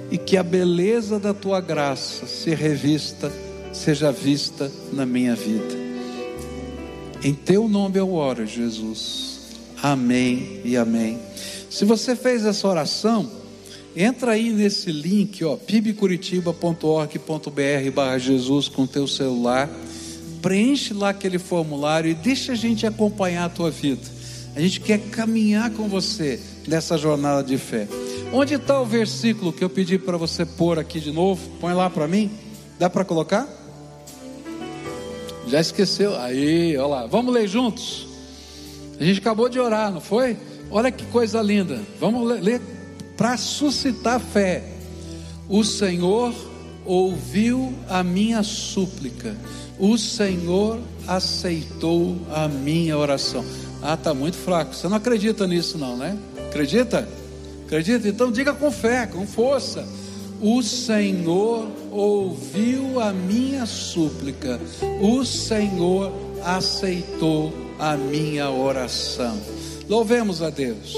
e 0.10 0.18
que 0.18 0.38
a 0.38 0.44
beleza 0.44 1.20
da 1.20 1.34
tua 1.34 1.60
graça 1.60 2.26
se 2.26 2.54
revista, 2.54 3.32
seja 3.74 4.12
vista 4.12 4.72
na 4.94 5.06
minha 5.06 5.36
vida. 5.36 5.86
Em 7.24 7.34
teu 7.34 7.68
nome 7.68 7.98
eu 7.98 8.14
oro, 8.14 8.46
Jesus. 8.46 9.40
Amém 9.82 10.62
e 10.64 10.78
amém. 10.78 11.20
Se 11.70 11.84
você 11.84 12.16
fez 12.16 12.46
essa 12.46 12.68
oração, 12.68 13.30
entra 13.96 14.34
aí 14.34 14.52
nesse 14.52 14.92
link, 14.92 15.44
ó, 15.44 15.56
pibcuritiba.org.br 15.56 17.92
barra 17.94 18.18
Jesus 18.18 18.68
com 18.68 18.88
teu 18.88 19.08
celular, 19.08 19.70
preenche 20.42 20.94
lá 20.94 21.10
aquele 21.10 21.40
formulário 21.40 22.10
e 22.10 22.14
deixa 22.14 22.52
a 22.52 22.56
gente 22.56 22.86
acompanhar 22.86 23.46
a 23.46 23.50
tua 23.50 23.72
vida. 23.72 24.15
A 24.56 24.62
gente 24.62 24.80
quer 24.80 25.00
caminhar 25.10 25.70
com 25.72 25.90
você 25.90 26.40
nessa 26.66 26.98
jornada 26.98 27.44
de 27.44 27.58
fé. 27.58 27.88
Onde 28.32 28.54
está 28.54 28.80
o 28.80 28.86
versículo 28.86 29.52
que 29.52 29.64
eu 29.64 29.70
pedi 29.70 29.98
para 29.98 30.16
você 30.16 30.46
pôr 30.46 30.80
aqui 30.80 31.00
de 31.00 31.12
novo? 31.12 31.42
Põe 31.60 31.74
lá 31.74 31.90
para 31.90 32.08
mim. 32.08 32.32
Dá 32.80 32.90
para 32.90 33.04
colocar? 33.04 33.48
Já 35.48 35.60
esqueceu? 35.60 36.18
Aí, 36.18 36.78
olha 36.78 36.88
lá. 36.88 37.06
Vamos 37.06 37.34
ler 37.34 37.48
juntos? 37.50 38.08
A 38.98 39.04
gente 39.04 39.20
acabou 39.20 39.50
de 39.50 39.60
orar, 39.60 39.92
não 39.92 40.00
foi? 40.00 40.38
Olha 40.72 40.90
que 40.90 41.06
coisa 41.08 41.42
linda. 41.42 41.82
Vamos 42.00 42.42
ler, 42.42 42.62
para 43.18 43.36
suscitar 43.36 44.22
fé. 44.22 44.64
O 45.50 45.64
Senhor 45.66 46.34
ouviu 46.86 47.74
a 47.90 48.04
minha 48.04 48.42
súplica. 48.42 49.36
O 49.78 49.98
Senhor 49.98 50.80
aceitou 51.06 52.18
a 52.32 52.48
minha 52.48 52.98
oração. 52.98 53.44
Ah, 53.88 53.94
está 53.94 54.16
muito 54.16 54.36
fraco. 54.36 54.74
Você 54.74 54.88
não 54.88 54.98
acredita 54.98 55.46
nisso, 55.46 55.78
não, 55.78 55.96
né? 55.96 56.18
Acredita? 56.50 57.08
Acredita? 57.68 58.08
Então 58.08 58.32
diga 58.32 58.52
com 58.52 58.72
fé, 58.72 59.06
com 59.06 59.28
força. 59.28 59.88
O 60.42 60.64
Senhor 60.64 61.68
ouviu 61.92 63.00
a 63.00 63.14
minha 63.14 63.66
súplica, 63.68 64.60
o 65.00 65.24
Senhor 65.24 66.12
aceitou 66.44 67.54
a 67.78 67.96
minha 67.96 68.50
oração. 68.50 69.40
Louvemos 69.88 70.42
a 70.42 70.50
Deus. 70.50 70.94